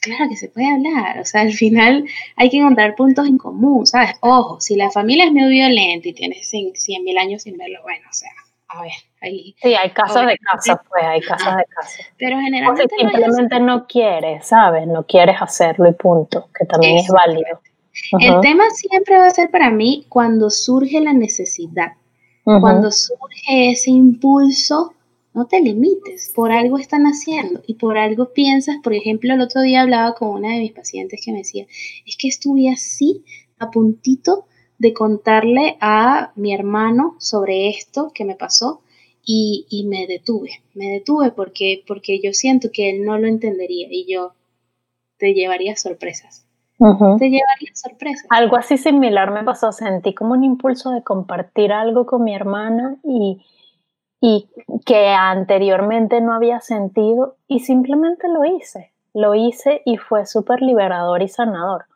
claro 0.00 0.28
que 0.28 0.36
se 0.36 0.48
puede 0.48 0.66
hablar, 0.72 1.18
o 1.20 1.24
sea, 1.24 1.42
al 1.42 1.52
final 1.52 2.04
hay 2.36 2.50
que 2.50 2.58
encontrar 2.58 2.94
puntos 2.94 3.26
en 3.26 3.38
común, 3.38 3.86
¿sabes? 3.86 4.10
Ojo, 4.20 4.60
si 4.60 4.76
la 4.76 4.90
familia 4.90 5.26
es 5.26 5.32
muy 5.32 5.48
violenta 5.48 6.08
y 6.08 6.12
tienes 6.12 6.48
100 6.48 6.72
mil 7.04 7.18
años 7.18 7.42
sin 7.42 7.56
verlo, 7.56 7.80
bueno, 7.82 8.06
o 8.08 8.12
sea, 8.12 8.30
a 8.68 8.82
ver, 8.82 8.92
ahí... 9.22 9.54
Sí, 9.62 9.74
hay 9.74 9.90
casos 9.90 10.26
de 10.26 10.36
casos, 10.38 10.78
pues, 10.88 11.04
hay 11.04 11.20
casos 11.20 11.56
de 11.56 11.64
casos. 11.64 12.06
Pero 12.18 12.38
generalmente... 12.38 12.94
O 12.94 13.08
simplemente 13.10 13.60
no, 13.60 13.86
quieres, 13.86 14.46
¿sabes? 14.46 14.86
No 14.86 15.04
quieres 15.04 15.36
hacerlo 15.40 15.88
y 15.88 15.92
punto, 15.94 16.48
que 16.58 16.66
también 16.66 16.98
es 16.98 17.08
válido. 17.08 17.60
El 18.20 18.40
tema 18.40 18.64
siempre 18.70 19.16
va 19.16 19.26
a 19.26 19.30
ser 19.30 19.50
para 19.50 19.70
mí 19.70 20.06
cuando 20.08 20.50
surge 20.50 21.00
la 21.00 21.12
necesidad, 21.12 21.94
cuando 22.44 22.90
surge 22.92 23.72
ese 23.72 23.90
impulso 23.90 24.94
no 25.34 25.46
te 25.46 25.60
limites, 25.60 26.32
por 26.34 26.52
algo 26.52 26.78
están 26.78 27.04
haciendo 27.04 27.62
y 27.66 27.74
por 27.74 27.98
algo 27.98 28.32
piensas, 28.32 28.76
por 28.82 28.94
ejemplo, 28.94 29.34
el 29.34 29.40
otro 29.40 29.62
día 29.62 29.82
hablaba 29.82 30.14
con 30.14 30.28
una 30.30 30.54
de 30.54 30.60
mis 30.60 30.72
pacientes 30.72 31.20
que 31.24 31.32
me 31.32 31.38
decía, 31.38 31.66
es 32.06 32.16
que 32.16 32.28
estuve 32.28 32.70
así, 32.70 33.24
a 33.58 33.70
puntito 33.70 34.46
de 34.78 34.92
contarle 34.92 35.76
a 35.80 36.32
mi 36.36 36.54
hermano 36.54 37.16
sobre 37.18 37.68
esto 37.68 38.12
que 38.14 38.24
me 38.24 38.36
pasó 38.36 38.82
y, 39.30 39.84
me 39.86 40.06
detuve, 40.06 40.62
me 40.74 40.86
detuve 40.86 41.32
porque, 41.32 41.84
porque 41.86 42.18
yo 42.22 42.32
siento 42.32 42.70
que 42.72 42.88
él 42.88 43.04
no 43.04 43.18
lo 43.18 43.26
entendería 43.26 43.88
y 43.90 44.10
yo 44.10 44.32
te 45.18 45.34
llevaría 45.34 45.76
sorpresas. 45.76 46.46
Te 46.78 47.28
llevaría 47.28 47.74
sorpresas. 47.74 48.26
Algo 48.30 48.56
así 48.56 48.78
similar 48.78 49.32
me 49.32 49.44
pasó, 49.44 49.72
sentí 49.72 50.14
como 50.14 50.32
un 50.32 50.44
impulso 50.44 50.92
de 50.92 51.02
compartir 51.02 51.72
algo 51.72 52.06
con 52.06 52.24
mi 52.24 52.34
hermana 52.34 52.96
y, 53.04 53.42
y 54.20 54.48
que 54.84 55.08
anteriormente 55.10 56.20
no 56.20 56.34
había 56.34 56.60
sentido 56.60 57.36
y 57.46 57.60
simplemente 57.60 58.28
lo 58.28 58.44
hice. 58.44 58.92
Lo 59.14 59.34
hice 59.34 59.82
y 59.84 59.96
fue 59.96 60.26
súper 60.26 60.62
liberador 60.62 61.22
y 61.22 61.28
sanador. 61.28 61.86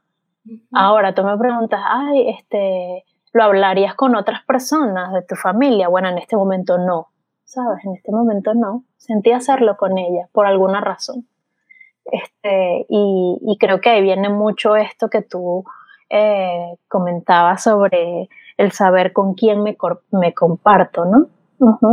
Ahora 0.73 1.15
tú 1.15 1.23
me 1.23 1.37
preguntas, 1.37 1.81
ay, 1.85 2.29
este, 2.31 3.05
¿lo 3.33 3.45
hablarías 3.45 3.95
con 3.95 4.17
otras 4.17 4.45
personas 4.45 5.13
de 5.13 5.23
tu 5.23 5.37
familia? 5.37 5.89
Bueno, 5.89 6.09
en 6.09 6.19
este 6.19 6.37
momento 6.37 6.79
no, 6.79 7.09
¿sabes? 7.45 7.85
En 7.85 7.95
este 7.95 8.11
momento 8.11 8.55
no. 8.55 8.85
Sentí 8.97 9.33
hacerlo 9.33 9.77
con 9.77 9.99
ella 9.99 10.29
por 10.33 10.47
alguna 10.47 10.81
razón. 10.81 11.27
Este, 12.05 12.87
y, 12.89 13.57
creo 13.61 13.81
que 13.81 13.91
ahí 13.91 14.03
viene 14.03 14.29
mucho 14.29 14.75
esto 14.75 15.09
que 15.09 15.23
tú 15.23 15.65
eh, 16.11 16.77
comentabas 16.89 17.63
sobre 17.63 18.29
el 18.57 18.73
saber 18.73 19.13
con 19.13 19.35
quién 19.35 19.63
me, 19.63 19.77
me 20.11 20.35
comparto, 20.35 21.05
¿no? 21.05 21.29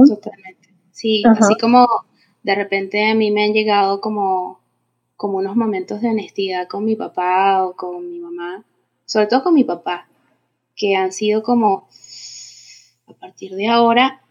Totalmente. 0.08 0.70
Sí, 0.92 1.24
así 1.26 1.56
como 1.58 1.88
de 2.44 2.56
repente 2.56 3.10
a 3.10 3.16
mí 3.16 3.32
me 3.32 3.46
han 3.46 3.54
llegado 3.54 4.02
como, 4.02 4.60
como 5.16 5.38
unos 5.38 5.56
momentos 5.56 6.02
de 6.02 6.10
honestidad 6.10 6.68
con 6.68 6.86
mi 6.86 6.96
papá 6.96 7.66
o 7.66 7.76
con 7.76 8.10
mi 8.10 8.20
mamá, 8.20 8.64
sobre 9.06 9.28
todo 9.28 9.44
con 9.44 9.54
mi 9.54 9.64
papá, 9.64 10.08
que 10.76 10.96
han 10.96 11.12
sido 11.12 11.44
como, 11.44 11.88
a 13.08 13.14
partir 13.14 13.56
de 13.56 13.68
ahora, 13.68 14.22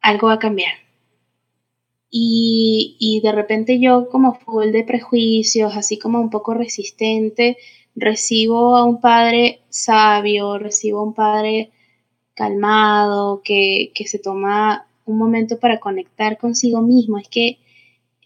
algo 0.00 0.28
va 0.28 0.34
a 0.34 0.38
cambiar. 0.38 0.74
Y, 2.10 2.96
y 2.98 3.20
de 3.20 3.32
repente 3.32 3.80
yo 3.80 4.08
como 4.08 4.34
full 4.34 4.70
de 4.70 4.84
prejuicios, 4.84 5.76
así 5.76 5.98
como 5.98 6.20
un 6.20 6.30
poco 6.30 6.54
resistente, 6.54 7.58
recibo 7.94 8.76
a 8.76 8.84
un 8.84 9.00
padre 9.00 9.60
sabio, 9.68 10.58
recibo 10.58 11.00
a 11.00 11.02
un 11.02 11.14
padre 11.14 11.72
calmado, 12.38 13.42
que, 13.42 13.90
que 13.94 14.06
se 14.06 14.20
toma 14.20 14.86
un 15.06 15.18
momento 15.18 15.58
para 15.58 15.80
conectar 15.80 16.38
consigo 16.38 16.80
mismo. 16.80 17.18
Es 17.18 17.28
que, 17.28 17.58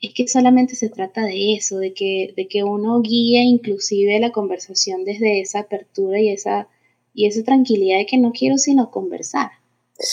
es 0.03 0.13
que 0.13 0.29
solamente 0.29 0.75
se 0.75 0.91
trata 0.91 1.23
de 1.23 1.55
eso, 1.55 1.79
de 1.79 1.95
que, 1.95 2.35
de 2.37 2.47
que 2.47 2.63
uno 2.63 3.01
guíe 3.01 3.43
inclusive 3.43 4.21
la 4.21 4.31
conversación 4.31 5.05
desde 5.05 5.41
esa 5.41 5.61
apertura 5.61 6.21
y 6.21 6.29
esa, 6.29 6.69
y 7.15 7.27
esa 7.27 7.43
tranquilidad 7.43 7.99
de 7.99 8.07
que 8.07 8.19
no 8.19 8.33
quiero 8.33 8.59
sino 8.59 8.91
conversar. 8.91 9.51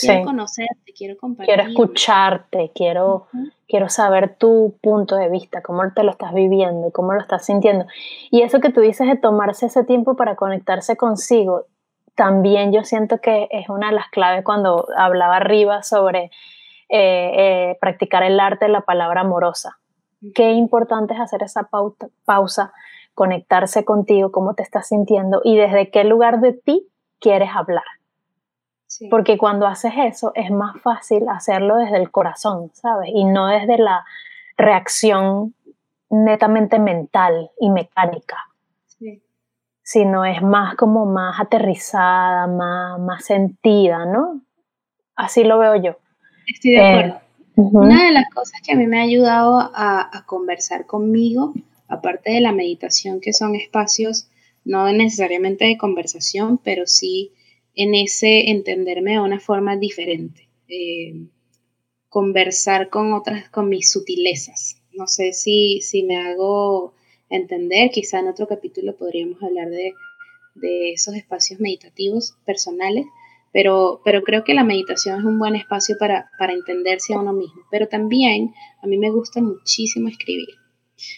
Quiero 0.00 0.24
conocerte, 0.24 0.92
quiero 0.96 1.16
compartir. 1.16 1.54
Quiero 1.54 1.68
escucharte, 1.68 2.70
quiero, 2.74 3.26
quiero 3.66 3.88
saber 3.88 4.36
tu 4.36 4.74
punto 4.80 5.16
de 5.16 5.28
vista, 5.28 5.62
cómo 5.62 5.82
te 5.92 6.04
lo 6.04 6.12
estás 6.12 6.32
viviendo, 6.32 6.90
cómo 6.92 7.12
lo 7.12 7.20
estás 7.20 7.46
sintiendo. 7.46 7.86
Y 8.30 8.42
eso 8.42 8.60
que 8.60 8.70
tú 8.70 8.80
dices 8.80 9.08
de 9.08 9.16
tomarse 9.16 9.66
ese 9.66 9.82
tiempo 9.84 10.16
para 10.16 10.36
conectarse 10.36 10.96
consigo, 10.96 11.64
también 12.14 12.72
yo 12.72 12.84
siento 12.84 13.20
que 13.20 13.48
es 13.50 13.68
una 13.68 13.88
de 13.88 13.94
las 13.94 14.08
claves 14.10 14.44
cuando 14.44 14.86
hablaba 14.96 15.36
arriba 15.36 15.82
sobre 15.82 16.30
eh, 16.88 17.32
eh, 17.68 17.78
practicar 17.80 18.22
el 18.22 18.40
arte 18.40 18.66
de 18.66 18.72
la 18.72 18.80
palabra 18.82 19.20
amorosa. 19.22 19.78
Qué 20.34 20.52
importante 20.52 21.14
es 21.14 21.20
hacer 21.20 21.42
esa 21.42 21.68
pausa, 22.24 22.72
conectarse 23.14 23.84
contigo, 23.84 24.32
cómo 24.32 24.54
te 24.54 24.62
estás 24.62 24.88
sintiendo 24.88 25.40
y 25.44 25.56
desde 25.56 25.90
qué 25.90 26.04
lugar 26.04 26.40
de 26.40 26.52
ti 26.52 26.86
quieres 27.20 27.50
hablar. 27.54 27.84
Porque 29.08 29.38
cuando 29.38 29.66
haces 29.66 29.92
eso 29.96 30.32
es 30.34 30.50
más 30.50 30.80
fácil 30.82 31.28
hacerlo 31.28 31.76
desde 31.76 31.96
el 31.96 32.10
corazón, 32.10 32.70
¿sabes? 32.74 33.10
Y 33.14 33.24
no 33.24 33.46
desde 33.46 33.78
la 33.78 34.04
reacción 34.56 35.54
netamente 36.10 36.78
mental 36.78 37.50
y 37.60 37.70
mecánica. 37.70 38.49
Sino 39.92 40.24
es 40.24 40.40
más 40.40 40.76
como 40.76 41.04
más 41.04 41.40
aterrizada, 41.40 42.46
más, 42.46 43.00
más 43.00 43.24
sentida, 43.24 44.04
¿no? 44.06 44.42
Así 45.16 45.42
lo 45.42 45.58
veo 45.58 45.74
yo. 45.82 45.96
Estoy 46.46 46.72
de 46.72 46.76
eh, 46.76 46.90
acuerdo. 46.92 47.20
Una 47.56 48.04
de 48.04 48.12
las 48.12 48.30
cosas 48.32 48.60
que 48.64 48.72
a 48.72 48.76
mí 48.76 48.86
me 48.86 49.00
ha 49.00 49.02
ayudado 49.02 49.58
a, 49.58 50.16
a 50.16 50.26
conversar 50.26 50.86
conmigo, 50.86 51.54
aparte 51.88 52.30
de 52.30 52.40
la 52.40 52.52
meditación, 52.52 53.20
que 53.20 53.32
son 53.32 53.56
espacios 53.56 54.30
no 54.64 54.92
necesariamente 54.92 55.64
de 55.64 55.76
conversación, 55.76 56.58
pero 56.58 56.86
sí 56.86 57.32
en 57.74 57.94
ese 57.94 58.50
entenderme 58.50 59.12
de 59.12 59.20
una 59.20 59.40
forma 59.40 59.76
diferente, 59.76 60.48
eh, 60.68 61.14
conversar 62.08 62.90
con 62.90 63.12
otras, 63.12 63.48
con 63.50 63.68
mis 63.68 63.90
sutilezas. 63.90 64.82
No 64.92 65.06
sé 65.06 65.32
si, 65.32 65.80
si 65.80 66.02
me 66.02 66.16
hago 66.16 66.94
entender, 67.30 67.90
quizá 67.90 68.18
en 68.18 68.28
otro 68.28 68.46
capítulo 68.46 68.96
podríamos 68.96 69.42
hablar 69.42 69.68
de, 69.70 69.94
esos 70.92 71.14
espacios 71.14 71.60
meditativos 71.60 72.34
personales, 72.44 73.06
pero, 73.52 74.02
pero 74.04 74.22
creo 74.22 74.44
que 74.44 74.52
la 74.52 74.64
meditación 74.64 75.18
es 75.18 75.24
un 75.24 75.38
buen 75.38 75.56
espacio 75.56 75.96
para, 75.98 76.30
para 76.38 76.52
entenderse 76.52 77.14
a 77.14 77.20
uno 77.20 77.32
mismo. 77.32 77.62
Pero 77.70 77.88
también 77.88 78.52
a 78.82 78.86
mí 78.86 78.98
me 78.98 79.10
gusta 79.10 79.40
muchísimo 79.40 80.08
escribir. 80.08 80.48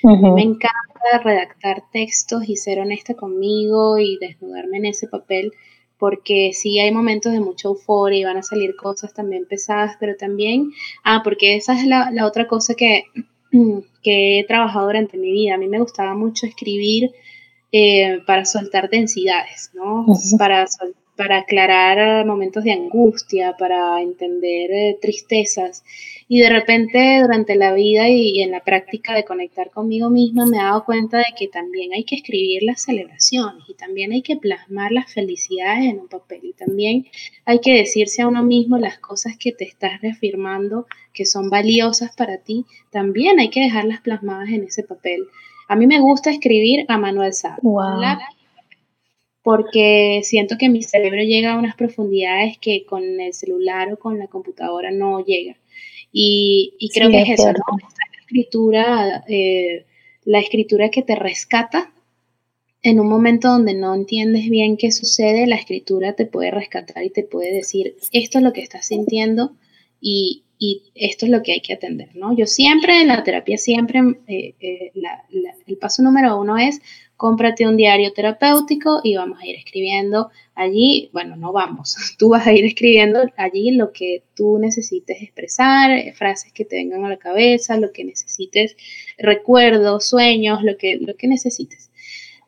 Me 0.05 0.43
encanta 0.43 1.19
redactar 1.25 1.83
textos 1.93 2.49
y 2.49 2.57
ser 2.57 2.79
honesta 2.79 3.15
conmigo 3.15 3.99
y 3.99 4.17
desnudarme 4.19 4.79
en 4.79 4.87
ese 4.87 5.09
papel 5.09 5.53
porque 6.03 6.51
sí 6.53 6.81
hay 6.81 6.91
momentos 6.91 7.31
de 7.31 7.39
mucha 7.39 7.69
euforia 7.69 8.19
y 8.19 8.25
van 8.25 8.37
a 8.37 8.43
salir 8.43 8.75
cosas 8.75 9.15
también 9.15 9.47
pesadas, 9.47 9.97
pero 10.01 10.17
también, 10.17 10.73
ah, 11.05 11.21
porque 11.23 11.55
esa 11.55 11.79
es 11.79 11.87
la, 11.87 12.11
otra 12.27 12.49
cosa 12.49 12.75
que, 12.75 13.05
que, 14.03 14.41
he 14.41 14.45
trabajado 14.47 14.87
durante 14.87 15.17
mi 15.19 15.31
vida. 15.31 15.55
A 15.55 15.59
mí 15.59 15.69
me 15.69 15.79
gustaba 15.81 16.15
mucho 16.15 16.47
escribir 16.47 17.11
eh, 17.71 18.21
para 18.27 18.45
soltar 18.45 18.91
densidades, 18.91 19.71
¿no? 19.75 20.07
Para 20.39 20.67
para 21.17 21.39
aclarar 21.39 22.27
momentos 22.27 22.65
de 22.65 22.73
angustia, 22.73 23.55
para 23.59 24.01
entender 24.01 24.71
eh, 24.71 24.99
tristezas. 25.01 25.85
Y 26.29 26.41
de 26.41 26.49
repente 26.49 27.21
durante 27.21 27.55
la 27.57 27.75
vida 27.75 28.09
y, 28.09 28.41
en 28.43 28.53
la 28.53 28.61
práctica 28.61 29.15
de 29.15 29.25
conectar 29.25 29.71
conmigo 29.71 30.09
misma 30.09 30.47
me 30.47 30.57
he 30.57 30.63
dado 30.63 30.85
cuenta 30.85 31.19
de 31.19 31.35
que 31.37 31.49
también 31.49 31.93
hay 31.93 32.05
que 32.05 32.17
escribir 32.17 32.63
las 32.63 32.83
celebraciones 32.83 33.65
y 33.69 33.75
también 33.75 34.13
hay 34.13 34.23
que 34.23 34.37
plasmar 34.37 34.93
las 34.93 35.13
felicidades 35.13 35.85
en 35.85 36.01
un 36.01 36.09
papel 36.09 36.41
y 36.43 36.53
también 36.55 37.07
hay 37.45 37.61
que 37.61 37.75
decirse 37.75 38.23
a 38.23 38.29
uno 38.29 38.43
mismo 38.43 38.79
las 38.79 38.99
cosas 38.99 39.37
que 39.39 39.53
te 39.53 39.65
estás 39.65 40.01
reafirmando 40.01 40.87
que 41.13 41.27
son 41.27 41.51
valiosas 41.51 42.17
para 42.17 42.39
ti, 42.39 42.65
también 42.91 43.39
hay 43.39 43.51
que 43.51 43.61
dejarlas 43.61 44.01
plasmadas 44.01 44.49
en 44.49 44.65
ese 44.65 44.83
papel. 44.83 45.27
A 45.69 45.77
mí 45.77 45.87
me 45.87 46.01
gusta 46.01 46.31
escribir 46.31 46.87
a 46.89 46.97
mano 46.99 47.23
alzada 47.23 47.59
porque 49.43 50.21
siento 50.23 50.57
que 50.59 50.69
mi 50.69 50.83
cerebro 50.83 51.23
llega 51.23 51.53
a 51.53 51.59
unas 51.59 51.75
profundidades 51.75 52.59
que 52.59 52.85
con 52.85 53.21
el 53.21 53.35
celular 53.35 53.93
o 53.93 53.99
con 53.99 54.19
la 54.19 54.29
computadora 54.29 54.91
no 54.91 55.25
llega. 55.25 55.57
Y, 56.13 56.91
creo 56.95 57.11
que 57.11 57.23
es, 57.23 57.31
eso, 57.31 57.53
¿no? 57.53 57.59
la 57.79 58.21
escritura, 58.21 59.25
eh, 59.29 59.87
la 60.25 60.39
escritura 60.41 60.91
que 60.91 61.03
te 61.03 61.17
rescata 61.17 61.93
en 62.83 62.99
un 62.99 63.09
momento 63.09 63.49
donde 63.49 63.75
no 63.75 63.95
entiendes 63.95 64.49
bien 64.51 64.77
qué 64.77 64.91
sucede, 64.91 65.47
la 65.47 65.57
escritura 65.57 66.15
te 66.15 66.27
puede 66.27 66.51
rescatar 66.51 67.05
y 67.05 67.11
te 67.11 67.23
puede 67.23 67.55
decir, 67.55 67.97
esto 68.11 68.39
es 68.39 68.45
lo 68.45 68.53
que 68.53 68.61
estás 68.61 68.87
sintiendo 68.87 69.53
y, 70.01 70.45
esto 70.95 71.27
es 71.27 71.33
lo 71.33 71.43
que 71.43 71.51
hay 71.51 71.61
que 71.61 71.73
atender, 71.73 72.15
¿no? 72.15 72.37
Yo 72.37 72.47
siempre 72.47 73.01
en 73.01 73.09
la 73.09 73.25
terapia, 73.25 73.59
siempre 73.59 73.99
eh, 74.29 74.55
eh, 74.61 74.93
el 75.67 75.77
paso 75.77 76.05
número 76.05 76.41
uno 76.41 76.57
es 76.57 76.81
cómprate 77.23 77.69
un 77.69 77.77
diario 77.77 78.13
terapéutico 78.13 79.01
y 79.05 79.15
vamos 79.15 79.39
a 79.41 79.47
ir 79.47 79.55
escribiendo 79.55 80.33
allí, 80.57 81.09
bueno, 81.13 81.37
no 81.37 81.53
vamos, 81.53 81.95
tú 82.19 82.31
vas 82.31 82.49
a 82.49 82.53
ir 82.53 82.65
escribiendo 82.65 83.21
allí 83.37 83.71
lo 83.71 83.93
que 83.93 84.25
tú 84.35 84.59
necesites 84.59 85.23
expresar, 85.23 86.13
frases 86.15 86.53
que 86.53 86.65
te 86.65 86.75
vengan 86.75 87.05
a 87.05 87.11
la 87.11 87.19
cabeza, 87.19 87.77
lo 87.77 87.93
que 87.93 88.03
necesites, 88.03 88.77
recuerdos, 89.19 90.09
sueños, 90.09 90.65
lo 90.65 90.77
que, 90.77 90.97
lo 90.97 91.15
que 91.15 91.29
necesites. 91.29 91.93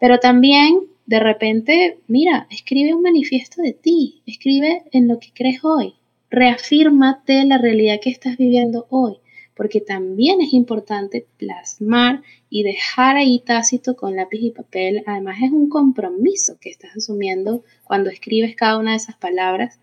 Pero 0.00 0.18
también, 0.18 0.80
de 1.06 1.20
repente, 1.20 1.98
mira, 2.08 2.48
escribe 2.50 2.94
un 2.94 3.02
manifiesto 3.02 3.62
de 3.62 3.74
ti, 3.74 4.22
escribe 4.26 4.82
en 4.90 5.06
lo 5.06 5.20
que 5.20 5.28
crees 5.32 5.64
hoy, 5.64 5.94
reafírmate 6.30 7.44
la 7.44 7.58
realidad 7.58 8.00
que 8.02 8.10
estás 8.10 8.36
viviendo 8.36 8.88
hoy 8.90 9.18
porque 9.54 9.80
también 9.80 10.40
es 10.40 10.52
importante 10.52 11.26
plasmar 11.38 12.22
y 12.50 12.64
dejar 12.64 13.16
ahí 13.16 13.40
tácito 13.40 13.94
con 13.96 14.16
lápiz 14.16 14.40
y 14.40 14.50
papel. 14.50 15.04
Además 15.06 15.36
es 15.42 15.52
un 15.52 15.68
compromiso 15.68 16.56
que 16.60 16.70
estás 16.70 16.96
asumiendo 16.96 17.62
cuando 17.84 18.10
escribes 18.10 18.56
cada 18.56 18.78
una 18.78 18.92
de 18.92 18.96
esas 18.96 19.16
palabras 19.16 19.78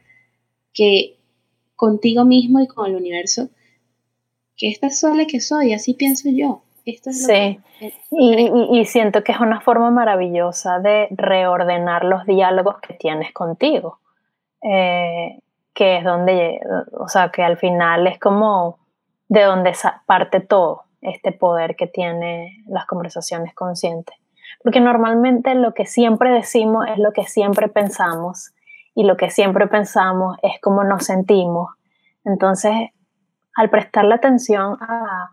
que 0.73 1.17
contigo 1.75 2.25
mismo 2.25 2.59
y 2.59 2.67
con 2.67 2.87
el 2.87 2.95
universo, 2.95 3.49
que 4.55 4.69
esta 4.69 4.89
sola 4.89 5.25
que 5.25 5.39
soy, 5.39 5.73
así 5.73 5.93
pienso 5.95 6.29
yo. 6.31 6.61
Esto 6.85 7.11
es 7.11 7.25
sí, 7.25 7.59
y, 8.11 8.85
siento 8.85 9.23
que 9.23 9.31
es 9.31 9.39
una 9.39 9.61
forma 9.61 9.91
maravillosa 9.91 10.79
de 10.79 11.07
reordenar 11.11 12.05
los 12.05 12.25
diálogos 12.25 12.75
que 12.81 12.95
tienes 12.95 13.31
contigo, 13.33 13.99
eh, 14.63 15.39
que 15.73 15.97
es 15.97 16.03
donde, 16.03 16.59
o 16.99 17.07
sea, 17.07 17.29
que 17.29 17.43
al 17.43 17.57
final 17.57 18.07
es 18.07 18.19
como 18.19 18.80
de 19.31 19.43
donde 19.43 19.73
parte 20.05 20.41
todo 20.41 20.83
este 20.99 21.31
poder 21.31 21.77
que 21.77 21.87
tiene 21.87 22.65
las 22.67 22.85
conversaciones 22.85 23.55
conscientes. 23.55 24.13
Porque 24.61 24.81
normalmente 24.81 25.55
lo 25.55 25.73
que 25.73 25.85
siempre 25.85 26.31
decimos 26.31 26.85
es 26.89 26.97
lo 26.97 27.13
que 27.13 27.23
siempre 27.23 27.69
pensamos 27.69 28.51
y 28.93 29.05
lo 29.05 29.15
que 29.15 29.29
siempre 29.29 29.67
pensamos 29.67 30.35
es 30.43 30.59
cómo 30.61 30.83
nos 30.83 31.05
sentimos. 31.05 31.69
Entonces, 32.25 32.73
al 33.55 33.69
prestarle 33.69 34.15
atención 34.15 34.77
a, 34.81 35.29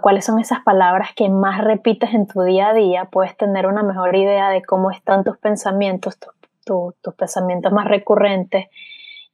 cuáles 0.00 0.24
son 0.24 0.40
esas 0.40 0.64
palabras 0.64 1.10
que 1.14 1.28
más 1.28 1.62
repites 1.62 2.12
en 2.14 2.26
tu 2.26 2.42
día 2.42 2.70
a 2.70 2.74
día, 2.74 3.04
puedes 3.04 3.36
tener 3.36 3.68
una 3.68 3.84
mejor 3.84 4.16
idea 4.16 4.50
de 4.50 4.64
cómo 4.64 4.90
están 4.90 5.22
tus 5.22 5.38
pensamientos, 5.38 6.18
tus 6.64 7.14
pensamientos 7.14 7.70
más 7.70 7.86
recurrentes 7.86 8.66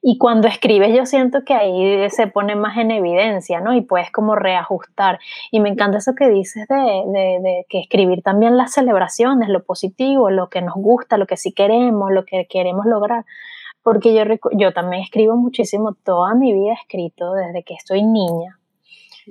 y 0.06 0.18
cuando 0.18 0.48
escribes 0.48 0.94
yo 0.94 1.06
siento 1.06 1.44
que 1.46 1.54
ahí 1.54 2.10
se 2.10 2.26
pone 2.26 2.56
más 2.56 2.76
en 2.76 2.90
evidencia, 2.90 3.60
¿no? 3.60 3.74
Y 3.74 3.80
puedes 3.80 4.10
como 4.12 4.34
reajustar. 4.34 5.18
Y 5.50 5.60
me 5.60 5.70
encanta 5.70 5.96
eso 5.96 6.14
que 6.14 6.28
dices 6.28 6.68
de, 6.68 6.76
de, 6.76 7.64
que 7.70 7.80
escribir 7.80 8.20
también 8.22 8.58
las 8.58 8.74
celebraciones, 8.74 9.48
lo 9.48 9.64
positivo, 9.64 10.28
lo 10.28 10.50
que 10.50 10.60
nos 10.60 10.74
gusta, 10.74 11.16
lo 11.16 11.26
que 11.26 11.38
sí 11.38 11.52
queremos, 11.52 12.12
lo 12.12 12.26
que 12.26 12.46
queremos 12.50 12.84
lograr. 12.84 13.24
Porque 13.82 14.12
yo, 14.14 14.24
yo 14.52 14.74
también 14.74 15.02
escribo 15.02 15.36
muchísimo, 15.36 15.94
toda 16.04 16.34
mi 16.34 16.52
vida 16.52 16.72
he 16.72 16.82
escrito 16.82 17.32
desde 17.32 17.62
que 17.62 17.72
estoy 17.72 18.02
niña. 18.02 18.58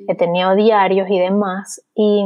He 0.08 0.16
tenido 0.16 0.56
diarios 0.56 1.08
y 1.08 1.20
demás. 1.20 1.86
Y, 1.94 2.26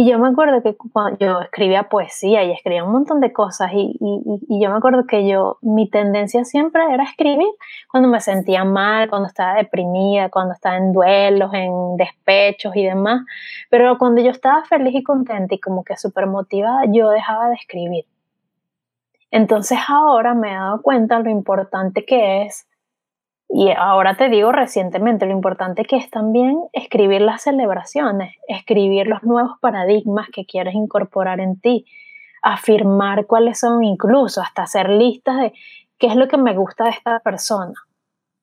Y 0.00 0.08
yo 0.08 0.16
me 0.20 0.28
acuerdo 0.28 0.62
que 0.62 0.76
cuando 0.76 1.18
yo 1.18 1.40
escribía 1.40 1.88
poesía 1.88 2.44
y 2.44 2.52
escribía 2.52 2.84
un 2.84 2.92
montón 2.92 3.18
de 3.18 3.32
cosas 3.32 3.72
y, 3.74 3.98
y, 4.00 4.62
yo 4.62 4.70
me 4.70 4.76
acuerdo 4.76 5.08
que 5.08 5.26
yo, 5.26 5.58
mi 5.60 5.90
tendencia 5.90 6.44
siempre 6.44 6.84
era 6.94 7.02
escribir 7.02 7.48
cuando 7.90 8.08
me 8.08 8.20
sentía 8.20 8.62
mal, 8.62 9.10
cuando 9.10 9.26
estaba 9.26 9.54
deprimida, 9.54 10.28
cuando 10.28 10.54
estaba 10.54 10.76
en 10.76 10.92
duelos, 10.92 11.52
en 11.52 11.96
despechos 11.96 12.76
y 12.76 12.84
demás. 12.84 13.22
Pero 13.70 13.98
cuando 13.98 14.22
yo 14.22 14.30
estaba 14.30 14.62
feliz 14.66 14.94
y 14.94 15.02
contenta 15.02 15.56
y 15.56 15.58
como 15.58 15.82
que 15.82 15.96
súper 15.96 16.28
motivada, 16.28 16.82
yo 16.92 17.10
dejaba 17.10 17.48
de 17.48 17.56
escribir. 17.56 18.04
Entonces 19.32 19.80
ahora 19.88 20.32
me 20.32 20.52
he 20.52 20.54
dado 20.54 20.80
cuenta 20.80 21.18
lo 21.18 21.28
importante 21.28 22.04
que 22.04 22.44
es 22.44 22.67
y 23.48 23.70
ahora 23.70 24.16
te 24.16 24.28
digo 24.28 24.52
recientemente, 24.52 25.26
lo 25.26 25.32
importante 25.32 25.84
que 25.84 25.96
es 25.96 26.10
también 26.10 26.60
escribir 26.72 27.22
las 27.22 27.42
celebraciones, 27.42 28.34
escribir 28.46 29.06
los 29.06 29.22
nuevos 29.22 29.58
paradigmas 29.60 30.28
que 30.30 30.44
quieres 30.44 30.74
incorporar 30.74 31.40
en 31.40 31.58
ti, 31.58 31.86
afirmar 32.42 33.26
cuáles 33.26 33.58
son 33.58 33.82
incluso, 33.82 34.42
hasta 34.42 34.62
hacer 34.62 34.90
listas 34.90 35.38
de 35.38 35.52
qué 35.98 36.08
es 36.08 36.16
lo 36.16 36.28
que 36.28 36.36
me 36.36 36.54
gusta 36.54 36.84
de 36.84 36.90
esta 36.90 37.20
persona. 37.20 37.72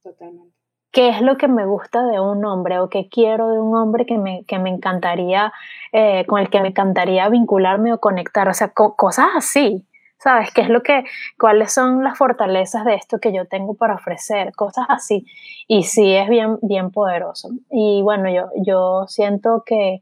Totalmente. 0.03 0.55
¿Qué 0.91 1.09
es 1.09 1.21
lo 1.21 1.37
que 1.37 1.49
me 1.49 1.65
gusta 1.65 2.05
de 2.05 2.21
un 2.21 2.45
hombre 2.45 2.79
o 2.79 2.87
qué 2.87 3.09
quiero 3.09 3.49
de 3.49 3.59
un 3.59 3.75
hombre 3.75 4.05
que 4.05 4.17
me, 4.17 4.45
que 4.45 4.59
me 4.59 4.69
encantaría, 4.69 5.51
eh, 5.91 6.25
con 6.25 6.39
el 6.39 6.49
que 6.49 6.61
me 6.61 6.69
encantaría 6.69 7.27
vincularme 7.27 7.91
o 7.91 7.99
conectar? 7.99 8.47
O 8.47 8.53
sea, 8.53 8.69
cosas 8.69 9.27
así. 9.35 9.85
¿Sabes? 10.17 10.51
¿Qué 10.53 10.61
es 10.61 10.69
lo 10.69 10.81
que, 10.81 11.03
cuáles 11.39 11.73
son 11.73 12.03
las 12.03 12.17
fortalezas 12.17 12.85
de 12.85 12.95
esto 12.95 13.19
que 13.19 13.33
yo 13.33 13.45
tengo 13.47 13.75
para 13.75 13.95
ofrecer? 13.95 14.53
Cosas 14.55 14.85
así. 14.89 15.25
Y 15.67 15.83
sí 15.83 16.15
es 16.15 16.29
bien, 16.29 16.57
bien 16.61 16.91
poderoso. 16.91 17.49
Y 17.69 18.01
bueno, 18.01 18.29
yo, 18.29 18.49
yo 18.65 19.05
siento 19.07 19.63
que, 19.65 20.01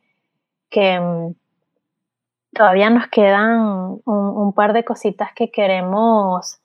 que 0.69 0.99
mm, 0.99 1.35
todavía 2.53 2.89
nos 2.89 3.07
quedan 3.07 3.99
un, 4.05 4.53
par 4.53 4.73
de 4.73 4.83
cositas 4.83 5.29
que 5.35 5.51
queremos, 5.51 6.61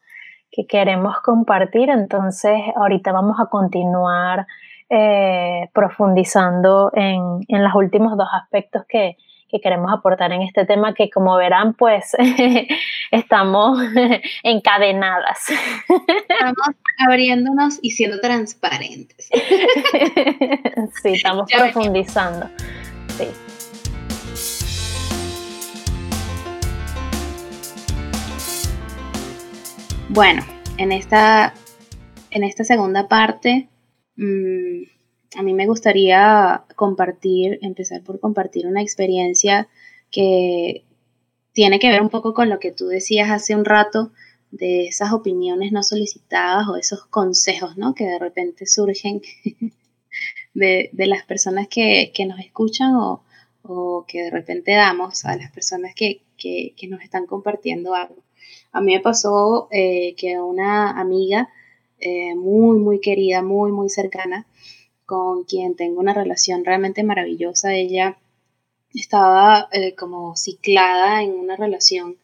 que 0.50 0.66
queremos 0.66 1.20
compartir. 1.20 1.90
Entonces, 1.90 2.60
ahorita 2.76 3.12
vamos 3.12 3.38
a 3.40 3.46
continuar 3.46 4.46
eh, 4.90 5.68
profundizando 5.74 6.90
en, 6.94 7.40
en 7.48 7.64
los 7.64 7.74
últimos 7.74 8.16
dos 8.16 8.28
aspectos 8.32 8.84
que, 8.88 9.16
que 9.48 9.60
queremos 9.60 9.90
aportar 9.92 10.32
en 10.32 10.42
este 10.42 10.66
tema 10.66 10.94
que 10.94 11.08
como 11.10 11.36
verán 11.36 11.74
pues 11.74 12.16
estamos 13.10 13.78
encadenadas. 14.42 15.46
Estamos 16.28 16.76
abriéndonos 16.98 17.78
y 17.82 17.90
siendo 17.92 18.20
transparentes. 18.20 19.28
Sí, 21.02 21.10
estamos 21.10 21.50
profundizando. 21.50 22.48
Sí. 23.16 23.28
Bueno, 30.08 30.42
en 30.78 30.92
esta, 30.92 31.52
en 32.30 32.44
esta 32.44 32.64
segunda 32.64 33.08
parte 33.08 33.68
mmm, 34.16 34.82
a 35.36 35.42
mí 35.42 35.52
me 35.54 35.66
gustaría 35.66 36.64
compartir, 36.76 37.58
empezar 37.62 38.02
por 38.02 38.20
compartir 38.20 38.66
una 38.66 38.82
experiencia 38.82 39.68
que 40.10 40.84
tiene 41.52 41.78
que 41.78 41.90
ver 41.90 42.00
un 42.00 42.08
poco 42.08 42.34
con 42.34 42.48
lo 42.48 42.58
que 42.58 42.72
tú 42.72 42.86
decías 42.86 43.30
hace 43.30 43.54
un 43.54 43.64
rato 43.64 44.12
de 44.50 44.86
esas 44.86 45.12
opiniones 45.12 45.72
no 45.72 45.82
solicitadas 45.82 46.68
o 46.68 46.76
esos 46.76 47.04
consejos, 47.06 47.76
¿no? 47.76 47.94
Que 47.94 48.04
de 48.04 48.18
repente 48.18 48.66
surgen 48.66 49.20
de, 50.54 50.90
las 50.94 51.24
personas 51.24 51.68
que, 51.68 52.12
nos 52.26 52.40
escuchan 52.40 52.92
o, 52.94 53.22
que 54.06 54.22
de 54.22 54.30
repente 54.30 54.72
damos 54.72 55.24
a 55.26 55.36
las 55.36 55.50
personas 55.52 55.94
que, 55.94 56.22
nos 56.88 57.02
están 57.02 57.26
compartiendo 57.26 57.94
algo. 57.94 58.22
A 58.72 58.80
mí 58.80 58.94
me 58.94 59.00
pasó 59.00 59.68
eh, 59.70 60.14
que 60.16 60.40
una 60.40 60.98
amiga 60.98 61.50
eh, 61.98 62.34
muy, 62.34 62.78
muy 62.78 63.00
querida, 63.00 63.42
muy, 63.42 63.72
muy 63.72 63.90
cercana, 63.90 64.46
con 65.08 65.44
quien 65.44 65.74
tengo 65.74 66.00
una 66.00 66.12
relación 66.12 66.66
realmente 66.66 67.02
maravillosa. 67.02 67.72
Ella 67.72 68.18
estaba 68.92 69.66
eh, 69.72 69.94
como 69.94 70.36
ciclada 70.36 71.22
en 71.22 71.30
una 71.30 71.56
relación 71.56 72.18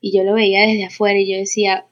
y 0.00 0.16
yo 0.16 0.22
lo 0.22 0.34
veía 0.34 0.60
desde 0.60 0.84
afuera 0.84 1.18
y 1.18 1.28
yo 1.28 1.36
decía, 1.36 1.86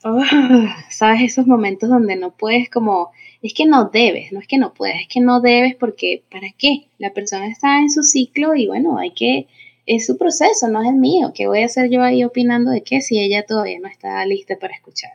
¿sabes? 0.91 1.23
Esos 1.23 1.49
momentos 1.49 1.89
donde 1.91 2.15
no 2.15 2.37
puedes 2.37 2.71
como, 2.71 3.11
es 3.43 3.53
que 3.53 3.67
no 3.67 3.87
debes, 3.87 4.31
no 4.31 4.39
es 4.39 4.47
que 4.47 4.59
no 4.59 4.75
puedes, 4.75 5.01
es 5.01 5.09
que 5.09 5.19
no 5.19 5.41
debes 5.41 5.75
porque, 5.75 6.23
¿para 6.31 6.51
qué? 6.57 6.87
La 6.99 7.13
persona 7.13 7.49
está 7.49 7.81
en 7.81 7.91
su 7.91 8.05
ciclo 8.05 8.55
y 8.55 8.69
bueno, 8.69 8.97
hay 8.97 9.11
que, 9.11 9.49
es 9.87 10.07
su 10.07 10.17
proceso, 10.17 10.69
no 10.69 10.83
es 10.83 10.89
el 10.89 10.95
mío, 10.95 11.33
¿qué 11.35 11.49
voy 11.49 11.63
a 11.63 11.67
hacer 11.67 11.91
yo 11.91 12.01
ahí 12.05 12.23
opinando 12.23 12.71
de 12.71 12.85
qué 12.85 13.01
si 13.01 13.19
ella 13.19 13.45
todavía 13.45 13.81
no 13.81 13.89
está 13.89 14.25
lista 14.25 14.57
para 14.57 14.77
escuchar 14.77 15.11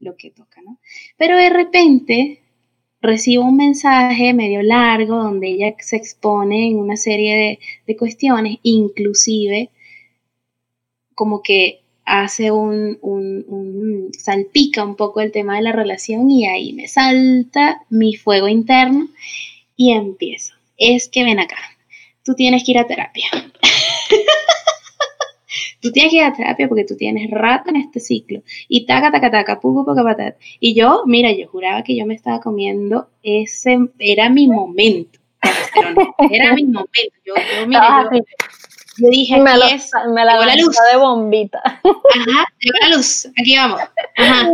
lo 0.00 0.16
que 0.16 0.32
toca, 0.32 0.60
¿no? 0.62 0.80
Pero 1.16 1.36
de 1.36 1.48
repente 1.48 2.42
recibo 3.00 3.44
un 3.44 3.56
mensaje 3.56 4.34
medio 4.34 4.62
largo 4.62 5.16
donde 5.16 5.48
ella 5.48 5.74
se 5.80 5.96
expone 5.96 6.68
en 6.68 6.78
una 6.78 6.96
serie 6.96 7.58
de, 7.86 7.96
cuestiones, 7.96 8.58
inclusive 8.62 9.70
como 11.14 11.42
que 11.42 11.80
hace 12.04 12.50
un, 12.50 12.98
un, 13.02 14.10
salpica 14.16 14.84
un 14.84 14.96
poco 14.96 15.20
el 15.20 15.32
tema 15.32 15.56
de 15.56 15.62
la 15.62 15.72
relación 15.72 16.30
y 16.30 16.46
ahí 16.46 16.72
me 16.72 16.88
salta 16.88 17.82
mi 17.90 18.14
fuego 18.14 18.48
interno 18.48 19.08
y 19.76 19.92
empiezo. 19.92 20.54
Es 20.76 21.08
que 21.08 21.24
ven 21.24 21.40
acá, 21.40 21.58
tú 22.24 22.34
tienes 22.34 22.64
que 22.64 22.72
ir 22.72 22.78
a 22.78 22.86
terapia. 22.86 23.28
Tú 25.80 25.92
tienes 25.92 26.12
que 26.12 26.18
ir 26.18 26.24
a 26.24 26.32
terapia 26.32 26.68
porque 26.68 26.84
tú 26.84 26.96
tienes 26.96 27.30
rato 27.30 27.70
en 27.70 27.76
este 27.76 28.00
ciclo. 28.00 28.42
Y 28.68 28.86
taca, 28.86 29.10
taca, 29.10 29.30
taca, 29.30 29.60
pupu, 29.60 29.84
poca, 29.84 30.02
patat. 30.02 30.36
Y 30.60 30.74
yo, 30.74 31.02
mira, 31.06 31.32
yo 31.32 31.48
juraba 31.48 31.82
que 31.82 31.96
yo 31.96 32.06
me 32.06 32.14
estaba 32.14 32.40
comiendo 32.40 33.08
ese, 33.22 33.78
era 33.98 34.28
mi 34.28 34.48
momento. 34.48 35.18
Era 36.30 36.52
mi 36.54 36.64
momento. 36.64 37.16
Yo, 37.24 37.34
yo 37.36 37.66
mira, 37.68 37.80
ah, 37.80 38.10
yo, 38.12 39.08
dije, 39.08 39.40
me, 39.40 39.52
aquí 39.52 39.74
es, 39.74 39.92
me 40.12 40.24
la, 40.24 40.36
la 40.44 40.56
luz. 40.56 40.76
de 40.92 40.98
bombita. 40.98 41.60
Ajá, 41.64 42.44
llegó 42.58 42.78
la 42.82 42.96
luz, 42.96 43.26
aquí 43.40 43.56
vamos. 43.56 43.80
Ajá. 44.16 44.50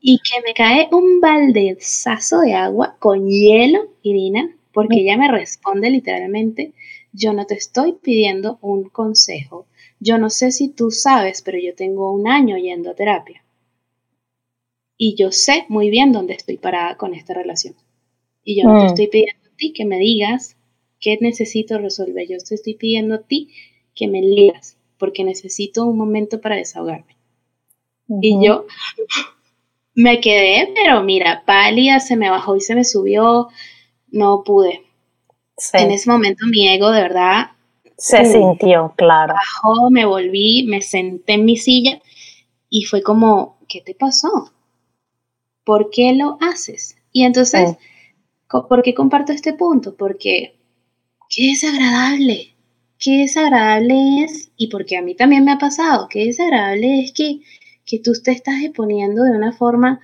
Y 0.00 0.18
que 0.18 0.40
me 0.46 0.54
cae 0.54 0.88
un 0.92 1.20
baldezazo 1.20 2.40
de 2.40 2.54
agua 2.54 2.96
con 2.98 3.28
hielo, 3.28 3.88
Irina, 4.02 4.48
porque 4.72 4.96
mm. 4.96 4.98
ella 5.00 5.16
me 5.18 5.28
responde 5.28 5.90
literalmente, 5.90 6.72
yo 7.12 7.32
no 7.32 7.46
te 7.46 7.54
estoy 7.54 7.92
pidiendo 7.92 8.58
un 8.60 8.88
consejo, 8.88 9.66
yo 10.00 10.18
no 10.18 10.30
sé 10.30 10.52
si 10.52 10.68
tú 10.68 10.90
sabes, 10.90 11.42
pero 11.42 11.58
yo 11.58 11.74
tengo 11.74 12.12
un 12.12 12.28
año 12.28 12.56
yendo 12.56 12.90
a 12.90 12.94
terapia. 12.94 13.42
Y 14.96 15.14
yo 15.14 15.30
sé 15.32 15.64
muy 15.68 15.90
bien 15.90 16.12
dónde 16.12 16.34
estoy 16.34 16.56
parada 16.56 16.96
con 16.96 17.14
esta 17.14 17.34
relación. 17.34 17.74
Y 18.44 18.60
yo 18.60 18.68
no 18.68 18.78
te 18.78 18.84
mm. 18.84 18.86
estoy 18.86 19.06
pidiendo 19.08 19.48
a 19.48 19.56
ti 19.56 19.72
que 19.72 19.84
me 19.84 19.98
digas 19.98 20.56
qué 21.00 21.18
necesito 21.20 21.78
resolver. 21.78 22.26
Yo 22.28 22.38
te 22.38 22.54
estoy 22.54 22.74
pidiendo 22.74 23.16
a 23.16 23.22
ti 23.22 23.50
que 23.94 24.08
me 24.08 24.22
leas, 24.22 24.76
porque 24.98 25.24
necesito 25.24 25.84
un 25.84 25.96
momento 25.96 26.40
para 26.40 26.56
desahogarme. 26.56 27.16
Y 28.22 28.44
yo 28.44 28.66
me 29.94 30.20
quedé, 30.20 30.72
pero 30.74 31.02
mira, 31.02 31.42
pálida, 31.44 32.00
se 32.00 32.16
me 32.16 32.30
bajó 32.30 32.56
y 32.56 32.60
se 32.60 32.74
me 32.74 32.84
subió, 32.84 33.48
no 34.10 34.42
pude. 34.44 34.82
En 35.72 35.90
ese 35.90 36.08
momento 36.08 36.46
mi 36.46 36.68
ego 36.68 36.90
de 36.90 37.02
verdad 37.02 37.50
se 37.98 38.24
sintió, 38.24 38.94
claro. 38.96 39.34
Bajó, 39.34 39.90
me 39.90 40.06
volví, 40.06 40.64
me 40.68 40.80
senté 40.80 41.34
en 41.34 41.44
mi 41.44 41.56
silla 41.56 42.00
y 42.70 42.84
fue 42.84 43.02
como, 43.02 43.58
¿qué 43.68 43.80
te 43.80 43.94
pasó? 43.94 44.52
¿Por 45.64 45.90
qué 45.90 46.14
lo 46.14 46.38
haces? 46.40 46.96
Y 47.12 47.24
entonces, 47.24 47.76
¿por 48.48 48.82
qué 48.82 48.94
comparto 48.94 49.32
este 49.32 49.52
punto? 49.52 49.96
Porque 49.96 50.58
qué 51.28 51.48
desagradable, 51.48 52.54
qué 52.98 53.18
desagradable 53.18 54.24
es, 54.24 54.52
y 54.56 54.68
porque 54.68 54.96
a 54.96 55.02
mí 55.02 55.16
también 55.16 55.44
me 55.44 55.52
ha 55.52 55.58
pasado, 55.58 56.08
qué 56.08 56.24
desagradable 56.24 57.00
es 57.00 57.12
que, 57.12 57.40
que 57.84 57.98
tú 57.98 58.12
te 58.22 58.30
estás 58.30 58.62
exponiendo 58.62 59.24
de 59.24 59.32
una 59.32 59.52
forma 59.52 60.00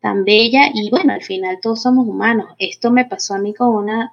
tan 0.00 0.24
bella 0.24 0.70
y 0.74 0.90
bueno, 0.90 1.14
al 1.14 1.22
final 1.22 1.60
todos 1.62 1.80
somos 1.80 2.06
humanos. 2.06 2.48
Esto 2.58 2.90
me 2.90 3.06
pasó 3.06 3.34
a 3.34 3.38
mí 3.38 3.54
con 3.54 3.68
una 3.68 4.12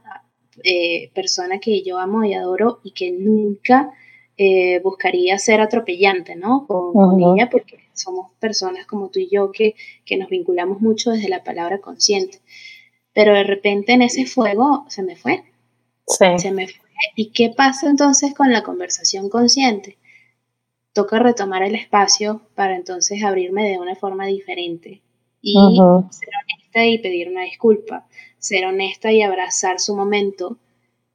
eh, 0.64 1.12
persona 1.14 1.60
que 1.60 1.84
yo 1.84 1.98
amo 1.98 2.24
y 2.24 2.34
adoro 2.34 2.80
y 2.84 2.92
que 2.92 3.12
nunca 3.12 3.92
eh, 4.38 4.80
buscaría 4.80 5.38
ser 5.38 5.60
atropellante, 5.60 6.36
¿no? 6.36 6.66
Con, 6.66 7.20
ella, 7.20 7.50
porque 7.50 7.80
somos 7.94 8.32
personas 8.40 8.86
como 8.86 9.10
tú 9.10 9.20
y 9.20 9.28
yo 9.30 9.52
que, 9.52 9.76
nos 10.18 10.30
vinculamos 10.30 10.80
mucho 10.80 11.12
desde 11.12 11.28
la 11.28 11.44
palabra 11.44 11.80
consciente. 11.80 12.40
Pero 13.14 13.34
de 13.34 13.44
repente 13.44 13.94
en 13.94 14.02
ese 14.02 14.26
fuego 14.26 14.86
se 14.88 15.04
me 15.04 15.16
fue. 15.16 15.44
Se 16.06 16.52
me 16.52 16.68
fue. 16.68 16.90
¿Y 17.16 17.32
qué 17.32 17.50
pasa 17.50 17.90
entonces 17.90 18.34
con 18.34 18.52
la 18.52 18.64
conversación 18.64 19.30
consciente? 19.30 19.98
Toca 20.94 21.20
retomar 21.20 21.64
el 21.64 21.76
espacio 21.76 22.42
para 22.56 22.76
entonces 22.76 23.24
abrirme 23.24 23.70
de 23.70 23.78
una 23.78 23.96
forma 23.96 24.26
diferente 24.26 25.02
y 25.42 25.56
ser 26.12 26.30
honesta 26.70 26.86
y 26.86 26.98
pedir 27.00 27.30
una 27.30 27.44
disculpa 27.44 28.06
ser 28.38 28.66
honesta 28.66 29.12
y 29.12 29.22
abrazar 29.22 29.80
su 29.80 29.96
momento. 29.96 30.58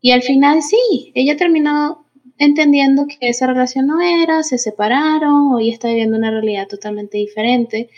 Y 0.00 0.10
al 0.12 0.22
final 0.22 0.62
sí, 0.62 1.12
ella 1.14 1.36
terminó 1.36 2.04
entendiendo 2.38 3.06
que 3.06 3.28
esa 3.28 3.46
relación 3.46 3.86
no 3.86 4.00
era, 4.02 4.42
se 4.42 4.58
separaron, 4.58 5.52
hoy 5.52 5.70
está 5.70 5.88
viviendo 5.88 6.18
una 6.18 6.30
realidad 6.30 6.68
totalmente 6.68 7.16
diferente 7.18 7.88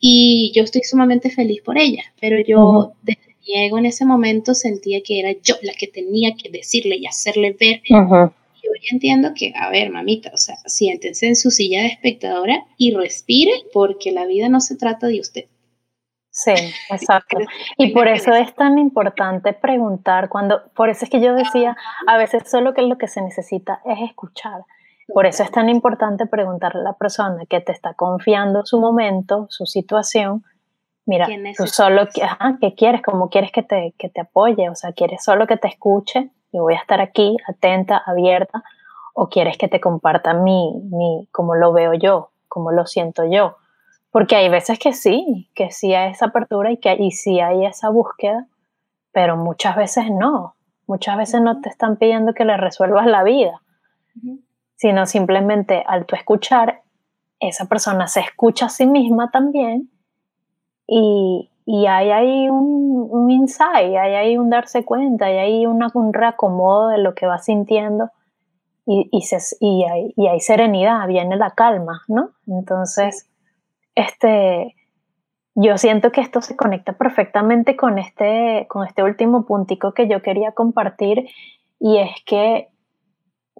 y 0.00 0.52
yo 0.54 0.64
estoy 0.64 0.82
sumamente 0.82 1.30
feliz 1.30 1.62
por 1.62 1.78
ella, 1.78 2.02
pero 2.20 2.40
yo 2.40 2.92
desde 3.02 3.36
mi 3.46 3.66
ego 3.66 3.78
en 3.78 3.86
ese 3.86 4.04
momento 4.04 4.54
sentía 4.54 5.00
que 5.02 5.20
era 5.20 5.32
yo 5.42 5.54
la 5.62 5.72
que 5.74 5.86
tenía 5.86 6.34
que 6.34 6.50
decirle 6.50 6.96
y 6.96 7.06
hacerle 7.06 7.56
ver. 7.58 7.82
Y 7.88 8.68
hoy 8.68 8.80
entiendo 8.90 9.32
que, 9.34 9.52
a 9.54 9.70
ver, 9.70 9.90
mamita, 9.90 10.32
o 10.34 10.38
sea, 10.38 10.56
siéntense 10.66 11.28
en 11.28 11.36
su 11.36 11.52
silla 11.52 11.82
de 11.82 11.88
espectadora 11.88 12.66
y 12.76 12.92
respire 12.92 13.52
porque 13.72 14.10
la 14.10 14.26
vida 14.26 14.48
no 14.48 14.60
se 14.60 14.76
trata 14.76 15.06
de 15.06 15.20
usted. 15.20 15.44
Sí, 16.36 16.52
exacto. 16.90 17.38
Y 17.78 17.92
por 17.92 18.08
eso 18.08 18.32
es 18.34 18.54
tan 18.54 18.78
importante 18.78 19.54
preguntar 19.54 20.28
cuando, 20.28 20.60
por 20.74 20.90
eso 20.90 21.06
es 21.06 21.10
que 21.10 21.20
yo 21.20 21.34
decía, 21.34 21.76
a 22.06 22.18
veces 22.18 22.48
solo 22.48 22.74
que 22.74 22.82
lo 22.82 22.98
que 22.98 23.08
se 23.08 23.22
necesita 23.22 23.80
es 23.86 23.98
escuchar. 24.02 24.66
Por 25.08 25.24
eso 25.24 25.42
es 25.42 25.50
tan 25.50 25.70
importante 25.70 26.26
preguntarle 26.26 26.80
a 26.80 26.84
la 26.84 26.92
persona 26.92 27.46
que 27.48 27.60
te 27.62 27.72
está 27.72 27.94
confiando 27.94 28.66
su 28.66 28.78
momento, 28.78 29.46
su 29.48 29.64
situación, 29.64 30.44
mira, 31.06 31.26
tú 31.56 31.66
solo, 31.66 32.06
¿qué 32.60 32.74
quieres? 32.74 33.00
¿Cómo 33.02 33.30
quieres 33.30 33.50
que 33.50 33.62
te, 33.62 33.94
que 33.96 34.10
te 34.10 34.20
apoye? 34.20 34.68
O 34.68 34.74
sea, 34.74 34.92
¿quieres 34.92 35.24
solo 35.24 35.46
que 35.46 35.56
te 35.56 35.68
escuche? 35.68 36.30
Yo 36.52 36.62
voy 36.62 36.74
a 36.74 36.80
estar 36.80 37.00
aquí, 37.00 37.34
atenta, 37.48 38.02
abierta, 38.04 38.62
o 39.14 39.30
quieres 39.30 39.56
que 39.56 39.68
te 39.68 39.80
comparta 39.80 40.34
mi, 40.34 40.82
mi, 40.90 41.28
cómo 41.32 41.54
lo 41.54 41.72
veo 41.72 41.94
yo, 41.94 42.32
cómo 42.48 42.72
lo 42.72 42.84
siento 42.84 43.24
yo 43.24 43.56
porque 44.16 44.34
hay 44.34 44.48
veces 44.48 44.78
que 44.78 44.94
sí, 44.94 45.50
que 45.54 45.70
sí 45.70 45.92
hay 45.92 46.12
esa 46.12 46.28
apertura 46.28 46.72
y 46.72 46.78
que 46.78 46.96
y 46.98 47.10
sí 47.10 47.38
hay 47.38 47.66
esa 47.66 47.90
búsqueda, 47.90 48.46
pero 49.12 49.36
muchas 49.36 49.76
veces 49.76 50.06
no. 50.10 50.54
Muchas 50.86 51.18
veces 51.18 51.42
no 51.42 51.60
te 51.60 51.68
están 51.68 51.98
pidiendo 51.98 52.32
que 52.32 52.46
le 52.46 52.56
resuelvas 52.56 53.04
la 53.04 53.22
vida, 53.24 53.60
sino 54.74 55.04
simplemente 55.04 55.84
al 55.86 56.06
tú 56.06 56.16
escuchar, 56.16 56.80
esa 57.40 57.66
persona 57.66 58.06
se 58.06 58.20
escucha 58.20 58.64
a 58.64 58.68
sí 58.70 58.86
misma 58.86 59.30
también 59.30 59.90
y, 60.86 61.50
hay 61.86 62.10
ahí 62.10 62.48
un, 62.48 63.08
un, 63.10 63.30
insight, 63.30 63.96
hay 63.96 64.14
ahí 64.14 64.38
un 64.38 64.48
darse 64.48 64.82
cuenta, 64.86 65.26
hay 65.26 65.36
ahí 65.36 65.66
un 65.66 66.14
reacomodo 66.14 66.88
de 66.88 66.96
lo 66.96 67.14
que 67.14 67.26
va 67.26 67.36
sintiendo 67.36 68.08
y, 68.86 69.10
y, 69.12 69.22
y, 69.60 69.84
hay, 69.84 70.14
y 70.16 70.26
hay 70.26 70.40
serenidad, 70.40 71.06
viene 71.06 71.36
la 71.36 71.50
calma, 71.50 72.00
¿no? 72.08 72.30
Entonces 72.46 73.28
este, 73.96 74.76
yo 75.56 75.78
siento 75.78 76.12
que 76.12 76.20
esto 76.20 76.42
se 76.42 76.54
conecta 76.54 76.92
perfectamente 76.92 77.76
con 77.76 77.98
este, 77.98 78.66
con 78.68 78.86
este 78.86 79.02
último 79.02 79.46
puntico 79.46 79.92
que 79.92 80.06
yo 80.06 80.22
quería 80.22 80.52
compartir 80.52 81.28
y 81.80 81.98
es 81.98 82.10
que 82.24 82.68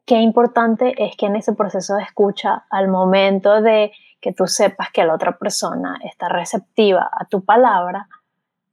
qué 0.05 0.16
importante 0.16 0.95
es 1.03 1.16
que 1.16 1.26
en 1.26 1.37
ese 1.37 1.55
proceso 1.55 1.97
de 1.97 2.03
escucha, 2.03 2.66
al 2.70 2.89
momento 2.89 3.62
de 3.62 3.93
que 4.20 4.32
tú 4.32 4.47
sepas 4.47 4.91
que 4.93 5.05
la 5.05 5.14
otra 5.14 5.39
persona 5.39 5.99
está 6.05 6.28
receptiva 6.28 7.11
a 7.18 7.24
tu 7.24 7.45
palabra, 7.45 8.09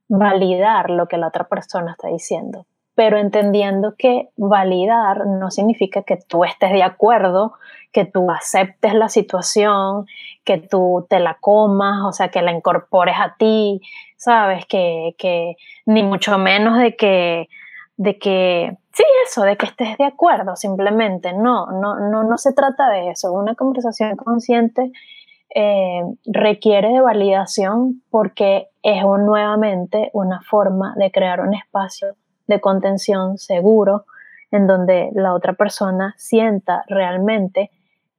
validar 0.09 0.89
lo 0.89 1.07
que 1.07 1.17
la 1.17 1.27
otra 1.27 1.47
persona 1.47 1.91
está 1.91 2.09
diciendo, 2.09 2.67
pero 2.95 3.17
entendiendo 3.17 3.95
que 3.97 4.29
validar 4.37 5.25
no 5.25 5.49
significa 5.49 6.03
que 6.03 6.17
tú 6.17 6.43
estés 6.43 6.71
de 6.71 6.83
acuerdo, 6.83 7.53
que 7.91 8.05
tú 8.05 8.29
aceptes 8.29 8.93
la 8.93 9.09
situación, 9.09 10.05
que 10.43 10.57
tú 10.57 11.05
te 11.09 11.19
la 11.19 11.37
comas, 11.39 12.01
o 12.05 12.11
sea, 12.11 12.29
que 12.29 12.41
la 12.41 12.51
incorpores 12.51 13.15
a 13.17 13.35
ti, 13.37 13.81
¿sabes? 14.17 14.65
Que, 14.65 15.15
que 15.17 15.55
ni 15.85 16.03
mucho 16.03 16.37
menos 16.37 16.77
de 16.77 16.95
que, 16.95 17.49
de 17.97 18.17
que, 18.19 18.77
sí, 18.93 19.03
eso, 19.25 19.43
de 19.43 19.57
que 19.57 19.65
estés 19.65 19.97
de 19.97 20.05
acuerdo, 20.05 20.55
simplemente, 20.55 21.33
no, 21.33 21.67
no, 21.67 21.99
no, 21.99 22.23
no 22.23 22.37
se 22.37 22.53
trata 22.53 22.89
de 22.89 23.09
eso. 23.09 23.31
Una 23.33 23.55
conversación 23.55 24.15
consciente 24.17 24.91
eh, 25.55 26.01
requiere 26.25 26.89
de 26.89 27.01
validación 27.01 28.03
porque 28.09 28.69
es 28.83 29.03
nuevamente 29.03 30.09
una 30.13 30.41
forma 30.41 30.93
de 30.97 31.11
crear 31.11 31.41
un 31.41 31.53
espacio 31.53 32.15
de 32.47 32.61
contención 32.61 33.37
seguro, 33.37 34.05
en 34.51 34.67
donde 34.67 35.09
la 35.13 35.33
otra 35.33 35.53
persona 35.53 36.13
sienta 36.17 36.83
realmente 36.87 37.71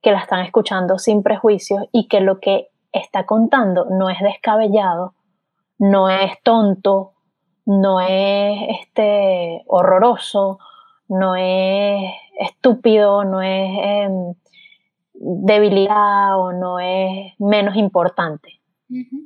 que 0.02 0.12
la 0.12 0.20
están 0.20 0.40
escuchando 0.40 0.98
sin 0.98 1.22
prejuicios 1.22 1.84
y 1.92 2.08
que 2.08 2.20
lo 2.20 2.40
que 2.40 2.68
está 2.92 3.24
contando 3.26 3.86
no 3.90 4.10
es 4.10 4.20
descabellado, 4.20 5.14
no 5.78 6.10
es 6.10 6.40
tonto, 6.42 7.12
no 7.66 8.00
es 8.00 8.80
este, 8.80 9.62
horroroso, 9.66 10.58
no 11.08 11.36
es 11.36 12.12
estúpido, 12.38 13.24
no 13.24 13.42
es 13.42 13.70
em, 13.82 14.34
debilidad 15.14 16.38
o 16.38 16.52
no 16.52 16.80
es 16.80 17.32
menos 17.38 17.76
importante, 17.76 18.60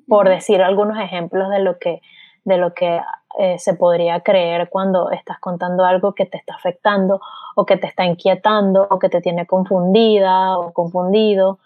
por 0.07 0.29
decir 0.29 0.63
algunos 0.63 0.99
ejemplos 0.99 1.51
de 1.51 1.61
lo 1.61 1.79
que, 1.79 2.01
de 2.49 2.57
lo 2.57 2.73
que 2.73 3.01
eh, 3.39 3.59
se 3.59 3.75
podría 3.75 4.21
creer 4.21 4.71
cuando 4.71 5.11
estás 5.11 5.39
contando 5.39 5.85
algo 5.85 6.15
que 6.15 6.25
te 6.25 6.39
está 6.39 6.55
afectando 6.55 7.21
o 7.55 7.67
que 7.67 7.77
te 7.77 7.87
está 7.87 8.07
inquietando 8.07 8.87
o 8.91 8.99
que 8.99 9.11
te 9.11 9.21
tiene 9.21 9.47
confundida 9.47 10.59
o 10.59 10.73
confundido. 10.73 11.59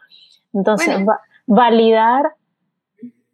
Entonces, 0.52 1.06
validar 1.46 2.34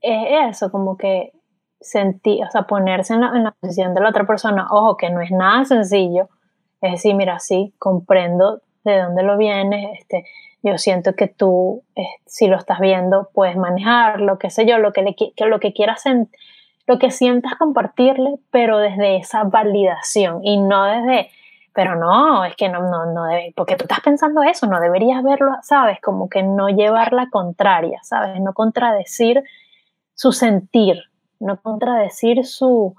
es 0.02 0.50
eso, 0.50 0.70
como 0.70 0.98
que 0.98 1.32
sentir, 1.80 2.44
o 2.44 2.50
sea, 2.50 2.62
ponerse 2.64 3.14
en 3.14 3.22
la, 3.22 3.28
en 3.28 3.44
la, 3.44 3.52
posición 3.52 3.94
de 3.94 4.02
la 4.02 4.10
otra 4.10 4.26
persona, 4.26 4.68
ojo, 4.70 4.96
que 4.98 5.10
no 5.10 5.22
es 5.22 5.30
nada 5.30 5.64
sencillo, 5.64 6.28
es 6.82 6.92
decir, 6.92 7.14
mira, 7.14 7.38
sí, 7.38 7.74
comprendo 7.78 8.60
de 8.84 9.00
dónde 9.00 9.22
lo 9.22 9.38
vienes, 9.38 9.98
este, 9.98 10.24
yo 10.62 10.76
siento 10.76 11.14
que 11.14 11.28
tú, 11.28 11.82
eh, 11.96 12.02
si 12.26 12.46
lo 12.46 12.56
estás 12.56 12.78
viendo, 12.78 13.30
puedes 13.32 13.56
manejarlo, 13.56 14.38
qué 14.38 14.50
sé 14.50 14.66
yo, 14.66 14.78
lo 14.78 14.92
que, 14.92 15.02
le, 15.02 15.16
que 15.16 15.46
lo 15.46 15.58
que 15.60 15.72
quieras 15.72 16.02
sentir 16.02 16.38
lo 16.88 16.98
que 16.98 17.10
sientas 17.10 17.54
compartirle, 17.56 18.36
pero 18.50 18.78
desde 18.78 19.18
esa 19.18 19.44
validación 19.44 20.40
y 20.42 20.56
no 20.56 20.84
desde, 20.84 21.30
pero 21.74 21.96
no, 21.96 22.46
es 22.46 22.56
que 22.56 22.70
no, 22.70 22.80
no, 22.80 23.12
no 23.12 23.24
debe, 23.26 23.52
porque 23.54 23.76
tú 23.76 23.84
estás 23.84 24.00
pensando 24.00 24.42
eso, 24.42 24.66
no 24.66 24.80
deberías 24.80 25.22
verlo, 25.22 25.52
¿sabes? 25.62 26.00
Como 26.00 26.30
que 26.30 26.42
no 26.42 26.70
llevar 26.70 27.12
la 27.12 27.28
contraria, 27.28 28.00
¿sabes? 28.02 28.40
No 28.40 28.54
contradecir 28.54 29.44
su 30.14 30.32
sentir, 30.32 30.96
no 31.38 31.60
contradecir 31.60 32.44
su, 32.46 32.96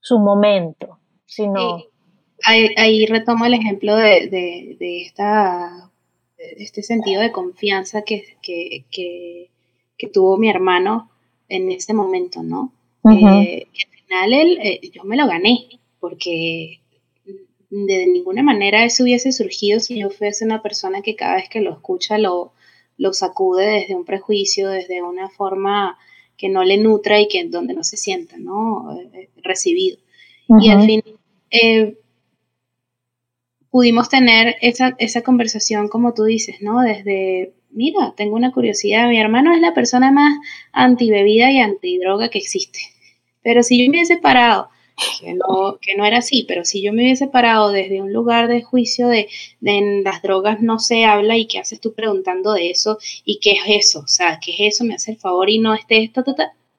su 0.00 0.18
momento, 0.18 0.98
sino... 1.24 1.78
Ahí, 2.44 3.04
retomo 3.06 3.46
el 3.46 3.54
ejemplo 3.54 3.96
de, 3.96 4.28
de, 4.78 5.02
esta, 5.02 5.90
este 6.36 6.84
sentido 6.84 7.20
de 7.20 7.32
confianza 7.32 8.02
que, 8.02 8.36
que, 8.40 9.50
que 9.98 10.08
tuvo 10.08 10.36
mi 10.36 10.48
hermano 10.48 11.10
en 11.48 11.72
ese 11.72 11.94
momento, 11.94 12.44
¿no? 12.44 12.72
Eh, 13.12 13.66
al 13.86 13.98
final 14.04 14.32
él, 14.32 14.58
eh, 14.62 14.80
yo 14.92 15.04
me 15.04 15.16
lo 15.16 15.26
gané, 15.26 15.68
porque 16.00 16.80
de 17.70 18.06
ninguna 18.06 18.42
manera 18.42 18.84
eso 18.84 19.02
hubiese 19.02 19.32
surgido 19.32 19.78
si 19.80 19.98
yo 19.98 20.10
fuese 20.10 20.44
una 20.44 20.62
persona 20.62 21.02
que 21.02 21.16
cada 21.16 21.36
vez 21.36 21.48
que 21.48 21.60
lo 21.60 21.72
escucha 21.72 22.16
lo, 22.18 22.52
lo 22.96 23.12
sacude 23.12 23.66
desde 23.66 23.94
un 23.94 24.04
prejuicio, 24.04 24.68
desde 24.68 25.02
una 25.02 25.28
forma 25.28 25.98
que 26.36 26.48
no 26.48 26.64
le 26.64 26.78
nutra 26.78 27.20
y 27.20 27.28
que 27.28 27.44
donde 27.44 27.74
no 27.74 27.84
se 27.84 27.96
sienta, 27.96 28.36
¿no? 28.38 28.98
Eh, 29.12 29.28
recibido. 29.42 29.98
Y 30.60 30.70
al 30.70 30.86
fin 30.86 31.02
pudimos 33.70 34.08
tener 34.08 34.56
esa, 34.62 34.94
esa 34.98 35.22
conversación, 35.22 35.88
como 35.88 36.14
tú 36.14 36.24
dices, 36.24 36.62
¿no? 36.62 36.80
Desde 36.80 37.52
mira, 37.70 38.14
tengo 38.16 38.36
una 38.36 38.52
curiosidad, 38.52 39.08
mi 39.08 39.18
hermano 39.18 39.54
es 39.54 39.60
la 39.60 39.74
persona 39.74 40.10
más 40.10 40.38
antibebida 40.72 41.50
y 41.50 41.58
antidroga 41.58 42.28
que 42.30 42.38
existe. 42.38 42.78
Pero 43.42 43.62
si 43.62 43.78
yo 43.78 43.90
me 43.90 43.98
hubiese 43.98 44.16
parado, 44.16 44.68
que 45.20 45.34
no, 45.34 45.78
que 45.80 45.96
no 45.96 46.04
era 46.04 46.18
así, 46.18 46.44
pero 46.46 46.64
si 46.64 46.82
yo 46.82 46.92
me 46.92 47.02
hubiese 47.02 47.28
parado 47.28 47.70
desde 47.70 48.02
un 48.02 48.12
lugar 48.12 48.48
de 48.48 48.62
juicio 48.62 49.08
de, 49.08 49.28
de 49.60 49.78
en 49.78 50.04
las 50.04 50.22
drogas 50.22 50.60
no 50.60 50.78
se 50.78 51.04
habla 51.04 51.36
y 51.36 51.46
qué 51.46 51.58
haces 51.58 51.80
tú 51.80 51.94
preguntando 51.94 52.52
de 52.52 52.70
eso 52.70 52.98
y 53.24 53.38
qué 53.40 53.52
es 53.52 53.86
eso, 53.86 54.00
o 54.00 54.08
sea, 54.08 54.40
qué 54.44 54.52
es 54.52 54.74
eso, 54.74 54.84
me 54.84 54.94
hace 54.94 55.12
el 55.12 55.18
favor 55.18 55.48
y 55.50 55.58
no 55.58 55.74
esté 55.74 56.02
esto, 56.02 56.24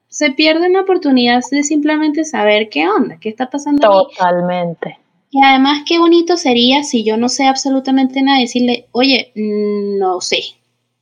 se 0.08 0.32
pierde 0.32 0.68
una 0.68 0.82
oportunidad 0.82 1.40
de 1.50 1.62
simplemente 1.62 2.24
saber 2.24 2.68
qué 2.68 2.88
onda, 2.88 3.18
qué 3.20 3.28
está 3.28 3.48
pasando. 3.48 4.08
Totalmente. 4.08 4.98
Y 5.30 5.40
además, 5.44 5.84
qué 5.86 6.00
bonito 6.00 6.36
sería 6.36 6.82
si 6.82 7.04
yo 7.04 7.16
no 7.16 7.28
sé 7.28 7.46
absolutamente 7.46 8.20
nada, 8.20 8.40
decirle, 8.40 8.88
oye, 8.90 9.30
no 9.36 10.20
sé, 10.20 10.40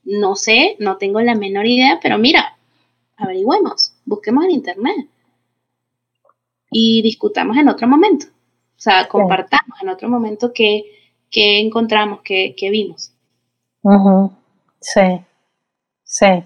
no 0.05 0.37
sé, 0.37 0.77
no 0.79 0.99
tengo 0.99 1.21
la 1.23 1.35
menor 1.35 1.67
idea, 1.67 1.99
pero 2.03 2.19
mira, 2.19 2.59
averigüemos, 3.17 3.95
busquemos 4.05 4.45
en 4.45 4.51
internet 4.51 5.09
y 6.71 7.03
discutamos 7.03 7.57
en 7.57 7.69
otro 7.69 7.89
momento. 7.89 8.27
O 8.27 8.81
sea, 8.81 9.09
compartamos 9.09 9.81
en 9.83 9.89
otro 9.89 10.09
momento 10.09 10.53
qué, 10.53 10.85
encontramos, 11.33 12.21
qué, 12.23 12.55
vimos. 12.71 13.12
Sí, 14.81 15.21
sí. 16.05 16.45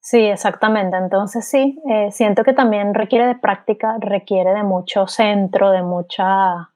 Sí, 0.00 0.18
exactamente. 0.18 0.96
Entonces 0.96 1.48
sí, 1.48 1.80
eh, 1.90 2.10
siento 2.12 2.44
que 2.44 2.52
también 2.52 2.94
requiere 2.94 3.26
de 3.26 3.36
práctica, 3.36 3.96
requiere 3.98 4.52
de 4.52 4.62
mucho 4.62 5.06
centro, 5.06 5.70
de 5.70 5.82
mucha, 5.82 6.70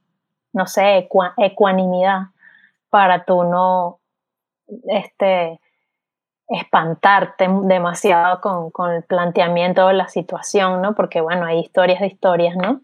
no 0.53 0.67
sé, 0.67 1.09
ecuanimidad 1.37 2.29
para 2.91 3.25
tú 3.25 3.45
no 3.45 4.01
este, 4.89 5.61
espantarte 6.49 7.47
demasiado 7.65 8.41
con, 8.41 8.71
con, 8.71 8.91
el 8.91 9.03
planteamiento 9.03 9.87
de 9.87 9.95
la 9.95 10.09
situación, 10.09 10.81
¿no? 10.81 10.95
Porque 10.95 11.21
bueno, 11.21 11.45
hay 11.45 11.61
historias 11.61 12.01
de 12.01 12.07
historias, 12.07 12.57
¿no? 12.57 12.81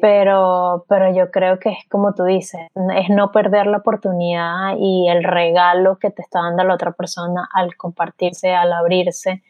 Pero, 0.00 0.84
pero 0.88 1.14
yo 1.14 1.30
creo 1.30 1.58
que 1.58 1.70
es 1.70 1.88
como 1.88 2.14
tú 2.14 2.24
dices, 2.24 2.60
es 2.94 3.08
no 3.08 3.32
perder 3.32 3.66
la 3.66 3.78
oportunidad 3.78 4.74
y 4.78 5.08
el 5.08 5.24
regalo 5.24 5.98
que 5.98 6.10
te 6.10 6.20
está 6.20 6.40
dando 6.42 6.64
la 6.64 6.74
otra 6.74 6.92
persona 6.92 7.48
al 7.52 7.76
compartirse, 7.76 8.54
al 8.54 8.72
abrirse, 8.72 9.42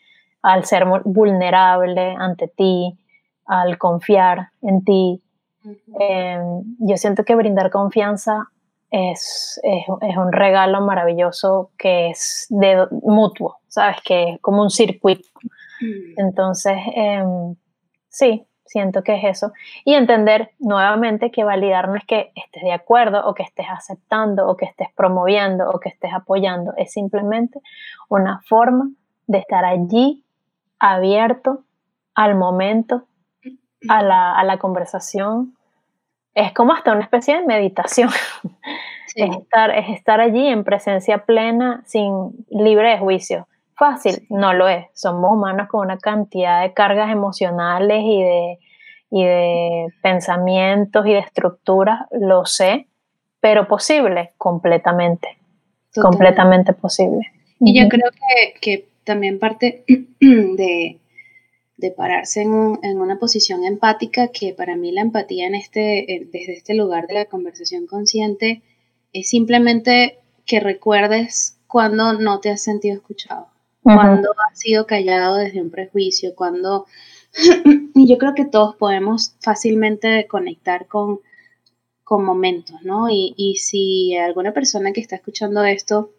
al 0.42 0.64
ser 0.64 0.84
vulnerable 1.04 2.14
ante 2.16 2.46
ti, 2.46 2.96
al 3.44 3.78
confiar 3.78 4.50
en 4.62 4.84
ti. 4.84 5.22
Em, 5.98 6.62
yo 6.78 6.96
siento 6.96 7.24
que 7.24 7.34
brindar 7.34 7.70
confianza 7.70 8.50
es, 8.90 9.60
es, 9.62 10.16
un 10.16 10.32
regalo 10.32 10.80
maravilloso 10.80 11.70
que 11.76 12.10
es 12.10 12.46
de 12.50 12.86
mutuo, 13.02 13.58
¿sabes? 13.68 13.96
Que 14.04 14.30
es 14.30 14.40
como 14.40 14.62
un 14.62 14.70
circuito. 14.70 15.28
Mm. 15.80 16.20
Entonces, 16.20 16.76
em, 16.94 17.56
sí, 18.08 18.46
siento 18.66 19.02
que 19.02 19.14
es 19.14 19.24
eso. 19.24 19.52
Y 19.84 19.94
entender 19.94 20.50
nuevamente 20.58 21.30
que 21.30 21.44
validar 21.44 21.88
no 21.88 21.96
es 21.96 22.04
que 22.04 22.32
estés 22.34 22.62
de 22.62 22.72
acuerdo 22.72 23.26
o 23.26 23.34
que 23.34 23.42
estés 23.42 23.66
aceptando 23.70 24.46
o 24.48 24.56
que 24.56 24.66
estés 24.66 24.88
promoviendo 24.94 25.70
o 25.70 25.80
que 25.80 25.88
estés 25.88 26.12
apoyando, 26.12 26.74
es 26.76 26.92
simplemente 26.92 27.60
una 28.08 28.42
forma 28.46 28.90
de 29.26 29.38
estar 29.38 29.64
allí 29.64 30.24
abierto 30.78 31.64
al 32.14 32.34
momento, 32.34 33.04
a 33.88 34.02
la, 34.02 34.58
conversación. 34.58 35.55
Es 36.36 36.52
como 36.52 36.72
hasta 36.72 36.92
una 36.92 37.02
especie 37.02 37.40
de 37.40 37.46
meditación. 37.46 38.10
Es, 39.18 39.34
estar, 39.34 39.70
es 39.70 39.88
estar 39.96 40.20
allí 40.20 40.46
en 40.46 40.62
presencia 40.62 41.24
plena, 41.24 41.82
sin 41.86 42.44
libre 42.50 42.90
de 42.90 42.98
juicio 42.98 43.46
fácil, 43.76 44.26
no 44.30 44.54
lo 44.54 44.68
es. 44.68 44.86
Somos 44.94 45.32
humanos 45.32 45.68
con 45.68 45.82
una 45.82 45.98
cantidad 45.98 46.62
de 46.62 46.72
cargas 46.72 47.10
emocionales 47.10 48.02
y 48.02 48.22
de, 48.22 48.58
y 49.10 49.24
de 49.24 49.86
pensamientos 50.02 51.06
y 51.06 51.12
de 51.12 51.18
estructuras, 51.20 52.06
lo 52.10 52.46
sé, 52.46 52.88
pero 53.40 53.68
posible, 53.68 54.32
completamente. 54.38 55.38
Completamente 55.94 56.72
posible. 56.72 57.20
Y 57.60 57.80
yo 57.80 57.88
creo 57.88 58.10
que, 58.60 58.88
también 59.04 59.38
parte 59.38 59.84
de, 60.20 60.98
de 61.76 61.90
pararse 61.90 62.42
en, 62.42 62.78
en, 62.82 63.00
una 63.00 63.18
posición 63.18 63.64
empática, 63.64 64.28
que 64.28 64.54
para 64.54 64.76
mí 64.76 64.92
la 64.92 65.02
empatía 65.02 65.46
en 65.46 65.54
este, 65.54 66.28
desde 66.32 66.54
este 66.54 66.74
lugar 66.74 67.06
de 67.06 67.14
la 67.14 67.24
conversación 67.26 67.86
consciente 67.86 68.62
es 69.12 69.28
simplemente 69.28 70.18
que 70.46 70.60
recuerdes 70.60 71.58
cuando 71.66 72.14
no 72.14 72.40
te 72.40 72.50
has 72.50 72.62
sentido 72.62 72.96
escuchado, 72.96 73.48
cuando 73.82 74.30
has 74.48 74.58
sido 74.58 74.86
callado 74.86 75.36
desde 75.36 75.60
un 75.60 75.70
prejuicio, 75.70 76.34
cuando 76.34 76.86
y 77.94 78.08
yo 78.08 78.18
creo 78.18 78.34
que 78.34 78.44
todos 78.44 78.76
podemos 78.76 79.34
fácilmente 79.40 80.26
conectar 80.26 80.86
con, 80.86 81.20
con 82.02 82.24
momentos, 82.24 82.82
¿no? 82.82 83.10
Y, 83.10 83.34
y, 83.36 83.56
si 83.56 84.16
alguna 84.16 84.52
persona 84.52 84.92
que 84.92 85.00
está 85.00 85.16
escuchando 85.16 85.64
esto 85.64 86.12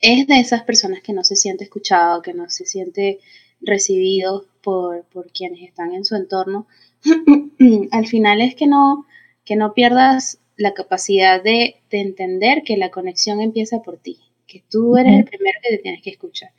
es 0.00 0.26
de 0.26 0.38
esas 0.38 0.62
personas 0.62 1.00
que 1.02 1.12
no 1.12 1.24
se 1.24 1.36
siente 1.36 1.64
escuchado, 1.64 2.22
que 2.22 2.34
no 2.34 2.48
se 2.50 2.64
siente 2.64 3.18
recibido 3.60 4.46
por, 4.62 5.04
por 5.06 5.30
quienes 5.30 5.62
están 5.62 5.94
en 5.94 6.04
su 6.04 6.16
entorno, 6.16 6.66
al 7.90 8.06
final 8.06 8.40
es 8.40 8.54
que 8.54 8.66
no, 8.66 9.06
que 9.44 9.56
no 9.56 9.74
pierdas 9.74 10.38
la 10.56 10.74
capacidad 10.74 11.42
de, 11.42 11.76
de, 11.90 12.00
entender 12.00 12.62
que 12.64 12.76
la 12.76 12.90
conexión 12.90 13.40
empieza 13.40 13.82
por 13.82 13.98
ti, 13.98 14.18
que 14.46 14.62
tú 14.70 14.96
eres 14.96 15.18
el 15.18 15.24
primero 15.24 15.58
que 15.62 15.76
te 15.76 15.82
tienes 15.82 16.02
que 16.02 16.10
escuchar. 16.10 16.50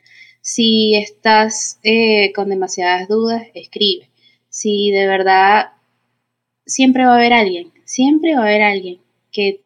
Si 0.41 0.95
estás 0.95 1.79
eh, 1.83 2.31
con 2.33 2.49
demasiadas 2.49 3.09
dudas, 3.09 3.47
escribe. 3.53 4.09
Si 4.49 4.91
de 4.91 5.05
verdad 5.05 5.71
siempre 6.65 7.05
va 7.05 7.13
a 7.13 7.17
haber 7.17 7.33
alguien, 7.33 7.73
siempre 7.83 8.33
va 8.33 8.41
a 8.41 8.45
haber 8.45 8.61
alguien 8.61 8.99
que, 9.31 9.61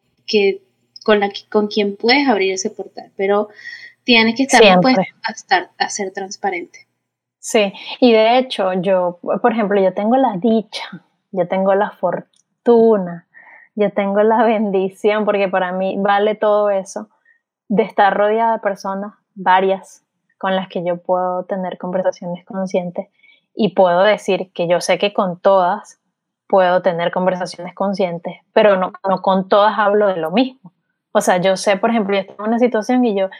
con, 1.04 1.20
la, 1.20 1.30
con 1.48 1.68
quien 1.68 1.96
puedes 1.96 2.26
abrir 2.26 2.52
ese 2.52 2.70
portal, 2.70 3.12
pero 3.16 3.48
tienes 4.04 4.34
que 4.34 4.44
estar 4.44 4.60
dispuesto 4.60 5.02
a, 5.22 5.32
estar, 5.32 5.70
a 5.78 5.88
ser 5.88 6.10
transparente. 6.10 6.86
Sí, 7.44 7.72
y 7.98 8.12
de 8.12 8.38
hecho 8.38 8.72
yo, 8.74 9.18
por 9.20 9.50
ejemplo, 9.50 9.80
yo 9.80 9.92
tengo 9.92 10.16
la 10.16 10.36
dicha, 10.36 10.84
yo 11.32 11.48
tengo 11.48 11.74
la 11.74 11.90
fortuna, 11.90 13.26
yo 13.74 13.92
tengo 13.92 14.22
la 14.22 14.44
bendición, 14.44 15.24
porque 15.24 15.48
para 15.48 15.72
mí 15.72 15.96
vale 15.98 16.36
todo 16.36 16.70
eso, 16.70 17.08
de 17.66 17.82
estar 17.82 18.16
rodeada 18.16 18.52
de 18.52 18.58
personas, 18.60 19.14
varias, 19.34 20.04
con 20.38 20.54
las 20.54 20.68
que 20.68 20.84
yo 20.84 20.98
puedo 20.98 21.44
tener 21.46 21.78
conversaciones 21.78 22.44
conscientes 22.44 23.08
y 23.56 23.74
puedo 23.74 24.04
decir 24.04 24.52
que 24.52 24.68
yo 24.68 24.80
sé 24.80 24.98
que 24.98 25.12
con 25.12 25.40
todas 25.40 25.98
puedo 26.46 26.80
tener 26.80 27.10
conversaciones 27.10 27.74
conscientes, 27.74 28.36
pero 28.52 28.76
no, 28.76 28.92
no 29.08 29.20
con 29.20 29.48
todas 29.48 29.76
hablo 29.80 30.06
de 30.06 30.16
lo 30.16 30.30
mismo. 30.30 30.72
O 31.10 31.20
sea, 31.20 31.38
yo 31.38 31.56
sé, 31.56 31.76
por 31.76 31.90
ejemplo, 31.90 32.14
yo 32.14 32.20
estoy 32.20 32.36
en 32.38 32.44
una 32.44 32.60
situación 32.60 33.04
y 33.04 33.18
yo, 33.18 33.30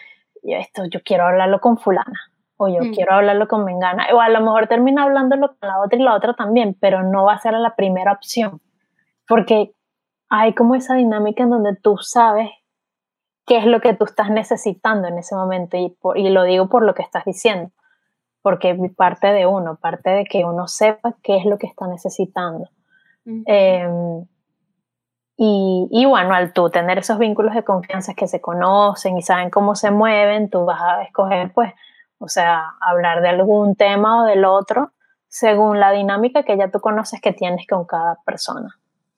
esto, 0.43 0.87
yo 0.87 1.01
quiero 1.05 1.25
hablarlo 1.25 1.61
con 1.61 1.79
fulana, 1.79 2.32
o 2.65 2.69
yo 2.69 2.83
mm. 2.83 2.95
quiero 2.95 3.15
hablarlo 3.15 3.49
con 3.49 3.65
mengana, 3.65 4.07
o 4.15 4.21
a 4.21 4.29
lo 4.29 4.41
mejor 4.41 4.67
termino 4.67 5.03
hablándolo 5.03 5.57
con 5.59 5.69
la 5.69 5.81
otra 5.81 5.99
y 5.99 6.03
la 6.03 6.15
otra 6.15 6.35
también, 6.35 6.77
pero 6.81 7.03
no 7.03 7.25
va 7.25 7.35
a 7.35 7.39
ser 7.39 7.55
la 7.55 7.75
primera 7.77 8.13
opción, 8.13 8.61
porque 9.27 9.73
hay 10.29 10.55
como 10.55 10.75
esa 10.75 10.95
dinámica 10.95 11.43
en 11.43 11.51
donde 11.51 11.77
tú 11.77 11.99
sabes 11.99 12.51
qué 13.47 13.59
es 13.59 13.67
lo 13.67 13.81
que 13.81 13.95
tú 13.95 14.05
estás 14.05 14.31
necesitando 14.31 15.09
en 15.09 15.19
ese 15.19 15.35
momento. 15.35 15.77
Y, 15.77 15.95
y 16.17 16.31
lo 16.31 16.45
digo 16.45 16.69
por 16.69 16.85
lo 16.85 16.95
que 16.95 17.03
estás 17.03 17.25
diciendo, 17.25 17.71
porque 18.41 18.75
parte 18.97 19.29
de 19.29 19.47
uno, 19.47 19.77
parte 19.77 20.11
de 20.11 20.25
que 20.25 20.45
uno 20.45 20.69
sepa 20.69 21.17
qué 21.23 21.37
es 21.37 21.45
lo 21.45 21.59
que 21.59 21.67
está 21.67 21.87
necesitando. 21.87 22.69
Em, 23.25 24.27
y, 25.37 25.89
y, 25.91 26.05
bueno, 26.07 26.35
al 26.35 26.53
tú 26.53 26.71
tener 26.71 26.99
esos 26.99 27.19
vínculos 27.19 27.55
de 27.55 27.63
confianza 27.63 28.15
que 28.15 28.27
se 28.27 28.41
conocen 28.41 29.17
y 29.17 29.23
saben 29.23 29.51
cómo 29.51 29.75
se 29.75 29.91
mueven, 29.91 30.51
tú 30.51 30.65
vas 30.65 30.81
a 30.81 31.03
escoger, 31.03 31.53
pues, 31.53 31.73
o 32.23 32.29
sea, 32.29 32.75
hablar 32.81 33.21
de 33.21 33.29
algún 33.29 33.75
tema 33.75 34.23
o 34.23 34.27
del 34.27 34.45
otro 34.45 34.93
según 35.27 35.81
la 35.81 35.91
dinámica 35.91 36.45
que 36.45 36.57
ya 36.57 36.71
tú 36.71 36.81
conoces 36.81 37.21
que 37.21 37.33
tienes 37.33 37.67
con 37.67 37.85
cada 37.85 38.19
persona. 38.25 38.77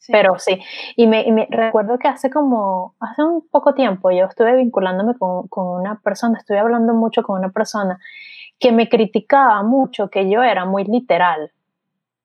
Pero 0.09 0.39
sí, 0.39 0.61
y 0.97 1.07
me, 1.07 1.47
recuerdo 1.51 1.99
que 1.99 2.09
hace 2.09 2.31
como, 2.31 2.95
hace 3.01 3.23
un 3.23 3.47
poco 3.49 3.75
tiempo 3.75 4.11
yo 4.11 4.27
estuve 4.27 4.55
vinculándome 4.55 5.17
con, 5.17 5.49
con, 5.49 5.67
una 5.67 5.99
persona, 6.01 6.39
estuve 6.39 6.59
hablando 6.59 6.93
mucho 6.93 7.23
con 7.23 7.39
una 7.39 7.51
persona 7.51 7.99
que 8.59 8.71
me 8.71 8.89
criticaba 8.89 9.63
mucho 9.63 10.09
que 10.09 10.29
yo 10.31 10.43
era 10.43 10.67
muy 10.67 10.85
literal, 10.85 11.53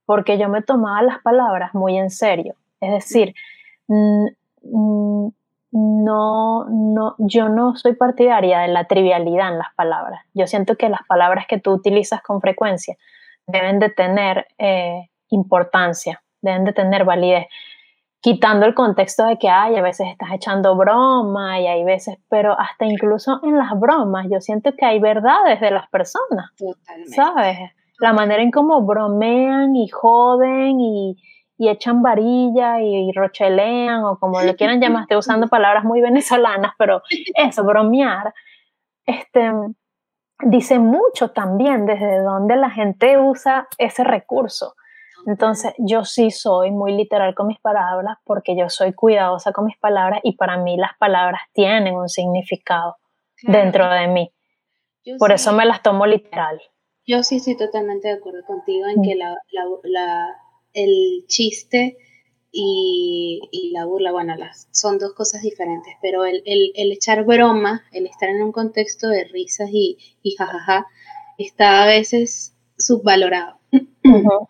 porque 0.06 0.38
yo 0.38 0.50
me 0.50 0.62
tomaba 0.62 1.02
las 1.02 1.22
palabras 1.22 1.74
muy 1.74 1.98
en 1.98 2.10
serio. 2.10 2.56
Es 2.82 2.92
decir, 2.92 3.34
no, 5.72 6.66
no, 6.66 7.16
yo 7.20 7.50
no 7.50 7.76
soy 7.76 7.96
partidaria 7.96 8.60
de 8.60 8.70
la 8.70 8.86
trivialidad 8.86 9.50
en 9.50 9.60
las 9.60 9.74
palabras. 9.76 10.26
Yo 10.34 10.48
siento 10.48 10.76
que 10.76 10.90
las 10.90 11.06
palabras 11.08 11.46
que 11.48 11.60
tú 11.60 11.72
utilizas 11.72 12.22
con 12.22 12.42
frecuencia 12.42 12.98
deben 13.46 13.80
de 13.80 13.90
tener 13.90 14.48
eh, 14.58 15.10
importancia 15.30 16.22
deben 16.42 16.66
de 16.66 16.74
tener 16.74 17.06
validez, 17.06 17.48
quitando 18.22 18.66
el 18.66 18.74
contexto 18.74 19.26
de 19.26 19.38
que 19.38 19.50
hay, 19.50 19.76
a 19.76 19.82
veces 19.82 20.08
estás 20.08 20.30
echando 20.34 20.76
broma 20.76 21.60
y 21.60 21.68
hay 21.68 21.84
veces, 21.84 22.18
pero 22.30 22.60
hasta 22.60 22.86
incluso 22.86 23.40
en 23.44 23.58
las 23.58 23.78
bromas 23.80 24.28
yo 24.30 24.42
siento 24.42 24.74
que 24.76 24.86
hay 24.86 25.00
verdades 25.00 25.60
de 25.62 25.72
las 25.72 25.90
personas, 25.90 26.52
Totalmente. 26.58 27.12
¿sabes? 27.12 27.58
La 28.00 28.14
manera 28.14 28.42
en 28.42 28.52
cómo 28.52 28.82
bromean 28.82 29.76
y 29.76 29.88
joden 29.90 30.80
y, 30.80 31.18
y 31.60 31.68
echan 31.68 32.02
varilla 32.02 32.82
y, 32.82 33.12
rochelean 33.12 34.06
o 34.06 34.18
como 34.18 34.42
le 34.42 34.56
quieran 34.56 34.80
llamar, 34.80 35.04
estoy 35.04 35.18
usando 35.18 35.48
palabras 35.50 35.84
muy 35.84 36.02
venezolanas, 36.02 36.72
pero 36.78 37.02
eso, 37.36 37.66
bromear, 37.66 38.34
este, 39.06 39.52
dice 40.42 40.80
mucho 40.80 41.32
también 41.32 41.86
desde 41.86 42.24
donde 42.24 42.56
la 42.56 42.70
gente 42.70 43.18
usa 43.20 43.68
ese 43.78 44.06
recurso. 44.06 44.76
Entonces, 45.28 45.74
yo 45.78 46.06
sí 46.06 46.32
soy 46.32 46.72
muy 46.72 46.94
literal 46.94 47.36
con 47.36 47.48
mis 47.48 47.60
palabras 47.60 48.18
porque 48.24 48.56
yo 48.58 48.70
soy 48.70 48.94
cuidadosa 48.94 49.52
con 49.52 49.66
mis 49.66 49.78
palabras 49.78 50.22
y 50.24 50.38
para 50.38 50.56
mí 50.56 50.78
las 50.78 50.98
palabras 50.98 51.42
tienen 51.52 51.94
un 51.94 52.08
significado 52.08 52.96
dentro 53.44 53.90
de 53.90 54.08
mí. 54.08 54.34
Por 55.18 55.34
eso 55.34 55.52
me 55.52 55.66
las 55.66 55.82
tomo 55.82 56.06
literal. 56.06 56.62
Yo 57.06 57.22
sí 57.24 57.38
estoy 57.38 57.58
totalmente 57.58 58.08
de 58.08 58.14
acuerdo 58.14 58.46
contigo 58.48 58.88
en 58.88 59.02
que 59.02 59.16
el 60.84 61.26
chiste 61.28 61.98
y, 62.52 63.72
la 63.74 63.86
burla, 63.86 64.12
bueno, 64.12 64.36
las, 64.36 64.68
son 64.72 64.98
dos 64.98 65.14
cosas 65.14 65.42
diferentes, 65.42 65.94
pero 66.02 66.26
el, 66.26 66.42
echar 66.76 67.24
broma, 67.24 67.84
el 67.92 68.08
estar 68.08 68.30
en 68.30 68.42
un 68.42 68.52
contexto 68.52 69.08
de 69.08 69.26
risas 69.26 69.70
y, 69.72 69.98
y 70.24 70.36
jajaja, 70.36 70.88
está 71.38 71.84
a 71.84 71.88
veces 71.88 72.56
subvalorado. 72.78 73.58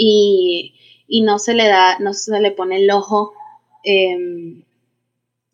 Y, 0.00 0.74
no 1.22 1.40
se 1.40 1.54
le 1.54 1.66
da, 1.66 1.98
no 1.98 2.12
se 2.12 2.38
le 2.38 2.52
pone 2.52 2.76
el 2.76 2.90
ojo 2.90 3.32
em, 3.82 4.62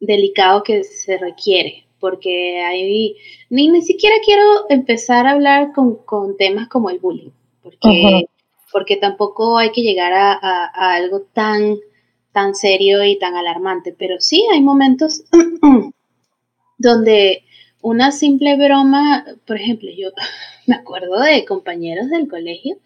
delicado 0.01 0.63
que 0.63 0.85
se 0.85 1.17
requiere, 1.17 1.87
porque 2.01 2.61
ahí 2.61 3.17
ni, 3.49 3.69
ni 3.69 3.81
siquiera 3.81 4.17
quiero 4.23 4.43
empezar 4.69 5.27
a 5.27 5.31
hablar 5.31 5.73
con, 5.73 6.37
temas 6.37 6.69
como 6.69 6.91
el 6.91 6.99
bullying, 6.99 7.31
porque, 7.63 8.27
porque 8.75 8.97
tampoco 8.97 9.57
hay 9.57 9.71
que 9.71 9.83
llegar 9.83 10.13
a, 10.13 10.67
algo 10.97 11.21
tan, 11.33 11.77
tan 12.33 12.57
serio 12.57 13.05
y 13.05 13.17
tan 13.21 13.37
alarmante, 13.37 13.95
pero 13.97 14.17
sí 14.19 14.45
hay 14.53 14.61
momentos 14.63 15.23
donde 16.79 17.45
una 17.83 18.11
simple 18.11 18.57
broma, 18.57 19.27
por 19.47 19.59
ejemplo, 19.59 19.89
yo 19.97 20.09
me 20.67 20.75
acuerdo 20.75 21.21
de 21.21 21.45
compañeros 21.45 22.11
del 22.11 22.27
colegio 22.27 22.79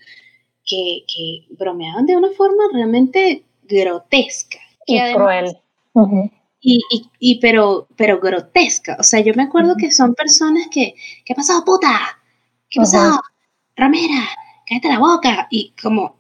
que, 0.67 1.05
que 1.09 1.47
bromeaban 1.57 2.05
de 2.05 2.17
una 2.17 2.33
forma 2.33 2.65
realmente 2.71 3.45
grotesca. 3.63 4.59
y 4.85 5.01
cruel. 5.15 5.57
Y, 6.61 6.83
y, 7.19 7.41
pero, 7.41 7.89
pero 7.97 8.21
grotesca. 8.21 8.99
O 9.01 9.03
sea, 9.03 9.21
yo 9.21 9.33
me 9.35 9.45
acuerdo 9.45 9.75
que 9.75 9.91
son 9.91 10.15
personas 10.15 10.67
que, 10.71 10.97
¿qué 11.25 11.33
ha 11.33 11.37
pasado, 11.37 11.65
puta? 11.65 12.21
¿Qué 12.69 12.79
ha 12.79 12.83
pasado? 12.83 13.21
Ramera, 13.75 14.29
cállate 14.69 14.89
la 14.89 14.99
boca. 14.99 15.47
Y 15.51 15.75
como... 15.81 16.17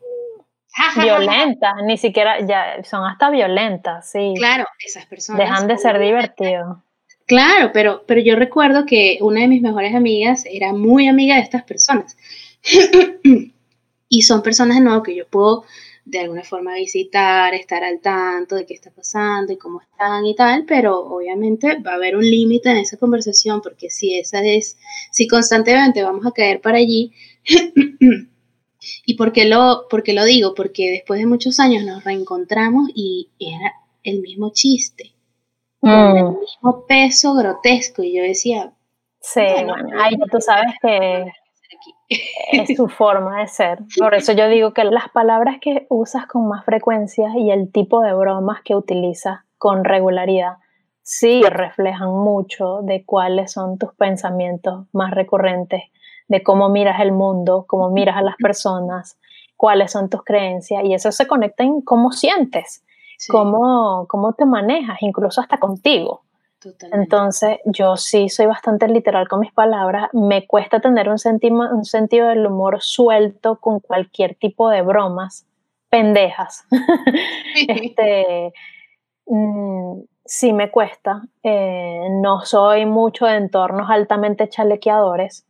violentas, 0.96 1.74
ni 1.84 1.96
siquiera, 1.96 2.40
ya 2.46 2.82
son 2.84 3.04
hasta 3.04 3.30
violentas, 3.30 4.10
sí. 4.10 4.34
Claro, 4.36 4.66
esas 4.84 5.06
personas. 5.06 5.40
Dejan 5.40 5.66
de 5.66 5.78
ser 5.78 5.98
divertidos. 5.98 6.78
Claro, 7.26 7.70
pero, 7.74 8.04
pero 8.06 8.20
yo 8.22 8.36
recuerdo 8.36 8.86
que 8.86 9.18
una 9.20 9.42
de 9.42 9.48
mis 9.48 9.60
mejores 9.60 9.94
amigas 9.94 10.44
era 10.50 10.72
muy 10.72 11.08
amiga 11.08 11.34
de 11.34 11.42
estas 11.42 11.62
personas. 11.62 12.16
y 14.08 14.22
son 14.22 14.42
personas 14.42 14.78
de 14.78 14.82
nuevo 14.82 15.02
que 15.02 15.14
yo 15.14 15.26
puedo 15.28 15.64
de 16.08 16.20
alguna 16.20 16.42
forma 16.42 16.74
visitar, 16.74 17.52
estar 17.54 17.84
al 17.84 18.00
tanto 18.00 18.54
de 18.54 18.64
qué 18.64 18.72
está 18.72 18.90
pasando 18.90 19.52
y 19.52 19.58
cómo 19.58 19.82
están 19.82 20.24
y 20.24 20.34
tal, 20.34 20.64
pero 20.66 20.98
obviamente 21.00 21.78
va 21.80 21.92
a 21.92 21.94
haber 21.96 22.16
un 22.16 22.22
límite 22.22 22.70
en 22.70 22.78
esa 22.78 22.96
conversación 22.96 23.60
porque 23.60 23.90
si 23.90 24.18
esa 24.18 24.42
es, 24.42 24.78
si 25.12 25.28
constantemente 25.28 26.02
vamos 26.02 26.24
a 26.24 26.32
caer 26.32 26.62
para 26.62 26.78
allí, 26.78 27.12
¿y 29.06 29.14
por 29.14 29.32
qué, 29.32 29.46
lo, 29.46 29.86
por 29.88 30.02
lo 30.06 30.24
digo? 30.24 30.54
Porque 30.54 30.90
después 30.90 31.20
de 31.20 31.26
muchos 31.26 31.60
años 31.60 31.84
nos 31.84 32.04
reencontramos 32.04 32.88
y 32.94 33.30
era 33.38 33.72
el 34.02 34.20
mismo 34.20 34.50
chiste, 34.52 35.12
con 35.80 35.90
el 35.90 36.24
mm. 36.24 36.40
mismo 36.40 36.86
peso 36.86 37.34
grotesco 37.34 38.02
y 38.02 38.16
yo 38.16 38.22
decía... 38.22 38.72
Sí, 39.20 39.42
bueno, 39.64 39.88
ahí 40.00 40.14
tú 40.30 40.40
sabes 40.40 40.74
que 40.80 41.26
es 42.52 42.76
su 42.76 42.88
forma 42.88 43.40
de 43.40 43.48
ser. 43.48 43.78
Por 43.98 44.14
eso 44.14 44.32
yo 44.32 44.48
digo 44.48 44.72
que 44.72 44.84
las 44.84 45.10
palabras 45.10 45.56
que 45.60 45.86
usas 45.90 46.26
con 46.26 46.48
más 46.48 46.64
frecuencia 46.64 47.30
y 47.36 47.50
el 47.50 47.70
tipo 47.70 48.00
de 48.00 48.14
bromas 48.14 48.62
que 48.62 48.74
utilizas 48.74 49.40
con 49.58 49.84
regularidad 49.84 50.54
sí 51.02 51.42
reflejan 51.42 52.10
mucho 52.10 52.80
de 52.82 53.04
cuáles 53.04 53.52
son 53.52 53.78
tus 53.78 53.94
pensamientos 53.94 54.86
más 54.92 55.10
recurrentes, 55.10 55.82
de 56.28 56.42
cómo 56.42 56.68
miras 56.68 57.00
el 57.00 57.12
mundo, 57.12 57.64
cómo 57.66 57.90
miras 57.90 58.16
a 58.16 58.22
las 58.22 58.36
personas, 58.36 59.18
cuáles 59.56 59.92
son 59.92 60.08
tus 60.08 60.22
creencias 60.22 60.84
y 60.84 60.94
eso 60.94 61.10
se 61.10 61.26
conecta 61.26 61.64
en 61.64 61.80
cómo 61.80 62.12
sientes, 62.12 62.84
cómo, 63.28 64.06
cómo 64.08 64.32
te 64.34 64.44
manejas, 64.44 64.98
incluso 65.00 65.40
hasta 65.40 65.58
contigo. 65.58 66.22
Entonces, 66.92 67.58
yo 67.66 67.96
sí 67.96 68.28
soy 68.28 68.46
bastante 68.46 68.88
literal 68.88 69.28
con 69.28 69.40
mis 69.40 69.52
palabras. 69.52 70.10
Me 70.12 70.46
cuesta 70.46 70.80
tener 70.80 71.08
un, 71.08 71.16
un 71.72 71.84
sentido 71.84 72.28
del 72.28 72.46
humor 72.46 72.78
suelto 72.80 73.56
con 73.56 73.78
cualquier 73.78 74.34
tipo 74.34 74.68
de 74.68 74.82
bromas 74.82 75.46
pendejas. 75.88 76.66
este, 77.68 78.52
mm, 79.26 80.00
sí 80.24 80.52
me 80.52 80.70
cuesta. 80.70 81.22
Eh, 81.42 82.08
no 82.10 82.44
soy 82.44 82.86
mucho 82.86 83.26
de 83.26 83.36
entornos 83.36 83.88
altamente 83.88 84.48
chalequeadores. 84.48 85.46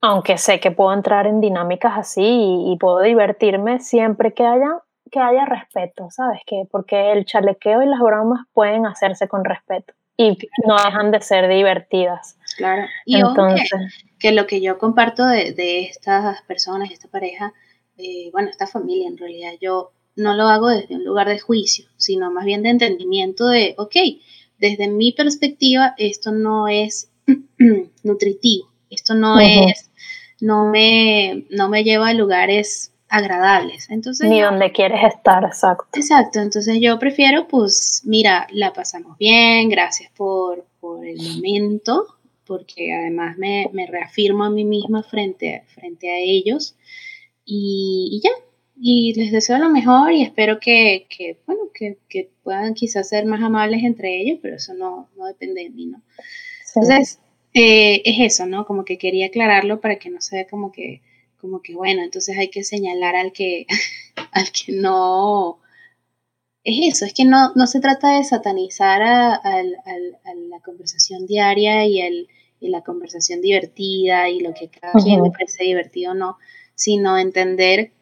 Aunque 0.00 0.36
sé 0.38 0.60
que 0.60 0.70
puedo 0.70 0.92
entrar 0.92 1.26
en 1.26 1.40
dinámicas 1.40 1.94
así 1.96 2.22
y, 2.22 2.72
y, 2.72 2.76
puedo 2.76 3.00
divertirme 3.00 3.80
siempre 3.80 4.34
que 4.34 4.44
haya 4.44 4.82
que 5.10 5.20
haya 5.20 5.44
respeto, 5.44 6.08
¿sabes? 6.10 6.40
Que 6.46 6.64
porque 6.70 7.12
el 7.12 7.24
chalequeo 7.24 7.82
y 7.82 7.86
las 7.86 8.00
bromas 8.00 8.46
pueden 8.52 8.84
hacerse 8.84 9.28
con 9.28 9.44
respeto 9.44 9.94
y 10.16 10.36
no 10.66 10.76
dejan 10.76 11.10
de 11.10 11.20
ser 11.20 11.48
divertidas. 11.48 12.36
Claro. 12.56 12.86
Y 13.04 13.16
Entonces, 13.16 13.70
que, 14.18 14.32
lo 14.32 14.46
que 14.46 14.60
yo 14.60 14.78
comparto 14.78 15.26
de, 15.26 15.82
estas 15.82 16.42
personas, 16.42 16.90
esta 16.90 17.08
pareja, 17.08 17.52
eh, 17.96 18.30
bueno, 18.32 18.48
esta 18.48 18.66
familia 18.66 19.08
en 19.08 19.18
realidad, 19.18 19.52
yo 19.60 19.92
no 20.16 20.34
lo 20.34 20.44
hago 20.44 20.68
desde 20.68 20.94
un 20.94 21.04
lugar 21.04 21.28
de 21.28 21.40
juicio, 21.40 21.86
sino 21.96 22.30
más 22.30 22.44
bien 22.44 22.62
de 22.62 22.70
entendimiento 22.70 23.48
de, 23.48 23.74
ok, 23.78 23.96
desde 24.58 24.88
mi 24.88 25.12
perspectiva, 25.12 25.94
esto 25.98 26.30
no 26.30 26.68
es 26.68 27.10
nutritivo, 28.04 28.68
esto 28.94 29.14
no 29.14 29.40
es, 29.40 29.90
no 30.40 30.66
me, 30.66 31.44
no 31.50 31.68
me 31.68 31.84
lleva 31.84 32.08
a 32.08 32.14
lugares 32.14 32.92
agradables. 33.08 33.88
Entonces, 33.90 34.28
Ni 34.28 34.40
donde 34.40 34.72
quieres 34.72 35.00
estar, 35.04 35.44
exacto. 35.44 35.86
Exacto, 35.94 36.40
entonces 36.40 36.78
yo 36.80 36.98
prefiero, 36.98 37.46
pues, 37.46 38.02
mira, 38.04 38.46
la 38.50 38.72
pasamos 38.72 39.16
bien, 39.18 39.68
gracias 39.68 40.10
por, 40.16 40.66
por 40.80 41.06
el 41.06 41.18
momento, 41.22 42.06
porque 42.44 42.92
además 42.92 43.38
me, 43.38 43.70
me, 43.72 43.86
reafirmo 43.86 44.44
a 44.44 44.50
mí 44.50 44.64
misma 44.64 45.02
frente, 45.02 45.62
frente 45.68 46.10
a 46.10 46.18
ellos 46.18 46.76
y, 47.44 48.20
ya. 48.22 48.30
Y 48.76 49.14
les 49.14 49.30
deseo 49.30 49.58
lo 49.58 49.70
mejor 49.70 50.12
y 50.12 50.22
espero 50.22 50.58
que, 50.58 51.06
que 51.08 51.38
bueno, 51.46 51.62
que, 51.72 51.98
que, 52.08 52.30
puedan 52.42 52.74
quizás 52.74 53.08
ser 53.08 53.24
más 53.24 53.40
amables 53.40 53.84
entre 53.84 54.20
ellos, 54.20 54.40
pero 54.42 54.56
eso 54.56 54.74
no, 54.74 55.08
no 55.16 55.26
depende 55.26 55.62
de 55.62 55.70
mí, 55.70 55.86
¿no? 55.86 56.02
Entonces, 56.74 57.20
eh, 57.54 58.02
es 58.04 58.32
eso, 58.32 58.46
¿no? 58.46 58.66
Como 58.66 58.84
que 58.84 58.98
quería 58.98 59.26
aclararlo 59.26 59.80
para 59.80 59.98
que 59.98 60.10
no 60.10 60.20
sea 60.20 60.46
como 60.46 60.72
que 60.72 61.00
como 61.44 61.60
que 61.60 61.74
bueno, 61.74 62.02
entonces 62.02 62.38
hay 62.38 62.48
que 62.48 62.64
señalar 62.64 63.16
al 63.16 63.30
que, 63.32 63.66
al 64.32 64.50
que 64.50 64.72
no, 64.72 65.58
es 66.64 66.94
eso, 66.94 67.04
es 67.04 67.12
que 67.12 67.26
no, 67.26 67.52
no 67.54 67.66
se 67.66 67.80
trata 67.80 68.16
de 68.16 68.24
satanizar 68.24 69.02
a, 69.02 69.42
la 69.62 70.60
conversación 70.64 71.26
diaria 71.26 71.84
y, 71.84 72.00
el, 72.00 72.28
la 72.60 72.80
conversación 72.80 73.42
divertida 73.42 74.30
y 74.30 74.40
lo 74.40 74.54
que 74.54 74.68
cada 74.68 74.94
quien 74.94 75.22
le 75.22 75.30
parece 75.30 75.64
divertido 75.64 76.12
o 76.12 76.14
no, 76.14 76.38
sino 76.74 77.18
entender 77.18 77.92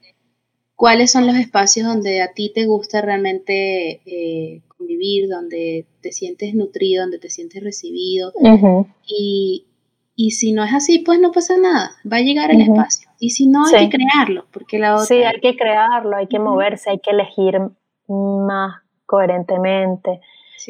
cuáles 0.77 1.11
son 1.11 1.27
los 1.27 1.35
espacios 1.35 1.89
donde 1.89 2.23
a 2.23 2.33
ti 2.33 2.53
te 2.55 2.67
gusta 2.67 3.03
realmente 3.03 4.03
eh, 4.07 4.63
convivir, 4.83 5.29
donde 5.29 5.87
te 6.01 6.13
sientes 6.13 6.55
nutrido, 6.55 7.03
donde 7.03 7.19
te 7.19 7.31
sientes 7.31 7.63
recibido. 7.63 8.33
Y, 9.07 9.67
y 10.15 10.33
si 10.33 10.53
no 10.53 10.65
es 10.65 10.75
así, 10.75 10.99
pues 11.01 11.21
no 11.21 11.33
pasa 11.33 11.57
nada, 11.59 11.93
va 12.11 12.19
a 12.19 12.21
llegar 12.21 12.51
el 12.51 12.61
espacio. 12.61 13.09
Y 13.19 13.31
si 13.31 13.47
no, 13.47 13.65
hay 13.67 13.89
que 13.89 13.99
crearlo, 13.99 14.47
porque 14.53 14.79
la 14.79 14.95
otra... 14.95 15.07
Sí, 15.07 15.23
hay 15.23 15.41
que 15.41 15.57
crearlo, 15.57 16.17
hay 16.17 16.27
que 16.27 16.39
moverse, 16.39 16.91
hay 16.91 16.99
que 16.99 17.11
elegir 17.11 17.61
más 18.09 18.83
coherentemente. 19.07 20.21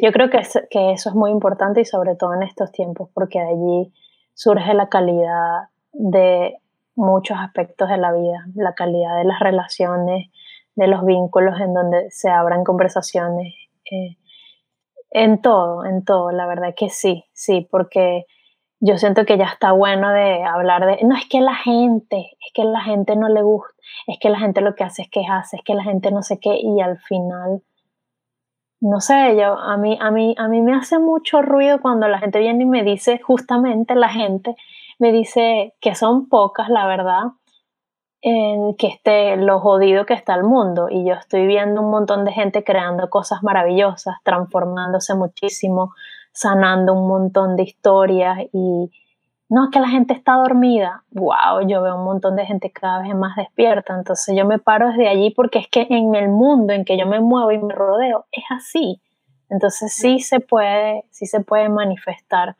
Yo 0.00 0.12
creo 0.12 0.30
que, 0.30 0.40
que 0.70 0.92
eso 0.92 1.10
es 1.10 1.14
muy 1.14 1.30
importante 1.30 1.80
y 1.80 1.84
sobre 1.84 2.14
todo 2.16 2.34
en 2.34 2.42
estos 2.42 2.70
tiempos, 2.72 3.08
porque 3.14 3.40
de 3.40 3.48
allí 3.48 3.92
surge 4.34 4.74
la 4.74 4.88
calidad 4.88 5.68
de 5.92 6.56
muchos 6.94 7.36
aspectos 7.38 7.88
de 7.88 7.98
la 7.98 8.12
vida, 8.12 8.46
la 8.54 8.74
calidad 8.74 9.16
de 9.16 9.24
las 9.24 9.40
relaciones, 9.40 10.30
de 10.74 10.86
los 10.86 11.04
vínculos 11.04 11.60
en 11.60 11.74
donde 11.74 12.10
se 12.10 12.30
abran 12.30 12.64
conversaciones, 12.64 13.54
en 15.10 15.42
todo, 15.42 15.84
en 15.84 16.04
todo, 16.04 16.30
la 16.32 16.46
verdad 16.46 16.74
que 16.76 16.88
sí, 16.88 17.24
sí, 17.32 17.66
porque 17.70 18.24
yo 18.80 18.98
siento 18.98 19.24
que 19.24 19.38
ya 19.38 19.44
está 19.44 19.72
bueno 19.72 20.10
de 20.12 20.42
hablar 20.42 20.86
de, 20.86 21.04
no 21.04 21.14
es 21.14 21.28
que 21.28 21.40
la 21.40 21.54
gente, 21.54 22.30
es 22.40 22.52
que 22.52 22.64
la 22.64 22.80
gente 22.80 23.14
no 23.14 23.28
le 23.28 23.42
gusta, 23.42 23.72
es 24.06 24.18
que 24.20 24.30
la 24.30 24.38
gente 24.40 24.60
lo 24.60 24.74
que 24.74 24.84
hace 24.84 25.02
es 25.02 25.10
quejarse, 25.10 25.56
es 25.56 25.62
que 25.64 25.74
la 25.74 25.84
gente 25.84 26.10
no 26.10 26.22
sé 26.22 26.40
qué, 26.40 26.58
y 26.60 26.80
al 26.80 26.98
final, 26.98 27.62
no 28.80 29.00
sé, 29.00 29.36
yo, 29.36 29.56
a 29.56 29.76
mí, 29.76 29.96
a 30.00 30.10
mí, 30.10 30.34
a 30.36 30.48
mí 30.48 30.60
me 30.62 30.74
hace 30.74 30.98
mucho 30.98 31.42
ruido 31.42 31.80
cuando 31.80 32.08
la 32.08 32.18
gente 32.18 32.40
viene 32.40 32.64
y 32.64 32.66
me 32.66 32.82
dice, 32.82 33.20
justamente 33.20 33.94
la 33.94 34.08
gente 34.08 34.56
me 34.98 35.12
dice 35.12 35.74
que 35.80 35.94
son 35.94 36.28
pocas, 36.28 36.68
la 36.68 36.86
verdad, 36.86 37.24
en 38.22 38.74
que 38.76 38.86
esté 38.86 39.36
lo 39.36 39.58
jodido 39.58 40.06
que 40.06 40.14
está 40.14 40.34
el 40.34 40.44
mundo, 40.44 40.88
y 40.88 41.04
yo 41.04 41.14
estoy 41.14 41.46
viendo 41.46 41.80
un 41.82 41.90
montón 41.90 42.24
de 42.24 42.32
gente 42.32 42.64
creando 42.64 43.10
cosas 43.10 43.42
maravillosas, 43.42 44.16
transformándose 44.22 45.14
muchísimo, 45.14 45.92
sanando 46.32 46.94
un 46.94 47.08
montón 47.08 47.56
de 47.56 47.64
historias 47.64 48.38
y 48.52 48.90
no, 49.52 49.64
es 49.64 49.70
que 49.70 49.80
la 49.80 49.88
gente 49.90 50.14
está 50.14 50.32
dormida. 50.36 51.04
Wow, 51.10 51.68
yo 51.68 51.82
veo 51.82 51.96
un 51.96 52.06
montón 52.06 52.36
de 52.36 52.46
gente 52.46 52.70
cada 52.70 53.02
vez 53.02 53.14
más 53.14 53.36
despierta. 53.36 53.94
Entonces 53.94 54.34
yo 54.34 54.46
me 54.46 54.58
paro 54.58 54.88
desde 54.88 55.08
allí 55.08 55.30
porque 55.30 55.58
es 55.58 55.68
que 55.68 55.86
en 55.90 56.14
el 56.14 56.30
mundo 56.30 56.72
en 56.72 56.86
que 56.86 56.96
yo 56.96 57.06
me 57.06 57.20
muevo 57.20 57.52
y 57.52 57.58
me 57.58 57.74
rodeo 57.74 58.24
es 58.32 58.44
así. 58.48 59.02
Entonces 59.50 59.92
sí 59.92 60.20
se 60.20 60.40
puede, 60.40 61.04
sí 61.10 61.26
se 61.26 61.40
puede 61.40 61.68
manifestar 61.68 62.56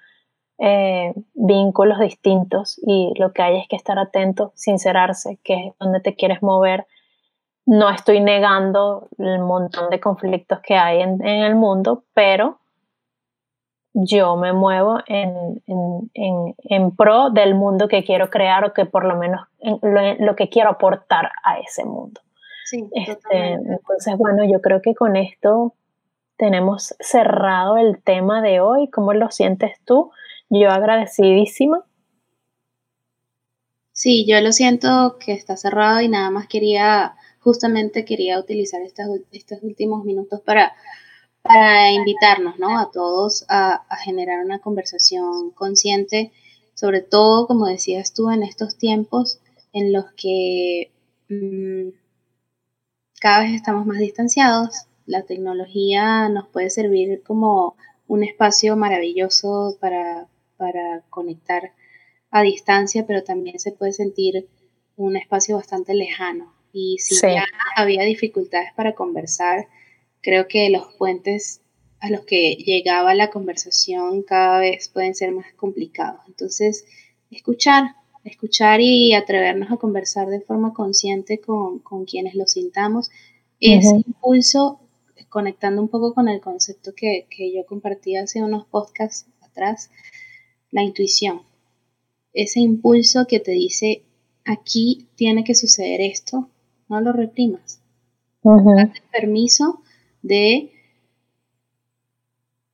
eh, 0.59 1.13
vínculos 1.35 1.99
distintos 1.99 2.81
y 2.87 3.13
lo 3.17 3.33
que 3.33 3.43
hay 3.43 3.59
es 3.59 3.69
que 3.69 3.77
estar 3.77 3.99
atento, 3.99 4.53
sincerarse, 4.55 5.39
que 5.43 5.69
es 5.69 5.75
donde 5.79 6.01
te 6.01 6.15
quieres 6.15 6.43
mover. 6.43 6.87
No 7.65 7.91
estoy 7.91 8.21
negando 8.21 9.09
el 9.19 9.39
montón 9.41 9.91
de 9.91 10.01
conflictos 10.01 10.61
que 10.61 10.77
hay 10.77 11.01
en, 11.01 11.25
en 11.27 11.43
el 11.45 11.55
mundo, 11.55 12.05
pero 12.15 12.59
yo 13.95 14.37
me 14.37 14.53
muevo 14.53 15.01
en, 15.07 15.63
en, 16.15 16.97
pro 16.97 17.31
del 17.31 17.55
mundo 17.55 17.89
que 17.89 18.05
quiero 18.05 18.31
crear 18.31 18.65
o 18.65 18.73
que 18.73 18.87
por 18.87 19.05
lo 19.05 19.17
menos 19.17 19.47
lo, 19.61 20.35
que 20.35 20.49
quiero 20.49 20.71
aportar 20.71 21.31
a 21.45 21.59
ese 21.59 21.85
mundo. 21.85 22.21
Sí, 22.65 22.89
este, 22.93 23.53
entonces, 23.53 24.17
bueno, 24.17 24.45
yo 24.45 24.63
creo 24.63 24.81
que 24.81 24.95
con 24.95 25.17
esto 25.17 25.75
tenemos 26.39 26.95
cerrado 27.01 27.77
el 27.77 28.03
tema 28.03 28.41
de 28.41 28.61
hoy. 28.61 28.89
¿Cómo 28.89 29.13
lo 29.13 29.31
sientes 29.31 29.79
tú? 29.85 30.11
Yo 30.55 30.69
agradecidísima. 30.69 31.85
Sí, 33.93 34.27
yo 34.29 34.41
lo 34.41 34.53
siento 34.53 35.17
que 35.19 35.33
está 35.33 35.57
cerrado 35.57 36.01
y 36.03 36.09
nada 36.09 36.31
más 36.31 36.47
quería, 36.47 37.15
justamente 37.41 38.05
quería 38.05 38.39
utilizar 38.39 38.83
estos 38.83 39.63
últimos 39.63 40.05
minutos 40.05 40.41
para 40.43 40.75
para 41.43 41.91
invitarnos 41.91 42.59
¿no? 42.59 42.79
a 42.79 42.91
todos 42.91 43.45
a, 43.49 43.85
generar 44.05 44.45
una 44.45 44.61
conversación 44.61 45.51
consciente, 45.51 46.33
sobre 46.75 47.01
todo, 47.01 47.47
como 47.47 47.67
decías 47.67 48.15
tú, 48.15 48.31
en 48.31 48.43
estos 48.43 48.77
tiempos 48.79 49.41
en 49.73 49.93
los 49.93 50.07
que 50.13 50.93
mm, 51.29 51.95
cada 53.21 53.41
vez 53.45 53.55
estamos 53.55 53.87
más 53.87 53.99
distanciados. 53.99 54.87
La 55.07 55.23
tecnología 55.23 56.29
nos 56.29 56.49
puede 56.49 56.71
servir 56.71 57.23
como 57.23 57.77
un 58.07 58.23
espacio 58.25 58.77
maravilloso 58.77 59.77
para, 59.81 60.29
conectar 61.11 61.73
a 62.31 62.43
distancia, 62.43 63.07
pero 63.07 63.23
también 63.25 63.59
se 63.59 63.73
puede 63.73 63.93
sentir 63.93 64.49
un 64.97 65.17
espacio 65.17 65.57
bastante 65.57 65.95
lejano. 65.95 66.55
Y 66.73 66.99
si 66.99 67.17
ya 67.21 67.45
había 67.77 68.03
dificultades 68.05 68.73
para 68.75 68.95
conversar, 68.95 69.67
Creo 70.23 70.47
que 70.47 70.71
los 70.71 70.87
puentes 70.95 71.61
a 71.99 72.09
los 72.09 72.25
que 72.25 72.55
llegaba 72.55 73.15
la 73.15 73.31
conversación 73.31 74.23
cada 74.23 74.61
vez 74.61 74.89
pueden 74.89 75.15
ser 75.15 75.33
más 75.33 75.47
complicados. 75.55 76.21
Entonces, 76.29 76.85
escuchar, 77.31 77.97
escuchar 78.25 78.81
y 78.81 79.15
atrevernos 79.15 79.71
a 79.73 79.77
conversar 79.77 80.29
de 80.29 80.41
forma 80.41 80.73
consciente 80.73 81.41
con, 81.41 81.81
quienes 82.07 82.35
lo 82.37 82.47
sintamos. 82.47 83.11
Ese 83.59 83.97
impulso, 84.07 84.81
conectando 85.29 85.83
un 85.83 85.89
poco 85.89 86.15
con 86.15 86.29
el 86.29 86.41
concepto 86.41 86.93
que, 86.95 87.27
que 87.29 87.53
yo 87.53 87.67
compartí 87.67 88.17
hace 88.17 88.43
unos 88.43 88.65
podcasts 88.67 89.27
atrás, 89.41 89.91
la 90.73 90.83
intuición. 90.83 91.43
Ese 92.33 92.59
impulso 92.59 93.27
que 93.29 93.39
te 93.39 93.53
dice, 93.53 94.03
aquí 94.45 95.07
tiene 95.15 95.45
que 95.45 95.55
suceder 95.55 96.01
esto, 96.01 96.49
no 96.89 97.01
lo 97.01 97.13
reprimas. 97.13 97.81
Date 98.43 99.03
permiso 99.13 99.83
de 100.23 100.73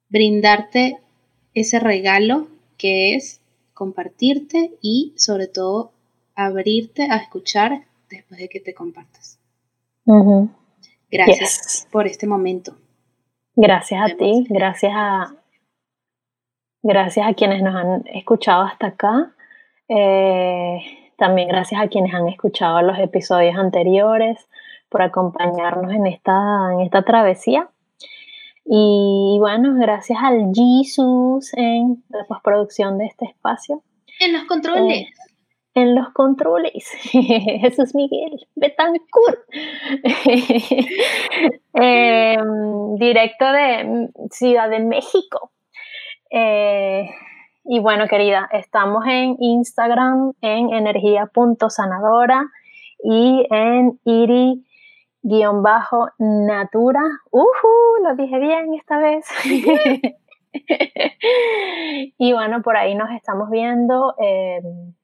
brindarte 0.09 0.99
ese 1.53 1.79
regalo 1.79 2.49
que 2.79 3.15
es 3.15 3.41
compartirte 3.75 4.73
y 4.81 5.13
sobre 5.17 5.47
todo 5.47 5.93
abrirte 6.35 7.09
a 7.11 7.17
escuchar 7.17 7.85
después 8.09 8.41
de 8.41 8.49
que 8.49 8.61
te 8.61 8.73
compartas. 8.73 9.39
Gracias 11.11 11.87
por 11.91 12.07
este 12.07 12.27
momento. 12.27 12.77
Gracias 13.57 14.01
a 14.01 14.17
ti, 14.17 14.47
gracias 14.49 14.93
a 14.95 15.38
gracias 16.89 17.29
a 17.29 17.35
quienes 17.35 17.63
nos 17.63 17.75
han 17.75 18.03
escuchado 18.07 18.63
hasta 18.63 18.89
acá. 18.89 19.31
Eh, 19.89 20.81
también 21.17 21.49
gracias 21.49 21.81
a 21.81 21.89
quienes 21.89 22.15
han 22.15 22.29
escuchado 22.29 22.81
los 22.81 22.99
episodios 22.99 23.57
anteriores 23.57 24.49
por 24.89 25.03
acompañarnos 25.03 25.93
en 25.93 26.07
esta, 26.07 26.73
en 26.73 26.81
esta 26.81 27.03
travesía. 27.03 27.69
Y 28.65 29.37
bueno, 29.39 29.75
gracias 29.75 30.19
al 30.23 30.51
Jesus 30.55 31.53
en 31.55 32.03
la 32.09 32.25
postproducción 32.25 32.97
de 32.97 33.07
este 33.07 33.27
espacio. 33.27 33.83
En 34.21 34.33
los 34.33 34.45
controles. 34.45 35.01
Eh, 35.01 35.09
en 35.75 35.95
los 35.95 36.09
controles. 36.11 36.91
Jesús 37.03 37.95
Miguel 37.95 38.47
Betancourt. 38.57 39.41
Em, 41.81 42.97
directo 42.97 43.53
de 43.53 44.09
Ciudad 44.31 44.69
de 44.69 44.81
México. 44.81 45.53
Eh, 46.31 47.09
y 47.65 47.81
bueno, 47.81 48.07
querida, 48.09 48.49
estamos 48.53 49.05
en 49.07 49.37
Instagram 49.39 50.33
en 50.41 50.73
energía.sanadora 50.73 52.47
y 53.05 53.47
en 53.51 54.01
iri 54.05 54.65
guion 55.23 55.63
bajo 55.63 56.09
natura. 56.19 57.03
Uh, 57.31 58.05
lo 58.05 58.17
dije 58.17 58.39
bien 58.39 58.73
esta 58.75 58.99
vez. 58.99 59.27
y 62.19 62.33
bueno, 62.33 62.63
por 62.63 62.77
ahí 62.77 62.95
nos 62.95 63.11
estamos 63.11 63.51
viendo 63.51 64.15
em, 64.19 64.95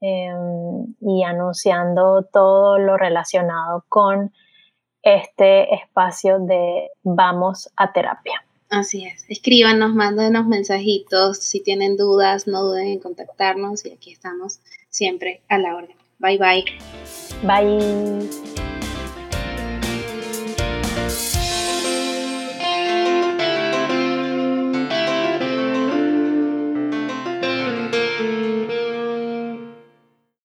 em, 0.00 0.94
y 1.00 1.24
anunciando 1.24 2.22
todo 2.32 2.78
lo 2.78 2.96
relacionado 2.96 3.84
con 3.88 4.32
este 5.02 5.74
espacio 5.74 6.38
de 6.40 6.88
Vamos 7.02 7.70
a 7.76 7.92
Terapia. 7.92 8.47
Así 8.70 9.04
es. 9.04 9.24
Escríbanos, 9.28 9.94
mándenos 9.94 10.46
mensajitos. 10.46 11.38
Si 11.38 11.60
tienen 11.60 11.96
dudas, 11.96 12.46
no 12.46 12.62
duden 12.62 12.88
en 12.88 12.98
contactarnos 12.98 13.84
y 13.86 13.90
aquí 13.90 14.12
estamos 14.12 14.60
siempre 14.90 15.40
a 15.48 15.58
la 15.58 15.74
orden. 15.74 15.96
Bye 16.18 16.38
bye. 16.38 16.64
Bye. 17.44 18.67